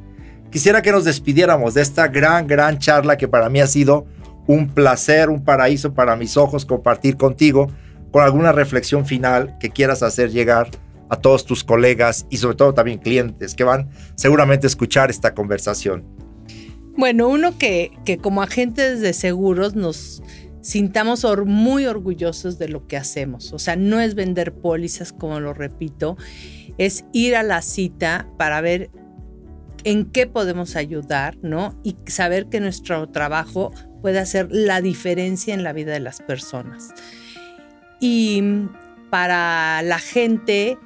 Quisiera 0.51 0.81
que 0.81 0.91
nos 0.91 1.05
despidiéramos 1.05 1.73
de 1.73 1.81
esta 1.81 2.07
gran, 2.07 2.47
gran 2.47 2.77
charla 2.79 3.17
que 3.17 3.27
para 3.27 3.49
mí 3.49 3.59
ha 3.59 3.67
sido 3.67 4.05
un 4.47 4.69
placer, 4.69 5.29
un 5.29 5.43
paraíso 5.43 5.93
para 5.93 6.15
mis 6.15 6.37
ojos 6.37 6.65
compartir 6.65 7.17
contigo, 7.17 7.67
con 8.11 8.23
alguna 8.23 8.51
reflexión 8.51 9.05
final 9.05 9.57
que 9.59 9.69
quieras 9.69 10.01
hacer 10.01 10.31
llegar 10.31 10.69
a 11.09 11.17
todos 11.17 11.45
tus 11.45 11.63
colegas 11.63 12.25
y 12.29 12.37
sobre 12.37 12.55
todo 12.55 12.73
también 12.73 12.99
clientes 12.99 13.53
que 13.53 13.63
van 13.63 13.89
seguramente 14.15 14.67
a 14.67 14.69
escuchar 14.69 15.09
esta 15.09 15.33
conversación. 15.33 16.03
Bueno, 16.97 17.27
uno 17.27 17.57
que, 17.57 17.91
que 18.05 18.17
como 18.17 18.41
agentes 18.41 19.01
de 19.01 19.11
seguros 19.11 19.75
nos 19.75 20.23
sintamos 20.65 21.27
muy 21.45 21.85
orgullosos 21.85 22.57
de 22.57 22.69
lo 22.69 22.87
que 22.87 22.97
hacemos. 22.97 23.53
O 23.53 23.59
sea, 23.59 23.75
no 23.75 23.99
es 23.99 24.15
vender 24.15 24.51
pólizas, 24.51 25.13
como 25.13 25.39
lo 25.39 25.53
repito, 25.53 26.17
es 26.79 27.05
ir 27.13 27.35
a 27.35 27.43
la 27.43 27.61
cita 27.61 28.27
para 28.39 28.61
ver 28.61 28.89
en 29.83 30.05
qué 30.05 30.25
podemos 30.25 30.75
ayudar, 30.75 31.37
¿no? 31.43 31.79
Y 31.83 31.95
saber 32.07 32.47
que 32.47 32.59
nuestro 32.59 33.07
trabajo 33.09 33.71
puede 34.01 34.17
hacer 34.17 34.47
la 34.49 34.81
diferencia 34.81 35.53
en 35.53 35.63
la 35.63 35.71
vida 35.71 35.93
de 35.93 35.99
las 35.99 36.19
personas. 36.21 36.95
Y 37.99 38.41
para 39.11 39.83
la 39.83 39.99
gente 39.99 40.79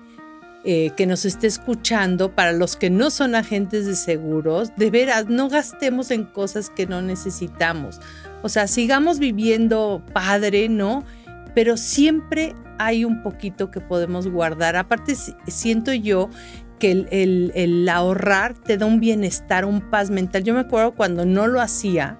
eh, 0.65 0.91
que 0.97 1.05
nos 1.05 1.23
esté 1.23 1.47
escuchando, 1.47 2.35
para 2.35 2.51
los 2.51 2.75
que 2.75 2.89
no 2.89 3.11
son 3.11 3.33
agentes 3.33 3.85
de 3.85 3.95
seguros, 3.95 4.75
de 4.75 4.91
veras, 4.91 5.27
no 5.27 5.47
gastemos 5.47 6.11
en 6.11 6.25
cosas 6.25 6.69
que 6.69 6.85
no 6.85 7.01
necesitamos. 7.01 8.01
O 8.41 8.49
sea, 8.49 8.67
sigamos 8.67 9.19
viviendo 9.19 10.03
padre, 10.13 10.69
¿no? 10.69 11.03
Pero 11.53 11.77
siempre 11.77 12.55
hay 12.77 13.03
un 13.05 13.21
poquito 13.21 13.69
que 13.71 13.81
podemos 13.81 14.27
guardar. 14.27 14.75
Aparte, 14.75 15.15
siento 15.47 15.93
yo 15.93 16.29
que 16.79 16.91
el, 16.91 17.89
ahorrar 17.89 18.53
te 18.53 18.77
da 18.77 18.85
un 18.85 18.99
bienestar, 18.99 19.65
un 19.65 19.81
paz 19.81 20.09
mental. 20.09 20.43
Yo 20.43 20.53
me 20.53 20.61
acuerdo 20.61 20.95
cuando 20.95 21.25
no 21.25 21.47
lo 21.47 21.61
hacía, 21.61 22.17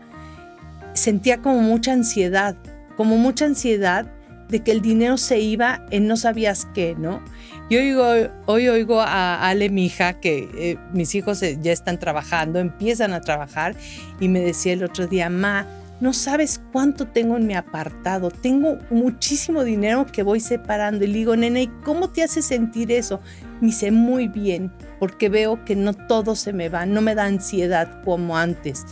sentía 0.93 1.41
como 1.41 1.61
mucha 1.61 1.93
ansiedad, 1.93 2.55
como 2.97 3.17
mucha 3.17 3.45
ansiedad 3.45 4.05
de 4.49 4.61
que 4.61 4.72
el 4.72 4.82
dinero 4.82 5.17
se 5.17 5.39
iba 5.39 5.86
en 5.91 6.07
no 6.07 6.17
sabías 6.17 6.67
qué, 6.74 6.95
¿no? 6.97 7.24
Yo 7.70 7.80
oigo, 7.80 8.32
hoy 8.47 8.67
oigo 8.67 8.99
a 8.99 9.47
Ale, 9.47 9.70
mi 9.70 9.86
hija, 9.86 10.20
que 10.20 10.49
eh, 10.55 10.78
mis 10.91 11.13
hijos 11.13 11.41
ya 11.61 11.72
están 11.72 11.99
trabajando, 11.99 12.59
empiezan 12.59 13.13
a 13.13 13.22
trabajar, 13.22 13.76
y 14.20 14.28
me 14.28 14.39
decía 14.39 14.74
el 14.74 14.84
otro 14.84 15.05
día, 15.05 15.30
Ma, 15.30 15.67
no 16.00 16.14
sabes 16.14 16.62
cuánto 16.72 17.08
tengo 17.08 17.36
en 17.38 17.47
mi 17.47 17.56
apartado, 17.56 18.32
tengo 18.32 18.78
muchísimo 18.89 19.64
dinero 19.64 20.06
que 20.06 20.24
voy 20.24 20.39
separando. 20.39 21.04
Y 21.04 21.08
le 21.08 21.14
digo, 21.14 21.36
nene, 21.36 21.64
¿y 21.64 21.68
cómo 21.84 22.10
te 22.10 22.24
hace 22.24 22.41
sentir 22.41 22.91
eso? 22.91 23.20
Me 23.60 23.68
dice, 23.68 23.91
muy 23.91 24.28
bien, 24.28 24.72
porque 25.00 25.30
veo 25.30 25.64
que 25.66 25.76
no 25.76 25.93
todo 25.93 26.36
se 26.36 26.54
me 26.54 26.70
va, 26.70 26.86
no 26.86 27.02
me 27.02 27.16
da 27.16 27.26
ansiedad 27.26 28.02
como 28.04 28.38
antes. 28.38 28.86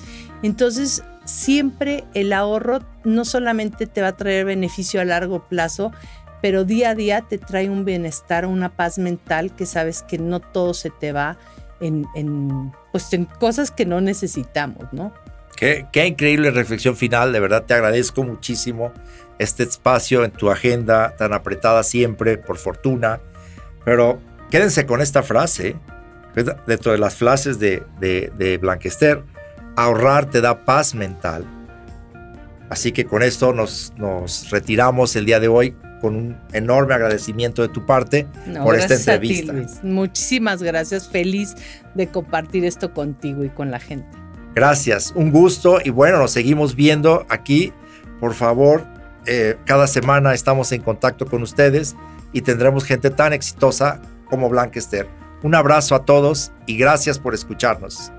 Entonces, 0.43 1.03
siempre 1.26 2.03
el 2.14 2.34
ahorro 2.34 2.80
no 3.03 3.26
solamente 3.26 3.88
te 3.88 4.01
va 4.01 4.10
a 4.10 4.18
traer 4.18 4.45
beneficio 4.45 4.99
a 4.99 5.05
largo 5.05 5.47
plazo, 5.47 5.91
pero 6.41 6.66
día 6.66 6.91
a 6.91 6.95
día 6.95 7.22
te 7.22 7.38
trae 7.38 7.70
un 7.70 7.86
bienestar, 7.86 8.45
una 8.45 8.76
paz 8.76 8.99
mental 8.99 9.55
que 9.55 9.66
sabes 9.66 10.03
que 10.03 10.18
no 10.18 10.39
todo 10.39 10.74
se 10.74 10.89
te 10.89 11.12
va 11.12 11.38
en, 11.80 12.05
pues 12.91 13.12
en 13.14 13.26
cosas 13.26 13.72
que 13.72 13.86
no 13.86 14.01
necesitamos, 14.01 14.91
¿no? 14.91 15.14
Qué, 15.58 16.05
increíble 16.05 16.51
reflexión 16.51 16.95
final, 16.95 17.34
de 17.34 17.39
verdad 17.39 17.64
te 17.66 17.74
agradezco 17.74 18.24
muchísimo 18.24 18.93
este 19.39 19.64
espacio 19.64 20.24
en 20.24 20.30
tu 20.30 20.51
agenda 20.51 21.16
tan 21.18 21.34
apretada 21.34 21.82
siempre, 21.82 22.38
por 22.38 22.58
fortuna. 22.58 23.20
Pero 23.84 24.20
quédense 24.51 24.86
con 24.86 25.01
esta 25.01 25.24
frase, 25.24 25.76
dentro 26.68 26.91
de 26.91 26.99
las 26.99 27.16
frases 27.16 27.58
de, 27.58 27.84
de, 27.99 28.58
Blanquester, 28.60 29.24
ahorrar 29.76 30.30
te 30.30 30.41
da 30.41 30.64
paz 30.64 30.93
mental. 30.93 31.43
Así 32.70 32.91
que 32.91 33.05
con 33.05 33.24
esto 33.24 33.51
nos, 33.51 33.93
nos 33.97 34.51
retiramos 34.51 35.16
el 35.16 35.26
día 35.26 35.39
de 35.39 35.47
hoy 35.47 35.76
con 36.01 36.16
un 36.16 36.38
enorme 36.53 36.93
agradecimiento 36.93 37.64
de 37.64 37.70
tu 37.70 37.84
parte 37.84 38.28
por 38.62 38.76
esta 38.76 38.93
entrevista. 38.93 39.55
Muchísimas 39.82 40.62
gracias, 40.62 41.10
feliz 41.10 41.55
de 41.95 42.08
compartir 42.08 42.64
esto 42.64 42.93
contigo 42.93 43.43
y 43.43 43.49
con 43.49 43.72
la 43.72 43.80
gente. 43.80 44.26
Gracias, 44.58 45.14
un 45.16 45.32
gusto 45.32 45.78
y 45.86 45.91
bueno, 45.91 46.18
nos 46.18 46.32
seguimos 46.32 46.76
viendo 46.76 47.28
aquí. 47.30 47.74
Por 48.20 48.34
favor, 48.34 48.88
eh, 49.28 49.55
cada 49.66 49.86
semana 49.86 50.34
estamos 50.34 50.72
en 50.72 50.82
contacto 50.82 51.28
con 51.28 51.43
ustedes 51.43 51.95
y 52.34 52.41
tendremos 52.41 52.84
gente 52.84 53.12
tan 53.12 53.34
exitosa 53.34 54.01
como 54.28 54.49
Blanquester. 54.49 55.08
Un 55.43 55.53
abrazo 55.53 55.93
a 55.93 56.05
todos 56.05 56.51
y 56.66 56.76
gracias 56.76 57.20
por 57.20 57.36
escucharnos. 57.36 58.12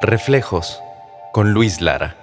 Reflejos 0.00 0.82
con 1.32 1.52
Luis 1.52 1.80
Lara. 1.80 2.21